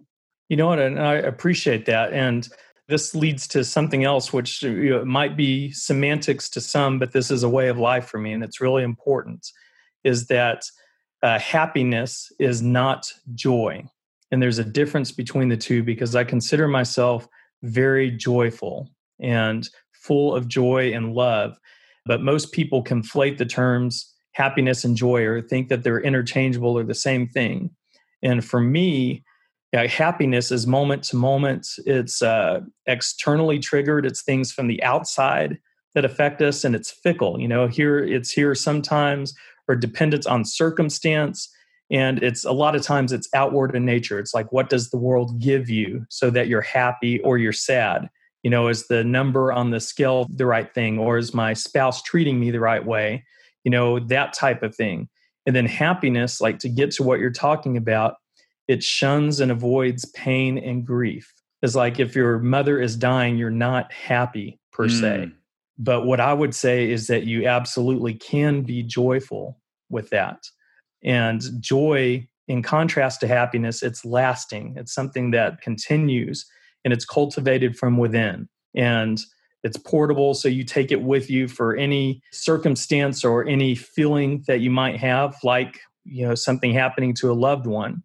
You 0.50 0.58
know 0.58 0.67
what? 0.67 0.80
And 0.80 1.00
I 1.00 1.15
appreciate 1.15 1.86
that. 1.88 2.13
And 2.13 2.48
this 2.88 3.13
leads 3.13 3.47
to 3.50 3.63
something 3.63 4.04
else 4.06 4.32
which 4.32 4.63
you 4.63 4.89
know, 4.91 5.06
might 5.06 5.36
be 5.36 5.71
semantics 5.71 6.50
to 6.50 6.62
some 6.62 7.00
but 7.00 7.12
this 7.12 7.32
is 7.32 7.43
a 7.43 7.50
way 7.50 7.67
of 7.67 7.78
life 7.78 8.08
for 8.08 8.17
me 8.17 8.34
and 8.34 8.43
it's 8.43 8.62
really 8.62 8.84
important 8.84 9.45
is 10.04 10.28
that 10.28 10.63
uh, 11.23 11.39
happiness 11.39 12.32
is 12.39 12.62
not 12.62 13.12
joy. 13.34 13.84
And 14.32 14.41
there's 14.41 14.60
a 14.60 14.63
difference 14.63 15.12
between 15.12 15.50
the 15.50 15.58
two 15.58 15.84
because 15.84 16.15
i 16.15 16.23
consider 16.23 16.67
myself 16.67 17.28
very 17.63 18.12
joyful 18.12 18.89
and 19.19 19.67
full 19.93 20.36
of 20.36 20.47
joy 20.47 20.93
and 20.93 21.13
love. 21.13 21.58
But 22.06 22.21
most 22.21 22.52
people 22.52 22.84
conflate 22.84 23.38
the 23.38 23.45
terms 23.45 24.13
happiness 24.34 24.84
and 24.84 24.95
joy 24.95 25.23
or 25.23 25.41
think 25.41 25.67
that 25.69 25.84
they're 25.84 26.00
interchangeable 26.00 26.78
or 26.78 26.84
the 26.84 26.93
same 26.93 27.28
thing. 27.28 27.71
And 28.21 28.45
for 28.45 28.62
me 28.62 29.23
yeah, 29.73 29.86
happiness 29.86 30.51
is 30.51 30.65
moment 30.65 31.03
to 31.06 31.17
moment. 31.17 31.67
It's 31.86 32.21
uh, 32.21 32.62
externally 32.86 33.60
triggered. 33.60 34.06
It's 34.06 34.23
things 34.23 34.51
from 34.51 34.67
the 34.67 34.82
outside 34.82 35.58
that 35.93 36.06
affect 36.06 36.41
us, 36.41 36.63
and 36.63 36.75
it's 36.75 36.91
fickle. 36.91 37.39
You 37.39 37.47
know, 37.47 37.67
here 37.67 37.99
it's 37.99 38.32
here 38.32 38.56
sometimes 38.56 39.33
or 39.67 39.75
dependent 39.75 40.25
on 40.25 40.46
circumstance, 40.46 41.50
and 41.92 42.23
it's 42.23 42.46
a 42.46 42.54
lot 42.54 42.75
of 42.75 42.81
times 42.81 43.12
it's 43.12 43.27
outward 43.33 43.75
in 43.75 43.83
nature. 43.83 44.19
It's 44.19 44.33
like 44.33 44.52
what 44.54 44.69
does 44.69 44.89
the 44.89 44.98
world 44.98 45.42
give 45.42 45.69
you 45.69 46.06
so 46.10 46.29
that 46.29 46.48
you're 46.48 46.62
happy 46.62 47.19
or 47.21 47.37
you're 47.37 47.52
sad? 47.52 48.10
You 48.44 48.52
know, 48.52 48.69
is 48.69 48.87
the 48.87 49.04
number 49.04 49.52
on 49.52 49.71
the 49.71 49.81
scale 49.81 50.27
the 50.29 50.46
right 50.46 50.73
thing, 50.73 50.98
or 50.98 51.17
is 51.17 51.33
my 51.33 51.52
spouse 51.52 52.02
treating 52.02 52.39
me 52.39 52.52
the 52.52 52.62
right 52.62 52.85
way? 52.85 53.25
You 53.65 53.71
know, 53.71 54.00
that 54.00 54.31
type 54.31 54.63
of 54.63 54.73
thing. 54.73 55.10
And 55.46 55.54
then 55.54 55.65
happiness, 55.65 56.39
like 56.39 56.60
to 56.60 56.69
get 56.69 56.92
to 56.92 57.04
what 57.04 57.19
you're 57.19 57.31
talking 57.31 57.75
about, 57.75 58.15
it 58.68 58.84
shuns 58.84 59.40
and 59.40 59.52
avoids 59.52 60.06
pain 60.12 60.58
and 60.58 60.86
grief. 60.86 61.34
It's 61.62 61.76
like 61.76 62.00
if 62.00 62.15
your 62.15 62.40
mother 62.40 62.80
is 62.80 62.96
dying, 62.96 63.38
you're 63.38 63.50
not 63.50 63.92
happy 63.92 64.60
per 64.72 64.88
mm. 64.88 65.00
se. 65.00 65.32
But 65.80 66.06
what 66.06 66.20
I 66.20 66.34
would 66.34 66.56
say 66.56 66.90
is 66.90 67.08
that 67.08 67.24
you 67.26 67.48
absolutely 67.48 68.13
can 68.13 68.62
be 68.62 68.84
joyful 68.84 69.60
with 69.90 70.10
that. 70.10 70.44
And 71.04 71.42
joy 71.60 72.28
in 72.48 72.63
contrast 72.63 73.20
to 73.22 73.28
happiness, 73.28 73.84
it's 73.84 74.06
lasting. 74.06 74.76
It's 74.78 74.94
something 74.94 75.32
that 75.32 75.62
continues 75.62 76.46
and 76.84 76.94
it's 76.94 77.06
cultivated 77.06 77.78
from 77.78 77.98
within. 77.98 78.48
And 78.76 79.20
it's 79.63 79.78
portable, 79.78 80.34
so 80.34 80.48
you 80.48 80.63
take 80.63 80.92
it 80.92 81.02
with 81.02 81.30
you 81.30 81.48
for 81.48 81.76
any 81.76 82.22
circumstance 82.32 83.26
or 83.26 83.46
any 83.46 83.76
feeling 83.76 84.44
that 84.48 84.62
you 84.62 84.70
might 84.70 84.98
have, 84.98 85.36
like 85.44 85.80
you 86.06 86.26
know 86.26 86.36
something 86.36 86.74
happening 86.74 87.13
to 87.15 87.32
a 87.32 87.34
loved 87.34 87.68
one. 87.68 88.04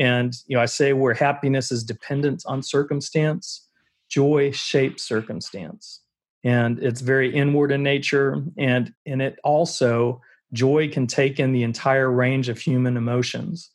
And 0.00 0.34
you 0.46 0.56
know, 0.56 0.62
I 0.62 0.66
say 0.66 0.94
where 0.94 1.14
happiness 1.14 1.70
is 1.70 1.84
dependent 1.84 2.42
on 2.46 2.62
circumstance, 2.62 3.68
joy 4.08 4.50
shapes 4.50 5.02
circumstance, 5.02 6.00
and 6.42 6.82
it's 6.82 7.02
very 7.02 7.32
inward 7.32 7.70
in 7.70 7.82
nature. 7.82 8.42
And 8.56 8.94
in 9.04 9.20
it 9.20 9.38
also, 9.44 10.22
joy 10.54 10.88
can 10.88 11.06
take 11.06 11.38
in 11.38 11.52
the 11.52 11.62
entire 11.62 12.10
range 12.10 12.48
of 12.48 12.58
human 12.58 12.96
emotions. 12.96 13.70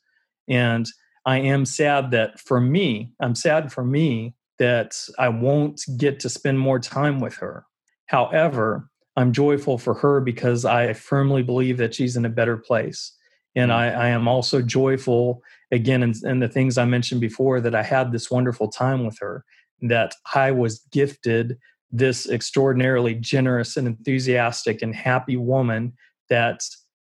And 0.48 0.86
I 1.24 1.38
am 1.38 1.64
sad 1.64 2.10
that 2.10 2.40
for 2.40 2.60
me, 2.60 3.12
I'm 3.20 3.36
sad 3.36 3.72
for 3.72 3.84
me 3.84 4.34
that 4.58 4.96
I 5.18 5.28
won't 5.28 5.80
get 5.96 6.18
to 6.20 6.28
spend 6.28 6.58
more 6.58 6.80
time 6.80 7.20
with 7.20 7.36
her. 7.36 7.66
However, 8.06 8.90
I'm 9.16 9.32
joyful 9.32 9.78
for 9.78 9.94
her 9.94 10.20
because 10.20 10.64
I 10.64 10.92
firmly 10.92 11.42
believe 11.42 11.78
that 11.78 11.94
she's 11.94 12.16
in 12.16 12.24
a 12.24 12.30
better 12.30 12.56
place. 12.56 13.12
And 13.54 13.70
hmm. 13.70 13.76
I, 13.76 13.92
I 13.92 14.08
am 14.08 14.28
also 14.28 14.60
joyful, 14.60 15.42
again, 15.70 16.02
and, 16.02 16.14
in 16.24 16.40
the 16.40 16.48
things 16.48 16.78
I 16.78 16.84
mentioned 16.84 17.20
before, 17.20 17.60
that 17.60 17.74
I 17.74 17.82
had 17.82 18.12
this 18.12 18.30
wonderful 18.30 18.68
time 18.68 19.04
with 19.04 19.18
her, 19.20 19.44
that 19.82 20.14
I 20.34 20.50
was 20.52 20.80
gifted 20.90 21.58
this 21.90 22.28
extraordinarily 22.28 23.14
generous 23.14 23.76
and 23.76 23.86
enthusiastic 23.86 24.82
and 24.82 24.94
happy 24.94 25.36
woman 25.36 25.92
that 26.28 26.60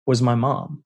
was 0.06 0.22
my 0.22 0.36
mom 0.36 0.84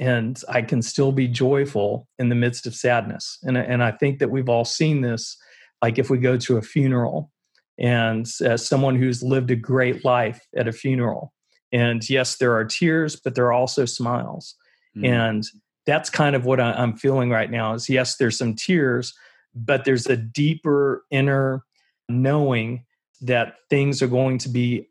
and 0.00 0.40
I 0.48 0.62
can 0.62 0.80
still 0.80 1.12
be 1.12 1.28
joyful 1.28 2.08
in 2.18 2.30
the 2.30 2.34
midst 2.34 2.66
of 2.66 2.74
sadness. 2.74 3.38
And, 3.42 3.58
and 3.58 3.82
I 3.82 3.90
think 3.92 4.18
that 4.18 4.30
we've 4.30 4.48
all 4.48 4.64
seen 4.64 5.02
this, 5.02 5.36
like 5.82 5.98
if 5.98 6.08
we 6.08 6.16
go 6.18 6.38
to 6.38 6.56
a 6.56 6.62
funeral 6.62 7.30
and 7.78 8.26
as 8.42 8.66
someone 8.66 8.96
who's 8.96 9.22
lived 9.22 9.50
a 9.50 9.56
great 9.56 10.04
life 10.04 10.40
at 10.56 10.66
a 10.66 10.72
funeral. 10.72 11.34
And 11.70 12.08
yes, 12.08 12.36
there 12.36 12.54
are 12.54 12.64
tears, 12.64 13.16
but 13.16 13.34
there 13.34 13.44
are 13.46 13.52
also 13.52 13.84
smiles. 13.84 14.54
Mm. 14.96 15.06
And 15.06 15.44
that's 15.86 16.10
kind 16.10 16.36
of 16.36 16.44
what 16.44 16.60
I'm 16.60 16.96
feeling 16.96 17.30
right 17.30 17.50
now 17.50 17.74
is 17.74 17.88
yes, 17.88 18.16
there's 18.16 18.38
some 18.38 18.54
tears, 18.54 19.14
but 19.54 19.84
there's 19.84 20.06
a 20.06 20.16
deeper 20.16 21.04
inner 21.10 21.64
knowing 22.08 22.84
that 23.22 23.54
things 23.68 24.02
are 24.02 24.08
going 24.08 24.38
to 24.38 24.48
be 24.48 24.88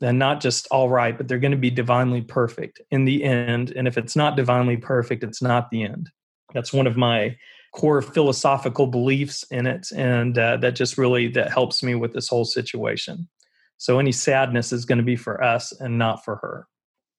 and 0.00 0.18
not 0.18 0.40
just 0.40 0.68
all 0.68 0.88
right, 0.88 1.16
but 1.16 1.26
they're 1.26 1.38
going 1.38 1.52
to 1.52 1.56
be 1.56 1.70
divinely 1.70 2.22
perfect 2.22 2.80
in 2.90 3.04
the 3.04 3.24
end. 3.24 3.72
And 3.74 3.88
if 3.88 3.98
it's 3.98 4.14
not 4.14 4.36
divinely 4.36 4.76
perfect, 4.76 5.24
it's 5.24 5.42
not 5.42 5.70
the 5.70 5.82
end. 5.82 6.10
That's 6.54 6.72
one 6.72 6.86
of 6.86 6.96
my 6.96 7.36
core 7.74 8.00
philosophical 8.00 8.86
beliefs 8.86 9.44
in 9.50 9.66
it, 9.66 9.88
and 9.94 10.38
uh, 10.38 10.56
that 10.58 10.74
just 10.74 10.98
really 10.98 11.28
that 11.28 11.52
helps 11.52 11.82
me 11.82 11.94
with 11.94 12.12
this 12.12 12.28
whole 12.28 12.44
situation. 12.44 13.28
So 13.76 13.98
any 13.98 14.12
sadness 14.12 14.72
is 14.72 14.84
going 14.84 14.98
to 14.98 15.04
be 15.04 15.16
for 15.16 15.42
us 15.42 15.72
and 15.72 15.98
not 15.98 16.24
for 16.24 16.36
her. 16.36 16.66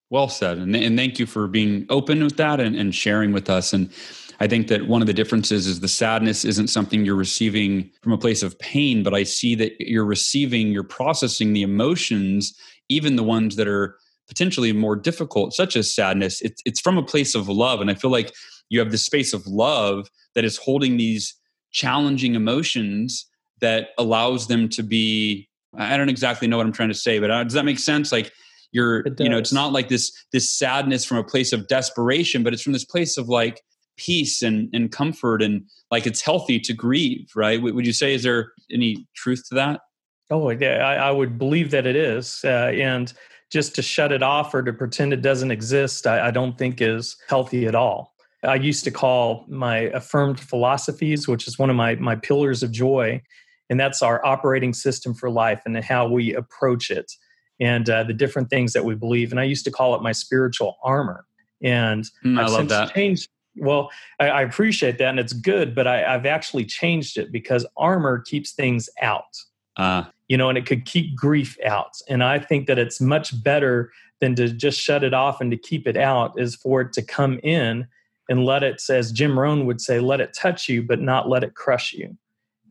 Well 0.10 0.30
said, 0.30 0.57
and, 0.57 0.76
and 0.76 0.97
thank 0.97 1.20
you 1.20 1.26
for 1.26 1.47
being 1.47 1.86
open 1.89 2.24
with 2.24 2.38
that 2.38 2.60
and, 2.60 2.76
and 2.76 2.95
sharing 2.95 3.32
with 3.32 3.49
us. 3.49 3.74
And 3.74 3.91
I 4.39 4.47
think 4.47 4.68
that 4.70 4.88
one 4.88 5.01
of 5.01 5.07
the 5.07 5.14
differences 5.14 5.68
is 5.68 5.82
the 5.82 5.88
sadness 5.88 6.45
isn't 6.45 6.70
something 6.70 7.05
you're 7.05 7.16
receiving 7.16 7.91
from 8.01 8.14
a 8.14 8.18
place 8.18 8.41
of 8.41 8.57
pain, 8.57 9.03
but 9.03 9.14
I 9.14 9.24
see 9.24 9.53
that 9.55 9.74
you're 9.80 10.05
receiving, 10.05 10.70
you're 10.70 10.84
processing 10.84 11.53
the 11.53 11.62
emotions, 11.62 12.57
even 12.88 13.18
the 13.18 13.24
ones 13.24 13.55
that 13.57 13.68
are 13.68 13.97
potentially 14.28 14.72
more 14.74 14.95
difficult, 14.95 15.53
such 15.53 15.76
as 15.76 15.93
sadness. 15.93 16.41
It's, 16.41 16.62
it's 16.66 16.80
from 16.80 16.97
a 16.97 17.03
place 17.03 17.36
of 17.36 17.49
love. 17.49 17.82
And 17.82 17.91
I 17.91 17.95
feel 17.95 18.12
like 18.12 18.34
you 18.70 18.80
have 18.80 18.91
this 18.91 19.05
space 19.05 19.34
of 19.34 19.45
love 19.45 20.10
that 20.36 20.45
is 20.45 20.57
holding 20.57 20.97
these 20.97 21.36
challenging 21.72 22.36
emotions 22.36 23.28
that 23.62 23.89
allows 23.97 24.47
them 24.47 24.70
to 24.70 24.84
be, 24.84 25.49
I 25.78 25.97
don't 25.97 26.10
exactly 26.10 26.47
know 26.47 26.57
what 26.57 26.66
I'm 26.66 26.72
trying 26.72 26.89
to 26.89 26.95
say, 26.95 27.20
but 27.20 27.30
uh, 27.30 27.43
does 27.43 27.53
that 27.53 27.66
make 27.66 27.80
sense? 27.80 28.12
Like, 28.12 28.32
you're 28.72 29.03
you 29.17 29.30
know 29.30 29.38
it's 29.38 29.53
not 29.53 29.72
like 29.72 29.89
this 29.89 30.11
this 30.32 30.49
sadness 30.49 31.05
from 31.05 31.17
a 31.17 31.24
place 31.24 31.53
of 31.53 31.67
desperation 31.67 32.43
but 32.43 32.53
it's 32.53 32.61
from 32.61 32.74
this 32.74 32.86
place 32.86 33.17
of 33.17 33.28
like 33.28 33.61
peace 33.97 34.41
and, 34.41 34.70
and 34.74 34.91
comfort 34.91 35.41
and 35.41 35.63
like 35.91 36.07
it's 36.07 36.22
healthy 36.22 36.59
to 36.59 36.74
grieve 36.74 37.30
right? 37.36 37.61
Would 37.61 37.86
you 37.86 37.93
say 37.93 38.13
is 38.13 38.24
there 38.24 38.53
any 38.72 39.07
truth 39.15 39.43
to 39.49 39.55
that? 39.55 39.82
Oh 40.30 40.49
yeah 40.49 40.78
i, 40.86 40.95
I 40.95 41.11
would 41.11 41.38
believe 41.38 41.72
that 41.72 41.86
it 41.86 41.95
is 41.95 42.41
uh, 42.43 42.72
and 42.74 43.11
just 43.51 43.74
to 43.76 43.82
shut 43.82 44.11
it 44.11 44.22
off 44.22 44.53
or 44.53 44.61
to 44.61 44.72
pretend 44.72 45.11
it 45.11 45.22
doesn't 45.22 45.51
exist 45.51 46.05
I, 46.05 46.28
I 46.28 46.32
don't 46.32 46.57
think 46.57 46.82
is 46.82 47.17
healthy 47.28 47.65
at 47.65 47.74
all. 47.74 48.13
I 48.43 48.55
used 48.55 48.84
to 48.84 48.91
call 48.91 49.45
my 49.49 49.78
affirmed 49.78 50.39
philosophies 50.39 51.28
which 51.28 51.47
is 51.47 51.57
one 51.57 51.70
of 51.70 51.76
my 51.76 51.95
my 51.95 52.15
pillars 52.15 52.63
of 52.63 52.72
joy 52.72 53.22
and 53.70 53.80
that's 53.80 54.01
our 54.01 54.26
operating 54.26 54.74
system 54.74 55.13
for 55.13 55.30
life 55.30 55.61
and 55.65 55.78
how 55.84 56.07
we 56.07 56.34
approach 56.34 56.89
it 56.89 57.11
and 57.60 57.89
uh, 57.89 58.03
the 58.03 58.14
different 58.14 58.49
things 58.49 58.74
that 58.74 58.84
we 58.84 58.95
believe 58.95 59.32
and 59.32 59.39
i 59.39 59.43
used 59.43 59.66
to 59.66 59.72
call 59.72 59.95
it 59.95 60.01
my 60.01 60.12
spiritual 60.12 60.78
armor 60.84 61.26
and 61.62 62.10
mm, 62.24 62.39
i 62.39 62.45
love 62.45 62.68
that 62.70 62.93
changed 62.93 63.30
well, 63.62 63.91
I, 64.20 64.30
I, 64.30 64.41
appreciate 64.43 64.97
that 64.99 65.10
and 65.10 65.20
it's 65.20 65.34
good, 65.34 65.76
but 65.76 65.88
I, 65.88 65.99
have 65.99 66.26
actually 66.26 66.66
changed 66.66 67.18
it 67.18 67.32
because 67.32 67.66
armor 67.78 68.20
keeps 68.20 68.51
things 68.51 68.89
out. 69.01 69.38
Uh, 69.78 70.03
you 70.28 70.38
know, 70.38 70.49
and 70.49 70.57
it 70.57 70.66
could 70.66 70.86
keep 70.86 71.16
grief 71.16 71.57
out. 71.66 71.93
And 72.10 72.24
I 72.24 72.38
think 72.38 72.68
that 72.68 72.78
it's 72.78 72.99
much 72.99 73.41
better 73.43 73.91
than 74.20 74.36
to 74.36 74.49
just 74.49 74.80
shut 74.80 75.03
it 75.03 75.14
off 75.14 75.41
and 75.41 75.49
to 75.51 75.57
keep 75.57 75.88
it 75.88 75.95
out 75.97 76.39
is 76.39 76.55
for 76.55 76.82
it 76.82 76.93
to 76.93 77.01
come 77.01 77.39
in 77.43 77.88
and 78.28 78.45
let 78.45 78.62
it, 78.62 78.82
as 78.89 79.12
Jim 79.12 79.39
Rohn 79.39 79.66
would 79.66 79.82
say, 79.82 79.99
let 79.99 80.22
it 80.22 80.36
touch 80.36 80.70
you, 80.70 80.84
but 80.84 80.99
not 80.99 81.30
let 81.30 81.43
it 81.43 81.55
crush 81.55 81.93
you. 81.93 82.16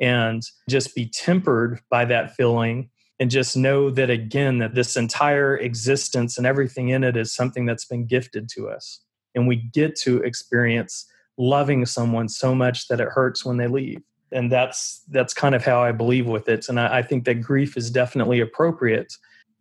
And 0.01 0.43
just 0.69 0.95
be 0.95 1.07
tempered 1.07 1.81
by 1.91 2.05
that 2.05 2.37
feeling 2.37 2.91
and 3.21 3.31
just 3.31 3.57
know 3.57 3.91
that 3.91 4.11
again, 4.11 4.59
that 4.59 4.75
this 4.75 4.97
entire 4.97 5.57
existence 5.57 6.39
and 6.39 6.47
everything 6.47 6.91
in 6.91 7.03
it 7.03 7.17
is 7.17 7.35
something 7.35 7.67
that's 7.67 7.85
been 7.85 8.07
gifted 8.07 8.49
to 8.51 8.69
us. 8.69 9.01
And 9.35 9.49
we 9.49 9.57
get 9.57 9.97
to 10.01 10.23
experience 10.23 11.07
loving 11.37 11.87
someone 11.87 12.29
so 12.29 12.55
much 12.55 12.89
that 12.89 13.01
it 13.01 13.09
hurts 13.09 13.45
when 13.45 13.57
they 13.57 13.67
leave. 13.67 14.01
And 14.31 14.53
that's 14.53 15.03
that's 15.09 15.33
kind 15.33 15.55
of 15.55 15.65
how 15.65 15.83
i 15.83 15.91
believe 15.91 16.27
with 16.27 16.49
it. 16.49 16.69
And 16.69 16.79
I, 16.79 16.99
I, 16.99 17.03
think 17.03 17.25
that 17.25 17.37
grief 17.37 17.77
is 17.77 17.91
definitely 17.91 18.41
appropriate 18.41 19.13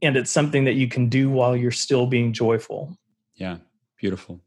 and 0.02 0.18
it's 0.18 0.32
something 0.32 0.66
that 0.66 0.74
you 0.74 0.88
can 0.88 1.08
do 1.08 1.30
while 1.30 1.56
you're 1.56 1.72
still 1.72 2.06
being 2.06 2.34
joyful. 2.34 2.98
Yeah. 3.36 3.58
Beautiful. 3.98 4.42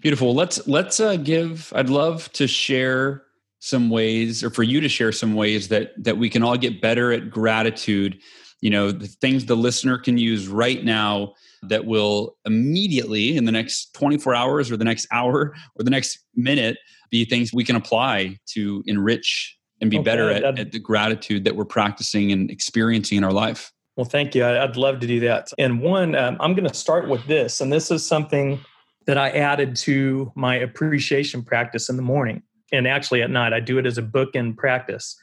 Beautiful. 0.00 0.34
Let's 0.34 0.66
let's 0.68 1.00
uh, 1.00 1.16
give 1.16 1.72
i'd 1.74 1.88
love 1.88 2.30
to 2.32 2.46
share 2.46 3.22
some 3.60 3.88
ways 3.88 4.44
or 4.44 4.50
for 4.50 4.62
you 4.62 4.80
to 4.82 4.88
share 4.90 5.10
some 5.10 5.34
ways 5.34 5.68
that 5.68 5.92
that 6.02 6.18
we 6.18 6.28
can 6.28 6.42
all 6.42 6.58
get 6.58 6.82
better 6.82 7.12
at 7.12 7.30
gratitude 7.30 8.20
you 8.64 8.70
know 8.70 8.90
the 8.90 9.06
things 9.06 9.44
the 9.44 9.54
listener 9.54 9.98
can 9.98 10.16
use 10.16 10.48
right 10.48 10.82
now 10.82 11.34
that 11.68 11.84
will 11.84 12.38
immediately 12.46 13.36
in 13.36 13.44
the 13.44 13.52
next 13.52 13.92
24 13.92 14.34
hours 14.34 14.72
or 14.72 14.78
the 14.78 14.86
next 14.86 15.06
hour 15.12 15.54
or 15.76 15.84
the 15.84 15.90
next 15.90 16.20
minute 16.34 16.78
be 17.10 17.26
things 17.26 17.52
we 17.52 17.62
can 17.62 17.76
apply 17.76 18.38
to 18.46 18.82
enrich 18.86 19.58
and 19.82 19.90
be 19.90 19.98
okay, 19.98 20.04
better 20.04 20.30
at, 20.30 20.58
at, 20.58 20.72
the 20.72 20.78
gratitude 20.78 21.44
that 21.44 21.56
we're 21.56 21.66
practicing 21.66 22.32
and 22.32 22.50
experiencing 22.50 23.18
in 23.18 23.24
our 23.24 23.32
life. 23.32 23.70
Well, 23.96 24.06
thank 24.06 24.34
you. 24.34 24.46
I'd 24.46 24.78
love 24.78 24.98
to 25.00 25.06
do 25.06 25.20
that. 25.20 25.52
And 25.58 25.82
one, 25.82 26.14
um, 26.14 26.38
I'm 26.40 26.54
going 26.54 26.66
to 26.66 26.74
start 26.74 27.06
with 27.06 27.24
this. 27.26 27.60
And 27.60 27.70
this 27.70 27.90
is 27.90 28.06
something 28.06 28.58
that 29.06 29.18
I 29.18 29.28
added 29.30 29.76
to 29.76 30.32
my 30.36 30.56
appreciation 30.56 31.42
practice 31.42 31.90
in 31.90 31.96
the 31.96 32.02
morning. 32.02 32.42
And 32.72 32.88
actually 32.88 33.20
at 33.20 33.30
night, 33.30 33.52
I 33.52 33.60
do 33.60 33.78
it 33.78 33.84
as 33.84 33.98
a 33.98 34.02
book 34.02 34.30
in 34.34 34.54
practice. 34.54 35.16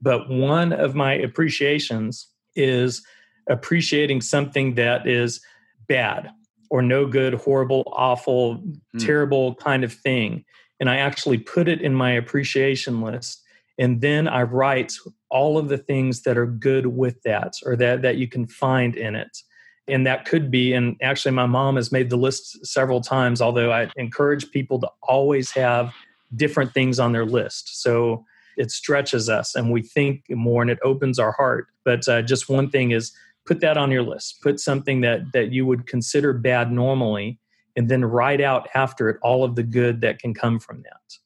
But 0.00 0.30
one 0.30 0.72
of 0.72 0.94
my 0.94 1.12
appreciations 1.12 2.28
is 2.56 3.02
appreciating 3.48 4.20
something 4.20 4.74
that 4.74 5.06
is 5.06 5.40
bad 5.88 6.30
or 6.70 6.82
no 6.82 7.06
good, 7.06 7.34
horrible, 7.34 7.84
awful, 7.94 8.56
mm. 8.56 8.80
terrible 8.98 9.54
kind 9.56 9.84
of 9.84 9.92
thing. 9.92 10.44
And 10.80 10.90
I 10.90 10.96
actually 10.96 11.38
put 11.38 11.68
it 11.68 11.80
in 11.80 11.94
my 11.94 12.10
appreciation 12.10 13.00
list. 13.00 13.42
And 13.78 14.00
then 14.00 14.26
I 14.26 14.42
write 14.42 14.94
all 15.30 15.58
of 15.58 15.68
the 15.68 15.78
things 15.78 16.22
that 16.22 16.36
are 16.36 16.46
good 16.46 16.86
with 16.86 17.22
that 17.22 17.54
or 17.64 17.76
that, 17.76 18.02
that 18.02 18.16
you 18.16 18.26
can 18.26 18.46
find 18.46 18.96
in 18.96 19.14
it. 19.14 19.38
And 19.88 20.06
that 20.06 20.24
could 20.24 20.50
be, 20.50 20.72
and 20.72 20.96
actually, 21.00 21.32
my 21.32 21.46
mom 21.46 21.76
has 21.76 21.92
made 21.92 22.10
the 22.10 22.16
list 22.16 22.66
several 22.66 23.00
times, 23.00 23.40
although 23.40 23.70
I 23.70 23.88
encourage 23.96 24.50
people 24.50 24.80
to 24.80 24.90
always 25.02 25.52
have 25.52 25.92
different 26.34 26.74
things 26.74 26.98
on 26.98 27.12
their 27.12 27.24
list. 27.24 27.80
So 27.80 28.24
it 28.56 28.70
stretches 28.70 29.28
us 29.28 29.54
and 29.54 29.70
we 29.70 29.82
think 29.82 30.24
more 30.30 30.62
and 30.62 30.70
it 30.70 30.78
opens 30.82 31.18
our 31.18 31.32
heart. 31.32 31.68
But 31.84 32.06
uh, 32.08 32.22
just 32.22 32.48
one 32.48 32.70
thing 32.70 32.90
is 32.90 33.12
put 33.46 33.60
that 33.60 33.76
on 33.76 33.90
your 33.90 34.02
list. 34.02 34.42
Put 34.42 34.60
something 34.60 35.00
that 35.02 35.32
that 35.32 35.52
you 35.52 35.66
would 35.66 35.86
consider 35.86 36.32
bad 36.32 36.72
normally 36.72 37.38
and 37.76 37.88
then 37.88 38.04
write 38.04 38.40
out 38.40 38.68
after 38.74 39.08
it 39.08 39.18
all 39.22 39.44
of 39.44 39.54
the 39.54 39.62
good 39.62 40.00
that 40.00 40.18
can 40.18 40.34
come 40.34 40.58
from 40.58 40.82
that. 40.82 41.18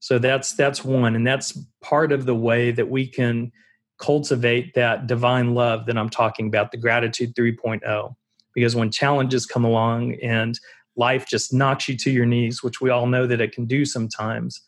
So 0.00 0.18
that's 0.18 0.52
that's 0.52 0.84
one. 0.84 1.14
And 1.14 1.26
that's 1.26 1.58
part 1.82 2.12
of 2.12 2.26
the 2.26 2.34
way 2.34 2.70
that 2.70 2.88
we 2.88 3.06
can 3.06 3.52
cultivate 3.98 4.74
that 4.74 5.08
divine 5.08 5.54
love 5.54 5.84
that 5.86 5.98
i'm 5.98 6.08
talking 6.08 6.46
about 6.46 6.70
the 6.70 6.76
gratitude 6.76 7.34
3.0 7.34 8.14
because 8.54 8.76
when 8.76 8.92
challenges 8.92 9.44
come 9.44 9.64
along 9.64 10.14
and 10.22 10.58
life 10.98 11.26
just 11.26 11.54
knocks 11.54 11.88
you 11.88 11.96
to 11.96 12.10
your 12.10 12.26
knees, 12.26 12.62
which 12.62 12.80
we 12.80 12.90
all 12.90 13.06
know 13.06 13.26
that 13.26 13.40
it 13.40 13.52
can 13.52 13.64
do 13.64 13.84
sometimes, 13.84 14.60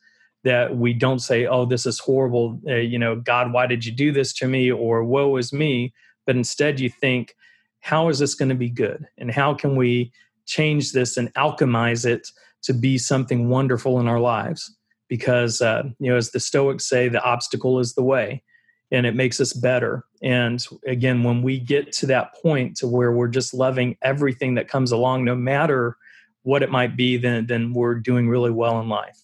that 0.45 0.76
we 0.76 0.93
don't 0.93 1.18
say, 1.18 1.47
oh, 1.47 1.64
this 1.64 1.86
is 1.86 1.99
horrible. 1.99 2.61
Uh, 2.66 2.76
you 2.76 2.99
know, 2.99 3.16
God, 3.16 3.53
why 3.53 3.66
did 3.66 3.84
you 3.84 3.93
do 3.93 4.12
this 4.12 4.32
to 4.34 4.49
me? 4.49 4.70
Or 4.70 5.05
woe 5.05 5.36
is 5.36 5.53
me. 5.53 5.93
But 6.26 6.36
instead, 6.36 6.80
you 6.80 6.88
think, 6.88 7.34
how 7.80 8.09
is 8.09 8.18
this 8.18 8.34
going 8.34 8.49
to 8.49 8.55
be 8.55 8.70
good? 8.70 9.07
And 9.18 9.30
how 9.30 9.55
can 9.55 9.76
we 9.76 10.12
change 10.47 10.93
this 10.93 11.16
and 11.16 11.32
alchemize 11.34 12.05
it 12.07 12.28
to 12.62 12.74
be 12.74 12.99
something 12.99 13.49
wonderful 13.49 14.01
in 14.01 14.09
our 14.09 14.20
lives? 14.20 14.74
Because, 15.09 15.61
uh, 15.61 15.84
you 15.99 16.11
know, 16.11 16.16
as 16.16 16.30
the 16.30 16.41
Stoics 16.41 16.88
say, 16.88 17.09
the 17.09 17.22
obstacle 17.22 17.78
is 17.78 17.95
the 17.95 18.03
way 18.03 18.43
and 18.93 19.07
it 19.07 19.14
makes 19.14 19.41
us 19.41 19.53
better. 19.53 20.05
And 20.22 20.64
again, 20.86 21.22
when 21.22 21.43
we 21.43 21.59
get 21.59 21.93
to 21.93 22.07
that 22.07 22.34
point 22.43 22.76
to 22.78 22.88
where 22.88 23.12
we're 23.12 23.28
just 23.28 23.55
loving 23.55 23.97
everything 24.03 24.55
that 24.55 24.68
comes 24.68 24.93
along, 24.93 25.24
no 25.24 25.34
matter 25.34 25.97
what 26.43 26.62
it 26.62 26.70
might 26.70 26.97
be, 26.97 27.16
then, 27.16 27.47
then 27.47 27.72
we're 27.72 27.95
doing 27.95 28.28
really 28.28 28.51
well 28.51 28.80
in 28.80 28.88
life. 28.88 29.18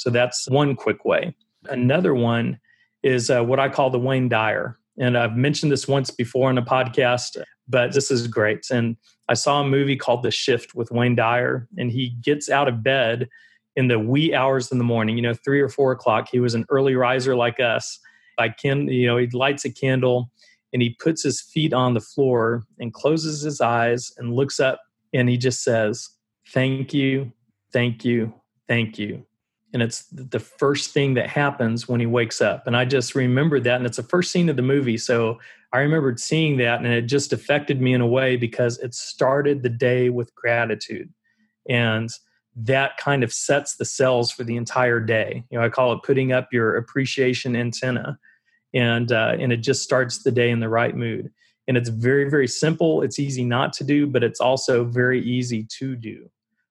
So 0.00 0.10
that's 0.10 0.48
one 0.48 0.76
quick 0.76 1.04
way. 1.04 1.34
Another 1.68 2.14
one 2.14 2.58
is 3.02 3.30
uh, 3.30 3.42
what 3.42 3.60
I 3.60 3.68
call 3.68 3.90
the 3.90 3.98
Wayne 3.98 4.28
Dyer. 4.28 4.78
And 4.98 5.16
I've 5.16 5.36
mentioned 5.36 5.72
this 5.72 5.88
once 5.88 6.10
before 6.10 6.48
on 6.48 6.58
a 6.58 6.62
podcast, 6.62 7.42
but 7.68 7.92
this 7.92 8.10
is 8.10 8.26
great. 8.26 8.66
And 8.70 8.96
I 9.28 9.34
saw 9.34 9.60
a 9.60 9.68
movie 9.68 9.96
called 9.96 10.22
The 10.22 10.30
Shift 10.30 10.74
with 10.74 10.90
Wayne 10.90 11.14
Dyer, 11.14 11.68
and 11.78 11.90
he 11.90 12.10
gets 12.22 12.50
out 12.50 12.68
of 12.68 12.82
bed 12.82 13.28
in 13.76 13.88
the 13.88 13.98
wee 13.98 14.34
hours 14.34 14.72
in 14.72 14.78
the 14.78 14.84
morning, 14.84 15.16
you 15.16 15.22
know, 15.22 15.34
three 15.34 15.60
or 15.60 15.68
four 15.68 15.92
o'clock. 15.92 16.28
He 16.30 16.40
was 16.40 16.54
an 16.54 16.66
early 16.70 16.96
riser 16.96 17.36
like 17.36 17.60
us 17.60 17.98
I 18.40 18.48
can, 18.48 18.88
you 18.88 19.06
know, 19.06 19.18
he 19.18 19.28
lights 19.28 19.64
a 19.64 19.70
candle 19.70 20.30
and 20.72 20.82
he 20.82 20.96
puts 20.98 21.22
his 21.22 21.40
feet 21.40 21.72
on 21.72 21.94
the 21.94 22.00
floor 22.00 22.64
and 22.78 22.92
closes 22.92 23.42
his 23.42 23.60
eyes 23.60 24.10
and 24.16 24.34
looks 24.34 24.58
up 24.58 24.80
and 25.12 25.28
he 25.28 25.36
just 25.36 25.62
says, 25.62 26.08
Thank 26.48 26.92
you, 26.94 27.32
thank 27.72 28.04
you, 28.04 28.32
thank 28.66 28.98
you. 28.98 29.24
And 29.72 29.82
it's 29.82 30.02
the 30.10 30.40
first 30.40 30.92
thing 30.92 31.14
that 31.14 31.28
happens 31.28 31.88
when 31.88 32.00
he 32.00 32.06
wakes 32.06 32.40
up. 32.40 32.66
And 32.66 32.76
I 32.76 32.84
just 32.84 33.14
remembered 33.14 33.64
that. 33.64 33.76
And 33.76 33.86
it's 33.86 33.98
the 33.98 34.02
first 34.02 34.32
scene 34.32 34.48
of 34.48 34.56
the 34.56 34.62
movie. 34.62 34.98
So 34.98 35.38
I 35.72 35.78
remembered 35.78 36.18
seeing 36.18 36.56
that 36.56 36.80
and 36.80 36.88
it 36.88 37.02
just 37.02 37.32
affected 37.32 37.80
me 37.80 37.94
in 37.94 38.00
a 38.00 38.06
way 38.06 38.36
because 38.36 38.78
it 38.78 38.94
started 38.94 39.62
the 39.62 39.68
day 39.68 40.10
with 40.10 40.34
gratitude. 40.34 41.12
And 41.68 42.10
that 42.56 42.96
kind 42.96 43.22
of 43.22 43.32
sets 43.32 43.76
the 43.76 43.84
cells 43.84 44.32
for 44.32 44.42
the 44.42 44.56
entire 44.56 44.98
day. 44.98 45.44
You 45.50 45.58
know, 45.58 45.64
I 45.64 45.68
call 45.68 45.92
it 45.92 46.02
putting 46.02 46.32
up 46.32 46.48
your 46.52 46.76
appreciation 46.76 47.54
antenna 47.54 48.18
and 48.74 49.12
uh, 49.12 49.36
and 49.38 49.52
it 49.52 49.58
just 49.58 49.82
starts 49.82 50.22
the 50.22 50.32
day 50.32 50.50
in 50.50 50.60
the 50.60 50.68
right 50.68 50.96
mood. 50.96 51.30
And 51.68 51.76
it's 51.76 51.88
very 51.88 52.28
very 52.28 52.48
simple. 52.48 53.02
It's 53.02 53.18
easy 53.18 53.44
not 53.44 53.72
to 53.74 53.84
do, 53.84 54.06
but 54.06 54.24
it's 54.24 54.40
also 54.40 54.84
very 54.84 55.22
easy 55.22 55.66
to 55.78 55.94
do. 55.94 56.28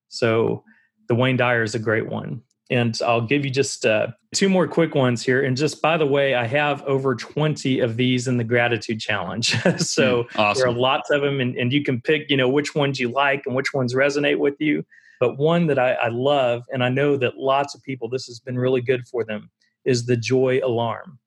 So 0.09 0.63
the 1.07 1.15
Wayne 1.15 1.37
Dyer 1.37 1.63
is 1.63 1.75
a 1.75 1.79
great 1.79 2.07
one. 2.07 2.41
And 2.69 2.97
I'll 3.03 3.21
give 3.25 3.43
you 3.43 3.51
just 3.51 3.85
uh, 3.85 4.07
two 4.33 4.47
more 4.47 4.67
quick 4.67 4.93
ones 4.93 5.23
here. 5.23 5.43
And 5.43 5.57
just 5.57 5.81
by 5.81 5.97
the 5.97 6.05
way, 6.05 6.35
I 6.35 6.45
have 6.45 6.83
over 6.83 7.15
20 7.15 7.79
of 7.79 7.97
these 7.97 8.27
in 8.27 8.37
the 8.37 8.43
gratitude 8.43 8.99
challenge. 8.99 9.59
so 9.77 10.23
mm, 10.23 10.39
awesome. 10.39 10.59
there 10.59 10.69
are 10.69 10.79
lots 10.79 11.09
of 11.09 11.21
them, 11.21 11.39
and, 11.39 11.55
and 11.55 11.73
you 11.73 11.83
can 11.83 11.99
pick, 11.99 12.29
you 12.29 12.37
know, 12.37 12.47
which 12.47 12.75
ones 12.75 12.99
you 12.99 13.09
like 13.09 13.43
and 13.47 13.55
which 13.55 13.73
ones 13.73 13.95
resonate 13.95 14.37
with 14.37 14.55
you. 14.59 14.85
But 15.19 15.37
one 15.37 15.67
that 15.67 15.79
I, 15.79 15.93
I 15.93 16.07
love, 16.09 16.63
and 16.71 16.83
I 16.83 16.89
know 16.89 17.17
that 17.17 17.37
lots 17.37 17.73
of 17.73 17.81
people, 17.81 18.07
this 18.07 18.27
has 18.27 18.39
been 18.39 18.57
really 18.57 18.81
good 18.81 19.07
for 19.07 19.23
them, 19.23 19.49
is 19.83 20.05
the 20.05 20.15
joy 20.15 20.59
alarm 20.63 21.19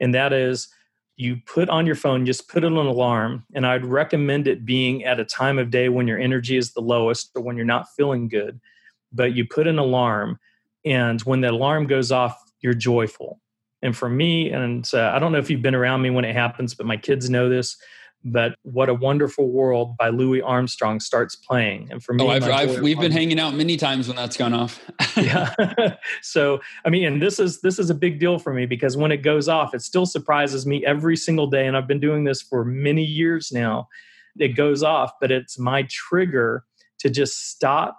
and 0.00 0.14
that 0.14 0.32
is 0.32 0.68
you 1.16 1.36
put 1.46 1.68
on 1.68 1.86
your 1.86 1.94
phone, 1.94 2.26
just 2.26 2.48
put 2.48 2.64
it 2.64 2.66
on 2.66 2.76
an 2.76 2.86
alarm, 2.86 3.44
and 3.54 3.66
I'd 3.66 3.86
recommend 3.86 4.48
it 4.48 4.64
being 4.64 5.04
at 5.04 5.20
a 5.20 5.24
time 5.24 5.58
of 5.58 5.70
day 5.70 5.88
when 5.88 6.08
your 6.08 6.18
energy 6.18 6.56
is 6.56 6.72
the 6.72 6.80
lowest 6.80 7.30
or 7.34 7.42
when 7.42 7.56
you're 7.56 7.64
not 7.64 7.86
feeling 7.96 8.28
good. 8.28 8.60
But 9.12 9.32
you 9.34 9.46
put 9.46 9.68
an 9.68 9.78
alarm, 9.78 10.40
and 10.84 11.20
when 11.22 11.40
the 11.40 11.50
alarm 11.50 11.86
goes 11.86 12.12
off, 12.12 12.40
you're 12.60 12.74
joyful. 12.74 13.40
And 13.82 13.96
for 13.96 14.08
me, 14.08 14.50
and 14.50 14.88
uh, 14.94 15.12
I 15.14 15.18
don't 15.18 15.32
know 15.32 15.38
if 15.38 15.50
you've 15.50 15.62
been 15.62 15.74
around 15.74 16.02
me 16.02 16.10
when 16.10 16.24
it 16.24 16.34
happens, 16.34 16.74
but 16.74 16.86
my 16.86 16.96
kids 16.96 17.28
know 17.28 17.48
this 17.48 17.76
but 18.24 18.56
what 18.62 18.88
a 18.88 18.94
wonderful 18.94 19.50
world 19.50 19.96
by 19.98 20.08
louis 20.08 20.40
armstrong 20.40 20.98
starts 20.98 21.36
playing. 21.36 21.88
And 21.90 22.02
for 22.02 22.14
me 22.14 22.24
oh, 22.24 22.28
I've, 22.28 22.44
I've, 22.44 22.80
we've 22.80 22.98
been 22.98 23.12
hanging 23.12 23.38
out 23.38 23.54
many 23.54 23.76
times 23.76 24.08
when 24.08 24.16
that's 24.16 24.36
gone 24.36 24.54
off. 24.54 24.80
Yeah. 25.16 25.54
So 26.22 26.60
i 26.84 26.90
mean 26.90 27.04
and 27.04 27.22
this 27.22 27.38
is 27.38 27.60
this 27.60 27.78
is 27.78 27.90
a 27.90 27.94
big 27.94 28.18
deal 28.18 28.38
for 28.38 28.52
me 28.52 28.66
because 28.66 28.96
when 28.96 29.12
it 29.12 29.18
goes 29.18 29.48
off 29.48 29.74
it 29.74 29.82
still 29.82 30.06
surprises 30.06 30.66
me 30.66 30.84
every 30.84 31.16
single 31.16 31.46
day 31.46 31.66
and 31.66 31.76
i've 31.76 31.86
been 31.86 32.00
doing 32.00 32.24
this 32.24 32.40
for 32.42 32.64
many 32.64 33.04
years 33.04 33.52
now. 33.52 33.88
It 34.38 34.56
goes 34.56 34.82
off 34.82 35.12
but 35.20 35.30
it's 35.30 35.58
my 35.58 35.86
trigger 35.88 36.64
to 36.98 37.10
just 37.10 37.50
stop 37.50 37.98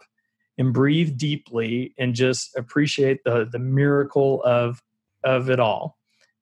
and 0.58 0.74
breathe 0.74 1.18
deeply 1.18 1.94
and 1.98 2.14
just 2.14 2.56
appreciate 2.58 3.24
the 3.24 3.48
the 3.52 3.60
miracle 3.60 4.42
of 4.44 4.82
of 5.24 5.50
it 5.50 5.60
all. 5.60 5.98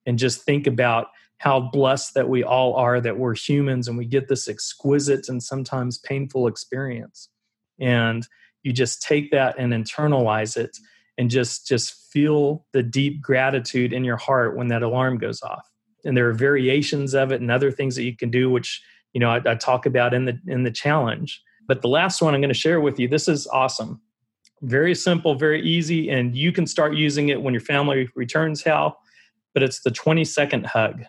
And 0.06 0.20
just 0.20 0.44
think 0.44 0.68
about 0.68 1.08
how 1.38 1.60
blessed 1.60 2.14
that 2.14 2.30
we 2.30 2.44
all 2.44 2.76
are 2.76 3.02
that 3.02 3.18
we're 3.18 3.36
humans 3.36 3.88
and 3.88 3.98
we 3.98 4.06
get 4.06 4.28
this 4.28 4.48
exquisite 4.48 5.28
and 5.28 5.42
sometimes 5.42 5.98
painful 5.98 6.48
experience. 6.48 7.30
And 7.80 8.26
you 8.64 8.72
just 8.72 9.02
take 9.02 9.32
that 9.32 9.56
and 9.58 9.74
internalize 9.74 10.56
it 10.56 10.78
and 11.18 11.30
just 11.30 11.68
just 11.68 12.12
feel 12.12 12.66
the 12.72 12.84
deep 12.84 13.22
gratitude 13.22 13.94
in 13.94 14.04
your 14.04 14.18
heart 14.18 14.56
when 14.56 14.68
that 14.68 14.84
alarm 14.84 15.18
goes 15.18 15.42
off. 15.42 15.70
And 16.06 16.16
there 16.16 16.30
are 16.30 16.34
variations 16.34 17.14
of 17.14 17.32
it 17.32 17.42
and 17.42 17.52
other 17.52 17.72
things 17.72 17.96
that 17.96 18.04
you 18.04 18.16
can 18.16 18.30
do 18.30 18.50
which 18.50 18.82
you 19.14 19.20
know 19.20 19.30
I, 19.30 19.42
I 19.46 19.56
talk 19.56 19.86
about 19.86 20.14
in 20.14 20.26
the 20.26 20.40
in 20.48 20.64
the 20.64 20.72
challenge 20.72 21.42
but 21.68 21.82
the 21.82 21.88
last 21.88 22.22
one 22.22 22.34
i'm 22.34 22.42
going 22.42 22.50
to 22.50 22.54
share 22.54 22.82
with 22.82 23.00
you 23.00 23.08
this 23.08 23.28
is 23.28 23.48
awesome 23.48 24.02
very 24.62 24.96
simple 24.96 25.36
very 25.36 25.62
easy 25.62 26.10
and 26.10 26.36
you 26.36 26.52
can 26.52 26.66
start 26.66 26.96
using 26.96 27.30
it 27.30 27.42
when 27.42 27.54
your 27.54 27.62
family 27.62 28.10
returns 28.16 28.64
hal 28.64 28.98
but 29.54 29.62
it's 29.62 29.82
the 29.82 29.92
20 29.92 30.24
second 30.24 30.66
hug 30.66 31.04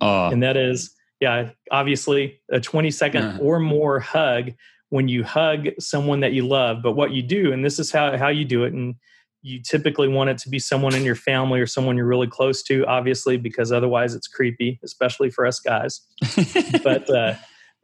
uh, 0.00 0.30
and 0.30 0.42
that 0.42 0.56
is, 0.56 0.94
yeah, 1.20 1.50
obviously 1.70 2.40
a 2.50 2.60
20 2.60 2.90
second 2.90 3.40
or 3.40 3.58
more 3.60 4.00
hug 4.00 4.52
when 4.90 5.08
you 5.08 5.24
hug 5.24 5.68
someone 5.78 6.20
that 6.20 6.32
you 6.32 6.46
love. 6.46 6.82
But 6.82 6.92
what 6.92 7.12
you 7.12 7.22
do, 7.22 7.52
and 7.52 7.64
this 7.64 7.78
is 7.78 7.90
how, 7.90 8.16
how 8.16 8.28
you 8.28 8.44
do 8.44 8.64
it, 8.64 8.72
and 8.72 8.94
you 9.42 9.60
typically 9.60 10.08
want 10.08 10.30
it 10.30 10.38
to 10.38 10.48
be 10.48 10.58
someone 10.58 10.94
in 10.94 11.04
your 11.04 11.14
family 11.14 11.60
or 11.60 11.66
someone 11.66 11.96
you're 11.96 12.06
really 12.06 12.26
close 12.26 12.62
to, 12.64 12.84
obviously, 12.86 13.36
because 13.36 13.72
otherwise 13.72 14.14
it's 14.14 14.26
creepy, 14.26 14.80
especially 14.82 15.30
for 15.30 15.46
us 15.46 15.60
guys. 15.60 16.00
but 16.82 17.08
uh, 17.10 17.34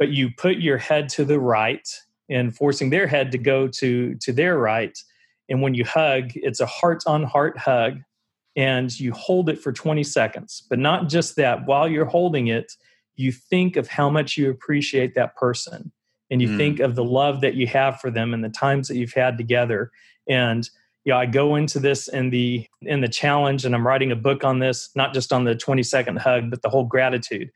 but 0.00 0.08
you 0.08 0.30
put 0.36 0.56
your 0.56 0.78
head 0.78 1.08
to 1.10 1.24
the 1.24 1.38
right 1.38 1.86
and 2.30 2.56
forcing 2.56 2.90
their 2.90 3.06
head 3.06 3.30
to 3.30 3.38
go 3.38 3.68
to 3.68 4.14
to 4.16 4.32
their 4.32 4.58
right. 4.58 4.98
And 5.48 5.62
when 5.62 5.74
you 5.74 5.84
hug, 5.84 6.30
it's 6.34 6.60
a 6.60 6.66
heart 6.66 7.04
on 7.06 7.22
heart 7.22 7.58
hug 7.58 8.00
and 8.56 8.98
you 8.98 9.12
hold 9.12 9.48
it 9.48 9.60
for 9.60 9.72
20 9.72 10.02
seconds. 10.02 10.64
But 10.68 10.78
not 10.78 11.08
just 11.08 11.36
that, 11.36 11.66
while 11.66 11.88
you're 11.88 12.06
holding 12.06 12.48
it, 12.48 12.72
you 13.14 13.30
think 13.30 13.76
of 13.76 13.88
how 13.88 14.08
much 14.08 14.36
you 14.36 14.50
appreciate 14.50 15.14
that 15.14 15.36
person 15.36 15.92
and 16.30 16.40
you 16.40 16.48
mm. 16.48 16.56
think 16.56 16.80
of 16.80 16.94
the 16.94 17.04
love 17.04 17.42
that 17.42 17.54
you 17.54 17.66
have 17.66 18.00
for 18.00 18.10
them 18.10 18.32
and 18.32 18.42
the 18.42 18.48
times 18.48 18.88
that 18.88 18.96
you've 18.96 19.12
had 19.12 19.36
together. 19.36 19.90
And 20.28 20.68
yeah, 21.04 21.18
I 21.18 21.26
go 21.26 21.56
into 21.56 21.78
this 21.78 22.08
in 22.08 22.30
the 22.30 22.66
in 22.82 23.00
the 23.00 23.08
challenge, 23.08 23.64
and 23.64 23.74
I'm 23.74 23.86
writing 23.86 24.12
a 24.12 24.16
book 24.16 24.44
on 24.44 24.58
this, 24.58 24.90
not 24.94 25.14
just 25.14 25.32
on 25.32 25.44
the 25.44 25.54
20 25.54 25.82
second 25.82 26.18
hug, 26.18 26.50
but 26.50 26.62
the 26.62 26.68
whole 26.68 26.84
gratitude. 26.84 27.50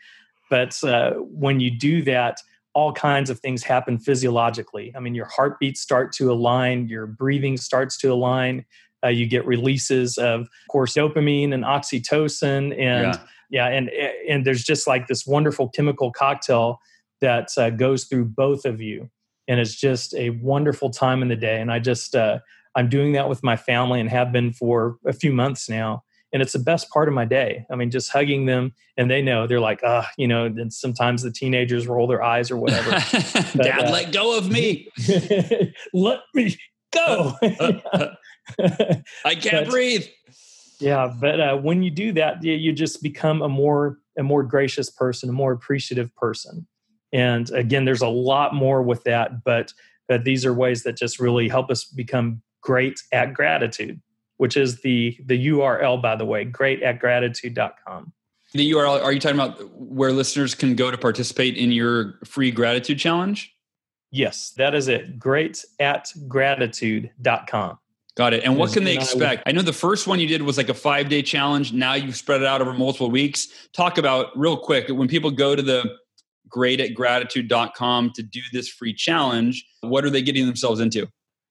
But 0.50 0.82
uh, 0.84 1.12
when 1.12 1.60
you 1.60 1.70
do 1.70 2.02
that, 2.02 2.40
all 2.74 2.92
kinds 2.92 3.30
of 3.30 3.38
things 3.38 3.62
happen 3.62 3.98
physiologically. 3.98 4.92
I 4.96 5.00
mean, 5.00 5.14
your 5.14 5.26
heartbeats 5.26 5.80
start 5.80 6.12
to 6.14 6.30
align, 6.32 6.88
your 6.88 7.06
breathing 7.06 7.56
starts 7.56 7.96
to 7.98 8.12
align, 8.12 8.64
uh, 9.04 9.08
you 9.08 9.26
get 9.26 9.46
releases 9.46 10.18
of, 10.18 10.42
of 10.42 10.48
course, 10.70 10.94
dopamine 10.94 11.52
and 11.52 11.62
oxytocin, 11.62 12.72
and 12.78 13.14
yeah. 13.14 13.18
yeah, 13.50 13.66
and 13.68 13.90
and 14.28 14.46
there's 14.46 14.64
just 14.64 14.86
like 14.86 15.06
this 15.06 15.26
wonderful 15.26 15.68
chemical 15.68 16.10
cocktail 16.10 16.80
that 17.20 17.50
uh, 17.58 17.70
goes 17.70 18.04
through 18.04 18.24
both 18.24 18.64
of 18.64 18.80
you, 18.80 19.10
and 19.46 19.60
it's 19.60 19.74
just 19.74 20.14
a 20.14 20.30
wonderful 20.30 20.90
time 20.90 21.22
in 21.22 21.28
the 21.28 21.36
day. 21.36 21.60
And 21.60 21.70
I 21.70 21.78
just 21.78 22.16
uh, 22.16 22.38
I'm 22.74 22.88
doing 22.88 23.12
that 23.12 23.28
with 23.28 23.42
my 23.42 23.56
family 23.56 24.00
and 24.00 24.08
have 24.08 24.32
been 24.32 24.52
for 24.52 24.96
a 25.06 25.12
few 25.12 25.32
months 25.32 25.68
now. 25.68 26.02
And 26.34 26.42
it's 26.42 26.52
the 26.52 26.58
best 26.58 26.90
part 26.90 27.08
of 27.08 27.14
my 27.14 27.24
day. 27.24 27.64
I 27.70 27.76
mean, 27.76 27.90
just 27.90 28.10
hugging 28.10 28.44
them, 28.44 28.74
and 28.98 29.10
they 29.10 29.22
know 29.22 29.46
they're 29.46 29.60
like, 29.60 29.80
ah, 29.84 30.10
you 30.18 30.28
know. 30.28 30.44
And 30.44 30.70
sometimes 30.72 31.22
the 31.22 31.30
teenagers 31.30 31.86
roll 31.86 32.06
their 32.06 32.22
eyes 32.22 32.50
or 32.50 32.58
whatever. 32.58 32.90
but, 33.54 33.64
Dad, 33.64 33.84
uh, 33.86 33.90
let 33.90 34.12
go 34.12 34.36
of 34.36 34.50
me. 34.50 34.88
let 35.94 36.20
me 36.34 36.58
go. 36.92 37.34
I 37.40 38.16
can't 39.36 39.64
but, 39.64 39.70
breathe. 39.70 40.06
Yeah, 40.80 41.14
but 41.18 41.40
uh, 41.40 41.56
when 41.56 41.82
you 41.82 41.90
do 41.90 42.12
that, 42.12 42.42
you 42.42 42.72
just 42.72 43.02
become 43.02 43.40
a 43.40 43.48
more 43.48 43.98
a 44.18 44.22
more 44.22 44.42
gracious 44.42 44.90
person, 44.90 45.28
a 45.28 45.32
more 45.32 45.52
appreciative 45.52 46.14
person. 46.16 46.66
And 47.12 47.48
again, 47.50 47.84
there's 47.84 48.02
a 48.02 48.08
lot 48.08 48.54
more 48.54 48.82
with 48.82 49.04
that, 49.04 49.44
but 49.44 49.72
uh, 50.10 50.18
these 50.22 50.44
are 50.44 50.52
ways 50.52 50.82
that 50.82 50.96
just 50.96 51.20
really 51.20 51.48
help 51.48 51.70
us 51.70 51.84
become 51.84 52.42
great 52.60 53.00
at 53.12 53.34
gratitude, 53.34 54.00
which 54.44 54.58
is 54.58 54.82
the 54.82 55.16
the 55.24 55.46
URL 55.48 56.02
by 56.02 56.14
the 56.14 56.26
way, 56.26 56.44
great 56.44 56.82
at 56.82 56.98
gratitude.com. 56.98 58.12
The 58.52 58.72
URL, 58.72 59.02
are 59.02 59.10
you 59.10 59.18
talking 59.18 59.40
about 59.40 59.58
where 59.74 60.12
listeners 60.12 60.54
can 60.54 60.76
go 60.76 60.90
to 60.90 60.98
participate 60.98 61.56
in 61.56 61.72
your 61.72 62.18
free 62.26 62.50
gratitude 62.50 62.98
challenge? 62.98 63.56
Yes, 64.10 64.50
that 64.58 64.74
is 64.74 64.86
it. 64.86 65.18
Great 65.18 65.64
at 65.80 66.12
gratitude.com. 66.28 67.78
Got 68.18 68.34
it. 68.34 68.44
And 68.44 68.58
what 68.58 68.74
can 68.74 68.84
they 68.84 68.96
expect? 68.96 69.44
I 69.46 69.52
know 69.52 69.62
the 69.62 69.72
first 69.72 70.06
one 70.06 70.20
you 70.20 70.26
did 70.26 70.42
was 70.42 70.58
like 70.58 70.68
a 70.68 70.74
five 70.74 71.08
day 71.08 71.22
challenge. 71.22 71.72
Now 71.72 71.94
you've 71.94 72.14
spread 72.14 72.42
it 72.42 72.46
out 72.46 72.60
over 72.60 72.74
multiple 72.74 73.10
weeks. 73.10 73.48
Talk 73.72 73.96
about 73.96 74.26
real 74.38 74.58
quick 74.58 74.90
when 74.90 75.08
people 75.08 75.30
go 75.30 75.56
to 75.56 75.62
the 75.62 75.90
great 76.50 76.80
at 76.80 76.92
gratitude.com 76.92 78.12
to 78.16 78.22
do 78.22 78.42
this 78.52 78.68
free 78.68 78.92
challenge, 78.92 79.64
what 79.80 80.04
are 80.04 80.10
they 80.10 80.20
getting 80.20 80.44
themselves 80.44 80.80
into? 80.80 81.08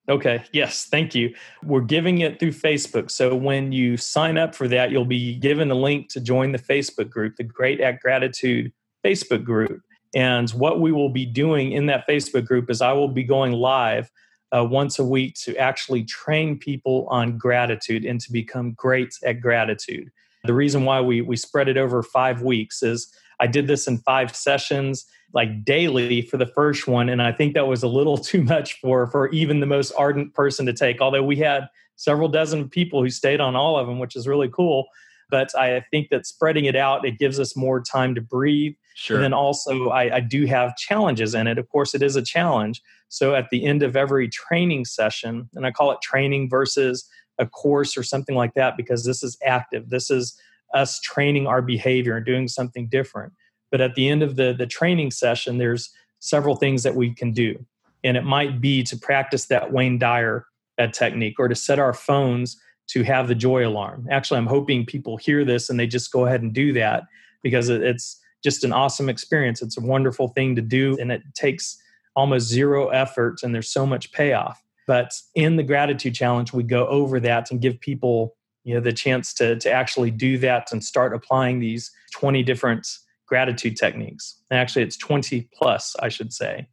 Okay. 0.10 0.44
Yes. 0.52 0.86
Thank 0.86 1.16
you. 1.16 1.34
We're 1.64 1.82
giving 1.82 2.20
it 2.20 2.40
through 2.40 2.52
Facebook. 2.52 3.10
So 3.10 3.36
when 3.36 3.72
you 3.72 3.96
sign 3.96 4.38
up 4.38 4.54
for 4.54 4.68
that, 4.68 4.92
you'll 4.92 5.06
be 5.06 5.36
given 5.36 5.72
a 5.72 5.76
link 5.76 6.10
to 6.10 6.20
join 6.20 6.52
the 6.52 6.60
Facebook 6.60 7.10
group, 7.10 7.38
the 7.38 7.44
Great 7.44 7.80
at 7.80 8.02
Gratitude 8.02 8.74
Facebook 9.06 9.46
group. 9.46 9.82
And 10.14 10.50
what 10.52 10.82
we 10.82 10.92
will 10.92 11.10
be 11.10 11.26
doing 11.26 11.72
in 11.72 11.86
that 11.88 12.06
Facebook 12.08 12.46
group 12.46 12.70
is 12.70 12.82
I 12.82 12.92
will 12.92 13.08
be 13.08 13.24
going 13.24 13.54
live 13.54 14.12
uh, 14.56 14.64
once 14.64 15.00
a 15.00 15.06
week 15.06 15.36
to 15.36 15.56
actually 15.58 16.04
train 16.04 16.58
people 16.58 17.08
on 17.10 17.38
gratitude 17.38 18.06
and 18.06 18.20
to 18.22 18.32
become 18.32 18.74
great 18.74 19.14
at 19.26 19.42
gratitude. 19.42 20.12
The 20.44 20.54
reason 20.54 20.84
why 20.84 21.00
we, 21.00 21.22
we 21.22 21.38
spread 21.38 21.70
it 21.70 21.78
over 21.78 22.04
five 22.04 22.42
weeks 22.42 22.84
is 22.84 23.12
I 23.40 23.48
did 23.48 23.68
this 23.68 23.88
in 23.88 23.98
five 24.00 24.36
sessions 24.36 25.06
like 25.34 25.66
daily 25.66 26.22
for 26.22 26.38
the 26.38 26.46
first 26.46 26.88
one 26.88 27.10
and 27.10 27.22
i 27.22 27.32
think 27.32 27.54
that 27.54 27.68
was 27.68 27.84
a 27.84 27.88
little 27.88 28.18
too 28.32 28.44
much 28.44 28.80
for 28.80 29.08
for 29.08 29.30
even 29.30 29.60
the 29.60 29.66
most 29.66 29.92
ardent 29.98 30.34
person 30.34 30.66
to 30.66 30.74
take 30.74 31.02
although 31.02 31.24
we 31.24 31.36
had 31.36 31.68
several 31.96 32.28
dozen 32.28 32.70
people 32.70 33.02
who 33.02 33.10
stayed 33.10 33.42
on 33.42 33.56
all 33.56 33.78
of 33.78 33.88
them 33.88 34.00
which 34.00 34.16
is 34.16 34.28
really 34.28 34.50
cool 34.50 34.86
but 35.30 35.50
i 35.58 35.84
think 35.92 36.10
that 36.10 36.26
spreading 36.26 36.66
it 36.66 36.76
out 36.76 37.06
it 37.06 37.20
gives 37.20 37.40
us 37.40 37.56
more 37.56 37.82
time 37.82 38.16
to 38.16 38.22
breathe 38.22 38.74
sure. 38.96 39.18
and 39.18 39.24
then 39.24 39.34
also 39.34 39.90
I, 39.90 40.16
I 40.16 40.20
do 40.20 40.46
have 40.46 40.76
challenges 40.76 41.34
in 41.36 41.48
it. 41.48 41.58
Of 41.58 41.70
course 41.70 41.96
it 41.96 42.04
is 42.04 42.16
a 42.16 42.22
challenge. 42.22 42.82
So 43.10 43.36
at 43.36 43.50
the 43.50 43.66
end 43.66 43.84
of 43.84 43.96
every 43.96 44.28
training 44.28 44.86
session 44.86 45.50
and 45.56 45.66
i 45.66 45.72
call 45.72 45.92
it 45.92 46.02
training 46.02 46.50
versus 46.50 47.08
a 47.40 47.46
course 47.46 47.98
or 47.98 48.04
something 48.04 48.36
like 48.36 48.54
that 48.54 48.78
because 48.78 49.06
this 49.06 49.24
is 49.24 49.38
active. 49.46 49.90
This 49.90 50.10
is 50.10 50.40
us 50.74 51.00
training 51.00 51.48
our 51.48 51.62
behavior 51.62 52.18
and 52.18 52.26
doing 52.26 52.48
something 52.48 52.88
different 52.88 53.34
but 53.74 53.82
at 53.82 53.96
the 53.96 54.08
end 54.08 54.22
of 54.22 54.36
the, 54.36 54.54
the 54.56 54.68
training 54.68 55.10
session, 55.10 55.58
there's 55.58 55.90
several 56.20 56.56
things 56.56 56.84
that 56.84 56.94
we 56.94 57.12
can 57.12 57.32
do. 57.32 57.66
And 58.04 58.16
it 58.16 58.24
might 58.24 58.62
be 58.62 58.84
to 58.84 58.96
practice 58.96 59.48
that 59.48 59.74
Wayne 59.74 59.98
Dyer 59.98 60.46
uh, 60.78 60.86
technique 60.88 61.40
or 61.40 61.48
to 61.48 61.56
set 61.56 61.80
our 61.80 61.92
phones 61.92 62.56
to 62.90 63.02
have 63.02 63.28
the 63.28 63.34
joy 63.34 63.68
alarm. 63.68 64.08
Actually, 64.12 64.38
I'm 64.38 64.46
hoping 64.46 64.86
people 64.86 65.18
hear 65.18 65.44
this 65.44 65.72
and 65.72 65.80
they 65.80 65.88
just 65.88 66.12
go 66.12 66.28
ahead 66.28 66.44
and 66.44 66.54
do 66.54 66.72
that 66.74 67.06
because 67.42 67.68
it's 67.70 68.22
just 68.44 68.64
an 68.64 68.74
awesome 68.74 69.10
experience. 69.10 69.64
It's 69.64 69.80
a 69.80 69.82
wonderful 69.82 70.28
thing 70.28 70.56
to 70.56 70.62
do 70.62 70.96
and 71.02 71.12
it 71.12 71.24
takes 71.34 71.76
almost 72.16 72.48
zero 72.50 72.90
effort 72.90 73.42
and 73.42 73.56
there's 73.56 73.72
so 73.72 73.88
much 73.88 74.12
payoff. 74.12 74.64
But 74.86 75.14
in 75.34 75.56
the 75.56 75.64
gratitude 75.64 76.14
challenge, 76.14 76.54
we 76.54 76.62
go 76.62 76.86
over 76.90 77.20
that 77.22 77.50
and 77.50 77.60
give 77.60 77.80
people 77.80 78.36
you 78.66 78.76
know 78.76 78.82
the 78.82 78.94
chance 78.94 79.34
to 79.34 79.58
to 79.58 79.70
actually 79.70 80.12
do 80.12 80.38
that 80.38 80.72
and 80.72 80.82
start 80.82 81.14
applying 81.14 81.60
these 81.60 81.92
20 82.14 82.44
different 82.44 82.88
gratitude 83.26 83.78
techniques. 83.78 84.42
And 84.50 84.60
actually, 84.60 84.84
it's 84.84 84.98
20 84.98 85.50
plus, 85.54 85.96
I 86.00 86.10
should 86.10 86.34
say, 86.34 86.68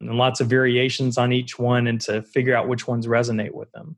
and 0.00 0.18
lots 0.18 0.40
of 0.40 0.48
variations 0.48 1.18
on 1.18 1.32
each 1.32 1.58
one 1.58 1.86
and 1.86 2.00
to 2.02 2.22
figure 2.22 2.54
out 2.54 2.68
which 2.68 2.86
ones 2.86 3.06
resonate 3.06 3.52
with 3.52 3.70
them. 3.72 3.96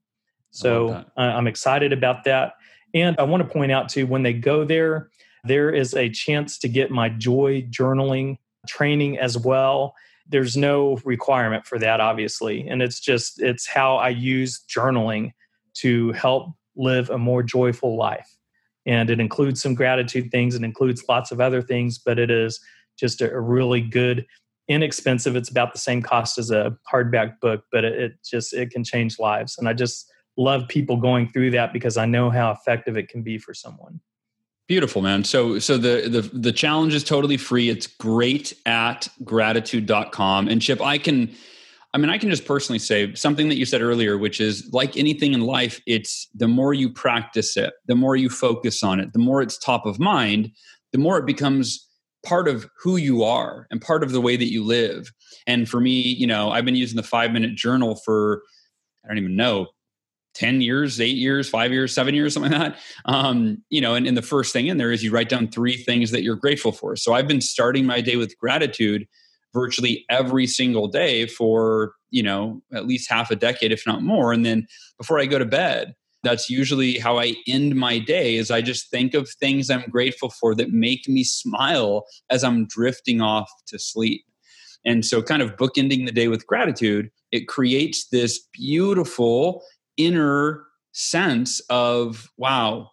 So 0.51 1.05
I'm 1.17 1.47
excited 1.47 1.93
about 1.93 2.25
that. 2.25 2.55
And 2.95 3.17
I 3.19 3.25
want 3.25 3.43
to 3.43 3.49
point 3.49 3.73
out 3.73 3.91
too, 3.91 4.07
when 4.07 4.23
they 4.23 4.33
go 4.33 4.65
there, 4.65 5.11
there 5.45 5.71
is 5.71 5.95
a 5.95 6.09
chance 6.09 6.59
to 6.59 6.69
get 6.69 6.91
my 6.91 7.11
joy 7.11 7.63
journaling 7.63 8.39
training 8.67 9.19
as 9.19 9.37
well. 9.37 9.95
There's 10.29 10.57
no 10.57 10.99
requirement 11.05 11.67
for 11.67 11.79
that, 11.79 12.01
obviously. 12.01 12.67
And 12.67 12.81
it's 12.83 13.01
just, 13.01 13.41
it's 13.41 13.67
how 13.67 13.97
I 13.97 14.09
use 14.09 14.65
journaling 14.67 15.33
to 15.75 16.13
help 16.13 16.55
live 16.75 17.11
a 17.11 17.19
more 17.19 17.43
joyful 17.43 17.97
life 17.97 18.36
and 18.87 19.11
it 19.11 19.21
includes 19.21 19.61
some 19.61 19.75
gratitude 19.75 20.31
things 20.31 20.55
and 20.55 20.65
includes 20.65 21.05
lots 21.09 21.31
of 21.31 21.41
other 21.41 21.61
things 21.61 21.99
but 21.99 22.19
it 22.19 22.31
is 22.31 22.61
just 22.99 23.21
a, 23.21 23.41
really 23.41 23.81
good 23.81 24.27
inexpensive 24.69 25.37
it's 25.37 25.51
about 25.51 25.73
the 25.73 25.79
same 25.79 26.03
cost 26.03 26.39
as 26.39 26.51
a 26.51 26.77
hardback 26.93 27.39
book 27.41 27.65
but 27.71 27.85
it, 27.85 27.93
it, 27.99 28.13
just 28.25 28.53
it 28.53 28.71
can 28.71 28.83
change 28.83 29.19
lives. 29.19 29.57
And 29.59 29.69
i 29.69 29.73
just 29.73 30.11
love 30.37 30.69
people 30.69 30.97
going 30.97 31.29
through 31.29 31.51
that 31.53 31.73
because 31.73 31.97
i 31.97 32.05
know 32.05 32.31
how 32.31 32.51
effective 32.51 32.97
it 32.97 33.09
can 33.09 33.23
be 33.23 33.39
for 33.39 33.55
someone. 33.55 34.01
Beautiful 34.69 35.01
man. 35.01 35.23
So 35.23 35.61
so 35.61 35.79
the 35.79 36.09
the, 36.09 36.23
the 36.37 36.53
challenge 36.53 36.93
is 36.93 37.05
totally 37.05 37.37
free. 37.37 37.69
It's 37.69 37.87
great 37.87 38.53
at 38.67 39.09
gratitude.com 39.23 40.49
and 40.49 40.61
chip 40.61 40.83
i 40.83 40.99
can 40.99 41.35
I 41.97 41.99
mean, 41.99 42.11
I 42.11 42.19
can 42.19 42.29
just 42.29 42.45
personally 42.45 42.79
say 42.79 43.15
something 43.15 43.49
that 43.49 43.57
you 43.57 43.65
said 43.65 43.81
earlier, 43.81 44.19
which 44.19 44.39
is 44.39 44.69
like 44.71 44.99
anything 44.99 45.33
in 45.33 45.41
life, 45.41 45.81
it's 45.87 46.29
the 46.35 46.47
more 46.47 46.75
you 46.75 46.91
practice 46.91 47.57
it, 47.57 47.73
the 47.87 47.95
more 47.95 48.17
you 48.17 48.29
focus 48.29 48.83
on 48.83 49.01
it, 49.01 49.15
the 49.15 49.19
more 49.19 49.41
it's 49.41 49.57
top 49.57 49.87
of 49.87 49.99
mind, 49.99 50.51
the 50.93 50.99
more 50.99 51.17
it 51.17 51.25
becomes 51.25 51.89
part 52.23 52.49
of 52.49 52.69
who 52.83 52.99
you 52.99 53.23
are 53.23 53.67
and 53.71 53.81
part 53.81 54.03
of 54.03 54.13
the 54.13 54.21
way 54.21 54.37
that 54.37 54.53
you 54.53 54.63
live. 54.63 55.11
And 55.47 55.67
for 55.67 55.81
me, 55.81 56.03
you 56.03 56.27
know, 56.27 56.51
I've 56.51 56.67
been 56.67 56.77
using 56.77 56.99
the 56.99 57.03
five 57.03 57.33
minute 57.33 57.55
journal 57.55 57.97
for, 58.05 58.43
I 59.03 59.09
don't 59.09 59.17
even 59.17 59.35
know, 59.35 59.69
10 60.35 60.61
years, 60.61 61.01
eight 61.01 61.17
years, 61.17 61.49
five 61.49 61.73
years, 61.73 61.95
seven 61.95 62.15
years, 62.15 62.35
something 62.35 62.53
like 62.53 62.75
that. 62.75 62.79
Um, 63.07 63.63
you 63.71 63.81
know, 63.81 63.95
and, 63.95 64.07
and 64.07 64.19
the 64.19 64.21
first 64.21 64.53
thing 64.53 64.67
in 64.67 64.77
there 64.77 64.93
is 64.93 65.03
you 65.03 65.13
write 65.13 65.31
down 65.31 65.49
three 65.49 65.79
things 65.79 66.11
that 66.11 66.23
you're 66.23 66.37
grateful 66.37 66.73
for. 66.73 66.95
So 66.95 67.15
I've 67.15 67.27
been 67.27 67.41
starting 67.41 67.87
my 67.87 68.03
day 68.03 68.17
with 68.17 68.37
gratitude 68.37 69.09
virtually 69.57 70.05
every 70.11 70.47
single 70.47 70.87
day 70.87 71.27
for 71.27 71.95
you 72.11 72.23
know 72.23 72.61
at 72.75 72.87
least 72.87 73.11
half 73.11 73.31
a 73.31 73.37
decade 73.37 73.73
if 73.73 73.87
not 73.87 74.03
more. 74.03 74.33
And 74.33 74.45
then 74.45 74.67
before 74.99 75.19
i 75.19 75.27
go 75.27 75.39
to 75.39 75.45
bed 75.45 75.95
that's 76.23 76.51
usually 76.51 76.99
how 76.99 77.19
i 77.19 77.35
end 77.47 77.77
my 77.77 77.99
day 77.99 78.37
is 78.37 78.51
i 78.51 78.61
just 78.61 78.91
think 78.91 79.15
of 79.15 79.29
things 79.29 79.71
i'm 79.71 79.89
grateful 79.91 80.31
for 80.31 80.55
that 80.55 80.71
make 80.71 81.09
me 81.09 81.23
smile 81.23 82.05
as 82.31 82.43
i'm 82.45 82.67
drifting 82.67 83.21
off 83.21 83.51
to 83.69 83.79
sleep. 83.79 84.23
And 84.85 85.05
so 85.05 85.21
kind 85.21 85.43
of 85.43 85.57
bookending 85.57 86.07
the 86.07 86.13
day 86.13 86.29
with 86.29 86.47
gratitude 86.47 87.11
it 87.33 87.49
creates 87.49 88.09
this 88.09 88.41
beautiful 88.53 89.63
inner 89.97 90.65
sense 90.93 91.61
of 91.71 92.31
wow 92.37 92.91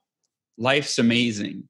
life's 0.57 0.99
amazing. 0.99 1.67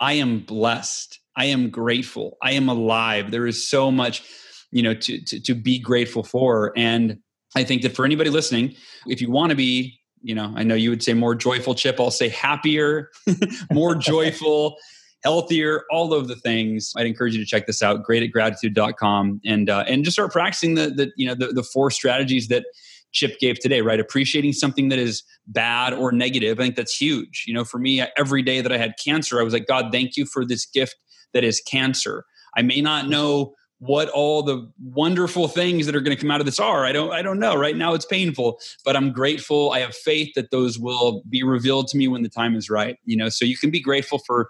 I 0.00 0.14
am 0.14 0.40
blessed 0.40 1.20
I 1.36 1.46
am 1.46 1.70
grateful. 1.70 2.36
I 2.42 2.52
am 2.52 2.68
alive. 2.68 3.30
There 3.30 3.46
is 3.46 3.68
so 3.68 3.90
much, 3.90 4.22
you 4.70 4.82
know, 4.82 4.94
to, 4.94 5.24
to, 5.24 5.40
to 5.40 5.54
be 5.54 5.78
grateful 5.78 6.22
for. 6.22 6.72
And 6.76 7.18
I 7.56 7.64
think 7.64 7.82
that 7.82 7.94
for 7.94 8.04
anybody 8.04 8.30
listening, 8.30 8.74
if 9.06 9.20
you 9.20 9.30
want 9.30 9.50
to 9.50 9.56
be, 9.56 9.98
you 10.22 10.34
know, 10.34 10.52
I 10.56 10.62
know 10.62 10.74
you 10.74 10.90
would 10.90 11.02
say 11.02 11.12
more 11.14 11.34
joyful, 11.34 11.74
Chip. 11.74 12.00
I'll 12.00 12.10
say 12.10 12.28
happier, 12.28 13.10
more 13.72 13.94
joyful, 13.94 14.76
healthier, 15.22 15.82
all 15.90 16.14
of 16.14 16.28
the 16.28 16.36
things. 16.36 16.92
I'd 16.96 17.06
encourage 17.06 17.34
you 17.34 17.40
to 17.40 17.46
check 17.46 17.66
this 17.66 17.82
out. 17.82 18.02
Great 18.02 18.22
at 18.22 18.32
gratitude.com 18.32 19.40
and 19.44 19.68
uh, 19.68 19.84
and 19.86 20.02
just 20.02 20.14
start 20.14 20.32
practicing 20.32 20.76
the 20.76 20.88
the 20.90 21.12
you 21.16 21.26
know 21.26 21.34
the, 21.34 21.48
the 21.48 21.62
four 21.62 21.90
strategies 21.90 22.48
that 22.48 22.64
Chip 23.12 23.38
gave 23.38 23.60
today, 23.60 23.80
right? 23.80 24.00
Appreciating 24.00 24.54
something 24.54 24.88
that 24.88 24.98
is 24.98 25.22
bad 25.46 25.92
or 25.92 26.10
negative. 26.10 26.58
I 26.58 26.64
think 26.64 26.76
that's 26.76 26.96
huge. 26.96 27.44
You 27.46 27.54
know, 27.54 27.64
for 27.64 27.78
me, 27.78 28.02
every 28.16 28.42
day 28.42 28.60
that 28.60 28.72
I 28.72 28.78
had 28.78 28.94
cancer, 29.02 29.38
I 29.38 29.44
was 29.44 29.52
like, 29.52 29.66
God, 29.66 29.92
thank 29.92 30.16
you 30.16 30.26
for 30.26 30.44
this 30.44 30.66
gift 30.66 30.96
that 31.34 31.44
is 31.44 31.60
cancer. 31.60 32.24
I 32.56 32.62
may 32.62 32.80
not 32.80 33.08
know 33.08 33.54
what 33.78 34.08
all 34.10 34.42
the 34.42 34.70
wonderful 34.82 35.48
things 35.48 35.84
that 35.84 35.94
are 35.94 36.00
going 36.00 36.16
to 36.16 36.20
come 36.20 36.30
out 36.30 36.40
of 36.40 36.46
this 36.46 36.58
are. 36.58 36.86
I 36.86 36.92
don't 36.92 37.12
I 37.12 37.20
don't 37.20 37.38
know. 37.38 37.54
Right 37.54 37.76
now 37.76 37.92
it's 37.92 38.06
painful, 38.06 38.58
but 38.84 38.96
I'm 38.96 39.12
grateful. 39.12 39.72
I 39.72 39.80
have 39.80 39.94
faith 39.94 40.32
that 40.36 40.50
those 40.50 40.78
will 40.78 41.22
be 41.28 41.42
revealed 41.42 41.88
to 41.88 41.96
me 41.96 42.08
when 42.08 42.22
the 42.22 42.28
time 42.28 42.56
is 42.56 42.70
right, 42.70 42.96
you 43.04 43.16
know. 43.16 43.28
So 43.28 43.44
you 43.44 43.58
can 43.58 43.70
be 43.70 43.80
grateful 43.80 44.18
for 44.18 44.48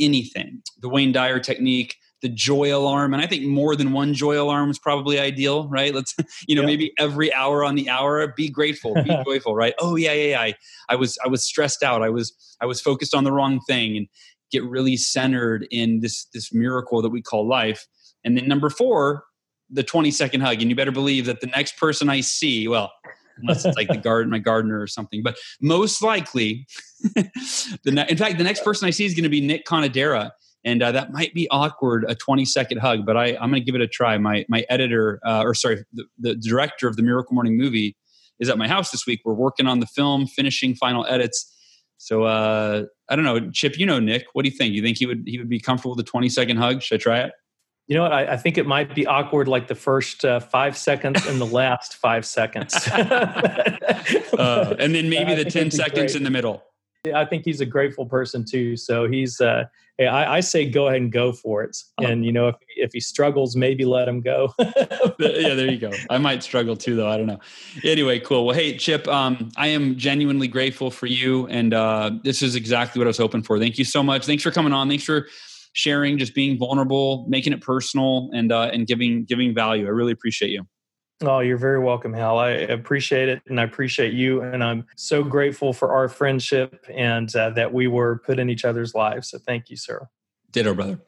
anything. 0.00 0.62
The 0.80 0.88
Wayne 0.88 1.12
Dyer 1.12 1.38
technique, 1.38 1.96
the 2.22 2.28
joy 2.28 2.74
alarm, 2.74 3.14
and 3.14 3.22
I 3.22 3.26
think 3.26 3.44
more 3.44 3.76
than 3.76 3.92
one 3.92 4.14
joy 4.14 4.40
alarm 4.40 4.70
is 4.70 4.78
probably 4.78 5.20
ideal, 5.20 5.68
right? 5.68 5.94
Let's 5.94 6.16
you 6.48 6.56
know, 6.56 6.64
maybe 6.64 6.92
every 6.98 7.32
hour 7.32 7.64
on 7.64 7.76
the 7.76 7.88
hour 7.88 8.26
be 8.36 8.48
grateful, 8.48 8.94
be 8.94 9.16
joyful, 9.24 9.54
right? 9.54 9.74
Oh 9.78 9.94
yeah, 9.94 10.12
yeah, 10.12 10.30
yeah. 10.30 10.40
I, 10.40 10.54
I 10.88 10.96
was 10.96 11.18
I 11.24 11.28
was 11.28 11.44
stressed 11.44 11.84
out. 11.84 12.02
I 12.02 12.08
was 12.08 12.32
I 12.60 12.66
was 12.66 12.80
focused 12.80 13.14
on 13.14 13.22
the 13.22 13.32
wrong 13.32 13.60
thing 13.60 13.96
and 13.96 14.08
get 14.52 14.62
really 14.64 14.96
centered 14.96 15.66
in 15.70 16.00
this 16.00 16.26
this 16.32 16.52
miracle 16.52 17.02
that 17.02 17.10
we 17.10 17.22
call 17.22 17.48
life. 17.48 17.86
And 18.24 18.36
then 18.36 18.46
number 18.46 18.70
four, 18.70 19.24
the 19.72 19.82
20 19.82 20.10
second 20.10 20.42
hug. 20.42 20.60
And 20.60 20.70
you 20.70 20.76
better 20.76 20.92
believe 20.92 21.26
that 21.26 21.40
the 21.40 21.46
next 21.48 21.76
person 21.76 22.08
I 22.08 22.20
see, 22.20 22.68
well, 22.68 22.92
unless 23.38 23.64
it's 23.64 23.76
like 23.76 23.88
the 23.88 23.96
garden, 24.02 24.30
my 24.30 24.38
gardener 24.38 24.80
or 24.80 24.86
something, 24.86 25.22
but 25.22 25.36
most 25.60 26.02
likely, 26.02 26.66
the 27.14 27.90
ne- 27.90 28.06
in 28.08 28.16
fact, 28.16 28.38
the 28.38 28.44
next 28.44 28.62
person 28.62 28.86
I 28.86 28.90
see 28.90 29.04
is 29.04 29.14
going 29.14 29.24
to 29.24 29.30
be 29.30 29.40
Nick 29.40 29.64
Conadera. 29.66 30.30
And 30.64 30.80
uh, 30.80 30.92
that 30.92 31.12
might 31.12 31.34
be 31.34 31.48
awkward, 31.50 32.04
a 32.06 32.14
20 32.14 32.44
second 32.44 32.78
hug, 32.78 33.04
but 33.04 33.16
I, 33.16 33.36
I'm 33.40 33.50
going 33.50 33.54
to 33.54 33.60
give 33.60 33.74
it 33.74 33.80
a 33.80 33.88
try. 33.88 34.16
My, 34.18 34.44
my 34.48 34.64
editor, 34.68 35.18
uh, 35.26 35.42
or 35.42 35.54
sorry, 35.54 35.84
the, 35.92 36.04
the 36.18 36.34
director 36.36 36.86
of 36.86 36.96
the 36.96 37.02
Miracle 37.02 37.34
Morning 37.34 37.56
movie 37.56 37.96
is 38.38 38.48
at 38.48 38.58
my 38.58 38.68
house 38.68 38.90
this 38.90 39.04
week. 39.04 39.22
We're 39.24 39.34
working 39.34 39.66
on 39.66 39.80
the 39.80 39.86
film, 39.86 40.26
finishing 40.28 40.76
final 40.76 41.04
edits 41.06 41.51
so 42.02 42.24
uh, 42.24 42.82
I 43.08 43.14
don't 43.14 43.24
know, 43.24 43.48
Chip. 43.52 43.78
You 43.78 43.86
know 43.86 44.00
Nick. 44.00 44.26
What 44.32 44.42
do 44.42 44.48
you 44.50 44.56
think? 44.56 44.74
You 44.74 44.82
think 44.82 44.98
he 44.98 45.06
would 45.06 45.22
he 45.24 45.38
would 45.38 45.48
be 45.48 45.60
comfortable 45.60 45.94
with 45.94 46.04
a 46.04 46.08
twenty 46.08 46.28
second 46.28 46.56
hug? 46.56 46.82
Should 46.82 46.96
I 46.96 46.98
try 46.98 47.20
it? 47.20 47.32
You 47.86 47.94
know 47.94 48.02
what? 48.02 48.12
I, 48.12 48.32
I, 48.32 48.36
think 48.36 48.58
it 48.58 48.66
might 48.66 48.92
be 48.92 49.06
awkward 49.06 49.46
like 49.46 49.68
the 49.68 49.76
first 49.76 50.24
uh, 50.24 50.40
five 50.40 50.76
seconds 50.76 51.26
and 51.26 51.40
the 51.40 51.46
last 51.46 51.94
five 51.94 52.24
seconds. 52.24 52.74
uh, 52.92 54.74
and 54.78 54.94
then 54.94 55.10
maybe 55.10 55.34
the 55.34 55.44
10 55.44 55.72
seconds 55.72 56.14
in 56.14 56.22
the 56.22 56.30
middle. 56.30 56.62
I 57.12 57.24
think 57.24 57.44
he's 57.44 57.60
a 57.60 57.66
grateful 57.66 58.06
person 58.06 58.44
too. 58.44 58.76
So 58.76 59.08
he's, 59.08 59.40
uh, 59.40 59.64
I, 59.98 60.36
I, 60.36 60.40
say 60.40 60.68
go 60.68 60.86
ahead 60.86 61.02
and 61.02 61.12
go 61.12 61.32
for 61.32 61.62
it. 61.62 61.76
Oh. 61.98 62.06
And, 62.06 62.24
you 62.24 62.32
know, 62.32 62.48
if, 62.48 62.56
if 62.76 62.92
he 62.92 63.00
struggles, 63.00 63.56
maybe 63.56 63.84
let 63.84 64.06
him 64.06 64.20
go. 64.20 64.54
yeah, 64.58 65.54
there 65.54 65.70
you 65.70 65.78
go. 65.78 65.90
I 66.10 66.18
might 66.18 66.42
struggle 66.42 66.76
too, 66.76 66.94
though. 66.94 67.08
I 67.08 67.16
don't 67.16 67.26
know. 67.26 67.40
Anyway, 67.82 68.20
cool. 68.20 68.46
Well, 68.46 68.54
hey, 68.56 68.76
Chip, 68.76 69.08
um, 69.08 69.50
I 69.56 69.68
am 69.68 69.96
genuinely 69.96 70.48
grateful 70.48 70.90
for 70.90 71.06
you. 71.06 71.46
And 71.48 71.74
uh, 71.74 72.12
this 72.22 72.40
is 72.40 72.54
exactly 72.54 73.00
what 73.00 73.06
I 73.06 73.10
was 73.10 73.18
hoping 73.18 73.42
for. 73.42 73.58
Thank 73.58 73.78
you 73.78 73.84
so 73.84 74.02
much. 74.02 74.24
Thanks 74.24 74.44
for 74.44 74.52
coming 74.52 74.72
on. 74.72 74.88
Thanks 74.88 75.04
for 75.04 75.26
sharing, 75.72 76.18
just 76.18 76.34
being 76.34 76.58
vulnerable, 76.58 77.26
making 77.28 77.52
it 77.52 77.60
personal, 77.60 78.30
and 78.32 78.52
uh, 78.52 78.70
and 78.72 78.86
giving 78.86 79.24
giving 79.24 79.54
value. 79.54 79.86
I 79.86 79.90
really 79.90 80.12
appreciate 80.12 80.50
you. 80.50 80.66
Oh, 81.22 81.40
you're 81.40 81.56
very 81.56 81.78
welcome, 81.78 82.12
Hal. 82.12 82.38
I 82.38 82.50
appreciate 82.50 83.28
it, 83.28 83.42
and 83.46 83.60
I 83.60 83.64
appreciate 83.64 84.12
you, 84.12 84.42
and 84.42 84.62
I'm 84.62 84.86
so 84.96 85.22
grateful 85.22 85.72
for 85.72 85.92
our 85.92 86.08
friendship 86.08 86.84
and 86.92 87.34
uh, 87.36 87.50
that 87.50 87.72
we 87.72 87.86
were 87.86 88.18
put 88.18 88.38
in 88.38 88.50
each 88.50 88.64
other's 88.64 88.94
lives. 88.94 89.30
So, 89.30 89.38
thank 89.38 89.70
you, 89.70 89.76
sir. 89.76 90.08
Ditto, 90.50 90.74
brother. 90.74 91.00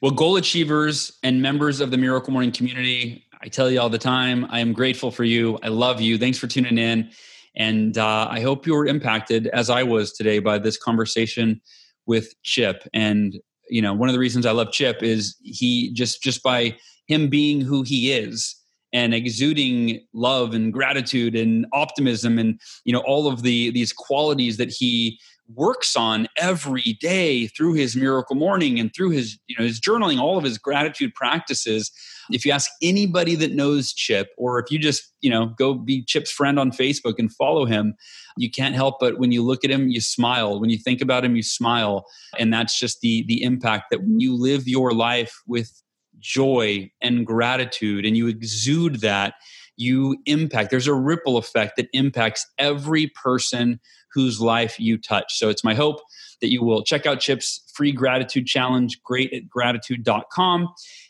Well, 0.00 0.12
goal 0.12 0.36
achievers 0.36 1.18
and 1.22 1.42
members 1.42 1.80
of 1.80 1.90
the 1.90 1.98
Miracle 1.98 2.32
Morning 2.32 2.52
community, 2.52 3.24
I 3.42 3.48
tell 3.48 3.70
you 3.70 3.80
all 3.80 3.90
the 3.90 3.98
time, 3.98 4.46
I 4.48 4.60
am 4.60 4.72
grateful 4.72 5.10
for 5.10 5.24
you. 5.24 5.58
I 5.62 5.68
love 5.68 6.00
you. 6.00 6.18
Thanks 6.18 6.38
for 6.38 6.46
tuning 6.46 6.78
in. 6.78 7.10
And 7.56 7.98
uh, 7.98 8.28
I 8.30 8.40
hope 8.40 8.66
you 8.66 8.74
were 8.74 8.86
impacted 8.86 9.48
as 9.48 9.70
I 9.70 9.82
was 9.82 10.12
today 10.12 10.38
by 10.38 10.58
this 10.58 10.76
conversation 10.76 11.60
with 12.06 12.32
Chip. 12.44 12.88
And 12.94 13.40
you 13.68 13.82
know 13.82 13.92
one 13.92 14.08
of 14.08 14.12
the 14.12 14.18
reasons 14.18 14.46
i 14.46 14.50
love 14.50 14.72
chip 14.72 15.02
is 15.02 15.36
he 15.42 15.92
just 15.92 16.22
just 16.22 16.42
by 16.42 16.76
him 17.06 17.28
being 17.28 17.60
who 17.60 17.82
he 17.82 18.12
is 18.12 18.56
and 18.92 19.14
exuding 19.14 20.00
love 20.12 20.54
and 20.54 20.72
gratitude 20.72 21.34
and 21.36 21.66
optimism 21.72 22.38
and 22.38 22.60
you 22.84 22.92
know 22.92 23.00
all 23.00 23.26
of 23.26 23.42
the 23.42 23.70
these 23.70 23.92
qualities 23.92 24.56
that 24.56 24.70
he 24.70 25.18
works 25.54 25.96
on 25.96 26.28
every 26.36 26.96
day 27.00 27.46
through 27.48 27.72
his 27.72 27.96
miracle 27.96 28.36
morning 28.36 28.78
and 28.78 28.94
through 28.94 29.10
his 29.10 29.38
you 29.46 29.56
know 29.58 29.64
his 29.64 29.80
journaling 29.80 30.18
all 30.18 30.36
of 30.36 30.44
his 30.44 30.58
gratitude 30.58 31.14
practices. 31.14 31.90
If 32.30 32.44
you 32.44 32.52
ask 32.52 32.70
anybody 32.82 33.34
that 33.36 33.52
knows 33.52 33.92
chip 33.92 34.28
or 34.36 34.58
if 34.58 34.70
you 34.70 34.78
just 34.78 35.12
you 35.20 35.30
know 35.30 35.46
go 35.58 35.74
be 35.74 36.04
chip's 36.04 36.30
friend 36.30 36.58
on 36.58 36.70
facebook 36.70 37.14
and 37.18 37.32
follow 37.34 37.64
him 37.64 37.94
you 38.36 38.50
can't 38.50 38.74
help 38.74 38.96
but 39.00 39.18
when 39.18 39.32
you 39.32 39.42
look 39.42 39.64
at 39.64 39.70
him 39.70 39.88
you 39.88 40.00
smile. 40.00 40.60
When 40.60 40.70
you 40.70 40.78
think 40.78 41.00
about 41.00 41.24
him 41.24 41.36
you 41.36 41.42
smile. 41.42 42.04
And 42.38 42.52
that's 42.52 42.78
just 42.78 43.00
the 43.00 43.24
the 43.26 43.42
impact 43.42 43.86
that 43.90 44.02
when 44.02 44.20
you 44.20 44.36
live 44.36 44.68
your 44.68 44.92
life 44.92 45.34
with 45.46 45.82
joy 46.18 46.90
and 47.00 47.26
gratitude 47.26 48.04
and 48.04 48.16
you 48.16 48.26
exude 48.26 49.00
that 49.00 49.34
you 49.76 50.16
impact. 50.26 50.70
There's 50.70 50.86
a 50.86 50.94
ripple 50.94 51.36
effect 51.36 51.76
that 51.76 51.88
impacts 51.92 52.46
every 52.58 53.08
person 53.08 53.80
whose 54.12 54.40
life 54.40 54.80
you 54.80 54.98
touch. 54.98 55.38
So 55.38 55.48
it's 55.48 55.62
my 55.62 55.74
hope 55.74 56.00
that 56.40 56.50
you 56.50 56.62
will 56.62 56.82
check 56.82 57.06
out 57.06 57.20
chip's 57.20 57.70
free 57.74 57.92
gratitude 57.92 58.46
challenge 58.46 59.02
great 59.02 59.32
at 59.32 59.48
gratitude.com 59.48 60.68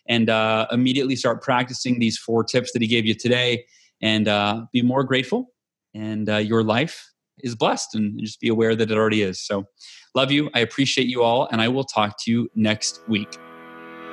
and 0.08 0.30
uh, 0.30 0.66
immediately 0.70 1.16
start 1.16 1.42
practicing 1.42 1.98
these 1.98 2.18
four 2.18 2.44
tips 2.44 2.72
that 2.72 2.82
he 2.82 2.88
gave 2.88 3.06
you 3.06 3.14
today 3.14 3.64
and 4.02 4.28
uh, 4.28 4.64
be 4.72 4.82
more 4.82 5.04
grateful 5.04 5.52
and 5.94 6.28
uh, 6.28 6.36
your 6.36 6.62
life 6.62 7.10
is 7.38 7.54
blessed 7.54 7.94
and 7.94 8.18
just 8.20 8.40
be 8.40 8.48
aware 8.48 8.74
that 8.74 8.90
it 8.90 8.96
already 8.96 9.22
is. 9.22 9.40
So 9.40 9.66
love 10.14 10.32
you 10.32 10.50
i 10.54 10.60
appreciate 10.60 11.06
you 11.06 11.22
all 11.22 11.48
and 11.52 11.60
i 11.60 11.68
will 11.68 11.84
talk 11.84 12.18
to 12.18 12.30
you 12.30 12.48
next 12.54 13.00
week 13.08 13.38